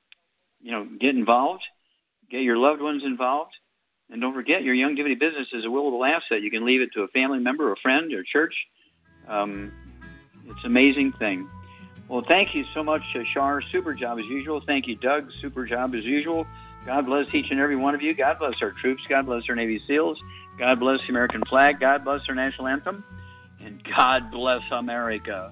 you 0.62 0.72
know, 0.72 0.86
get 1.00 1.16
involved, 1.16 1.64
get 2.30 2.42
your 2.42 2.58
loved 2.58 2.82
ones 2.82 3.04
involved. 3.06 3.54
And 4.10 4.20
don't 4.20 4.34
forget, 4.34 4.64
your 4.64 4.76
Youngevity 4.76 5.18
business 5.18 5.48
is 5.54 5.64
a 5.64 5.70
willable 5.70 6.06
asset. 6.06 6.42
You 6.42 6.52
can 6.52 6.66
leave 6.66 6.82
it 6.82 6.90
to 6.96 7.04
a 7.04 7.08
family 7.08 7.40
member, 7.40 7.72
a 7.72 7.78
friend, 7.78 8.12
or 8.12 8.24
church. 8.24 8.56
Um, 9.26 9.72
it's 10.50 10.60
an 10.66 10.66
amazing 10.66 11.14
thing. 11.14 11.48
Well, 12.10 12.24
thank 12.28 12.56
you 12.56 12.66
so 12.74 12.84
much, 12.84 13.04
uh, 13.16 13.20
Shar. 13.34 13.62
Super 13.72 13.94
job 13.94 14.18
as 14.18 14.26
usual. 14.26 14.62
Thank 14.66 14.88
you, 14.88 14.96
Doug. 14.96 15.30
Super 15.42 15.66
job 15.66 15.94
as 15.94 16.04
usual. 16.04 16.48
God 16.86 17.06
bless 17.06 17.28
each 17.34 17.52
and 17.52 17.60
every 17.60 17.76
one 17.76 17.94
of 17.94 18.02
you. 18.02 18.16
God 18.16 18.40
bless 18.40 18.56
our 18.64 18.72
troops. 18.72 19.04
God 19.08 19.28
bless 19.28 19.44
our 19.48 19.56
Navy 19.56 19.82
SEALs. 19.88 20.20
God 20.58 20.80
bless 20.80 21.00
the 21.02 21.10
American 21.10 21.44
flag. 21.48 21.80
God 21.80 22.04
bless 22.04 22.22
our 22.28 22.34
national 22.34 22.68
anthem. 22.68 23.04
And 23.60 23.82
God 23.96 24.32
bless 24.32 24.62
America. 24.72 25.52